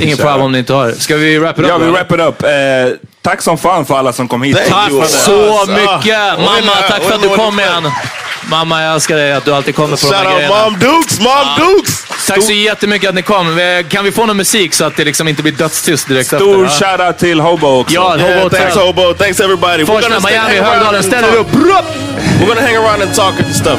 Ingen 0.00 0.16
problem 0.16 0.40
om 0.40 0.52
ni 0.52 0.58
inte 0.58 0.72
har. 0.72 0.92
Ska 0.92 1.16
vi 1.16 1.38
wrap 1.38 1.58
it 1.58 1.64
up? 1.64 1.68
Ja, 1.68 1.78
vi 1.78 1.90
wrap 1.90 2.12
it 2.12 2.20
up. 2.20 2.42
Eh, 2.42 2.50
tack 3.22 3.42
som 3.42 3.58
fan 3.58 3.86
för 3.86 3.98
alla 3.98 4.12
som 4.12 4.28
kom 4.28 4.42
hit. 4.42 4.56
Tack 4.68 4.90
så 4.90 5.00
Alltså. 5.02 5.72
mycket! 5.72 6.18
Mamma, 6.38 6.72
tack 6.88 7.02
för 7.02 7.14
att 7.14 7.22
du 7.22 7.28
kom 7.28 7.60
igen. 7.60 7.90
Mamma, 8.50 8.82
jag 8.82 8.94
älskar 8.94 9.16
dig 9.16 9.32
att 9.32 9.44
du 9.44 9.54
alltid 9.54 9.74
kommer 9.76 9.96
på 9.96 10.06
de 10.10 10.14
här 10.16 10.26
out 10.26 10.34
grejerna. 10.36 10.64
Mom 10.64 10.78
Dukes, 10.78 11.20
Mom 11.20 11.46
Dukes. 11.58 12.02
Tack 12.26 12.42
så 12.42 12.52
jättemycket 12.52 13.08
att 13.08 13.14
ni 13.14 13.22
kom. 13.22 13.60
Kan 13.88 14.04
vi 14.04 14.12
få 14.12 14.26
någon 14.26 14.36
musik 14.36 14.74
så 14.74 14.84
att 14.84 14.96
det 14.96 15.04
liksom 15.04 15.28
inte 15.28 15.42
blir 15.42 15.52
dödstyst 15.52 16.08
direkt 16.08 16.26
Stor 16.26 16.64
efter? 16.64 16.86
ja? 16.86 16.96
shoutout 16.96 17.18
till 17.18 17.40
Hobo 17.40 17.66
också. 17.80 17.94
Ja, 17.94 18.10
Hobo 18.12 18.22
Yeah, 18.24 18.42
Hotel. 18.42 18.60
thanks 18.60 18.76
Hobo. 18.76 19.14
Thanks 19.14 19.40
everybody. 19.40 19.84
Stay- 19.84 20.20
Miami, 20.20 20.54
Högdalen. 20.60 20.94
and 20.94 21.04
Ställer 21.04 21.28
talk. 21.28 21.38
upp. 21.38 21.52
We're 22.40 22.46
gonna 22.46 22.60
hang 22.60 22.76
around 22.76 23.02
and 23.02 23.14
talk 23.14 23.34
and 23.44 23.54
stuff. 23.56 23.78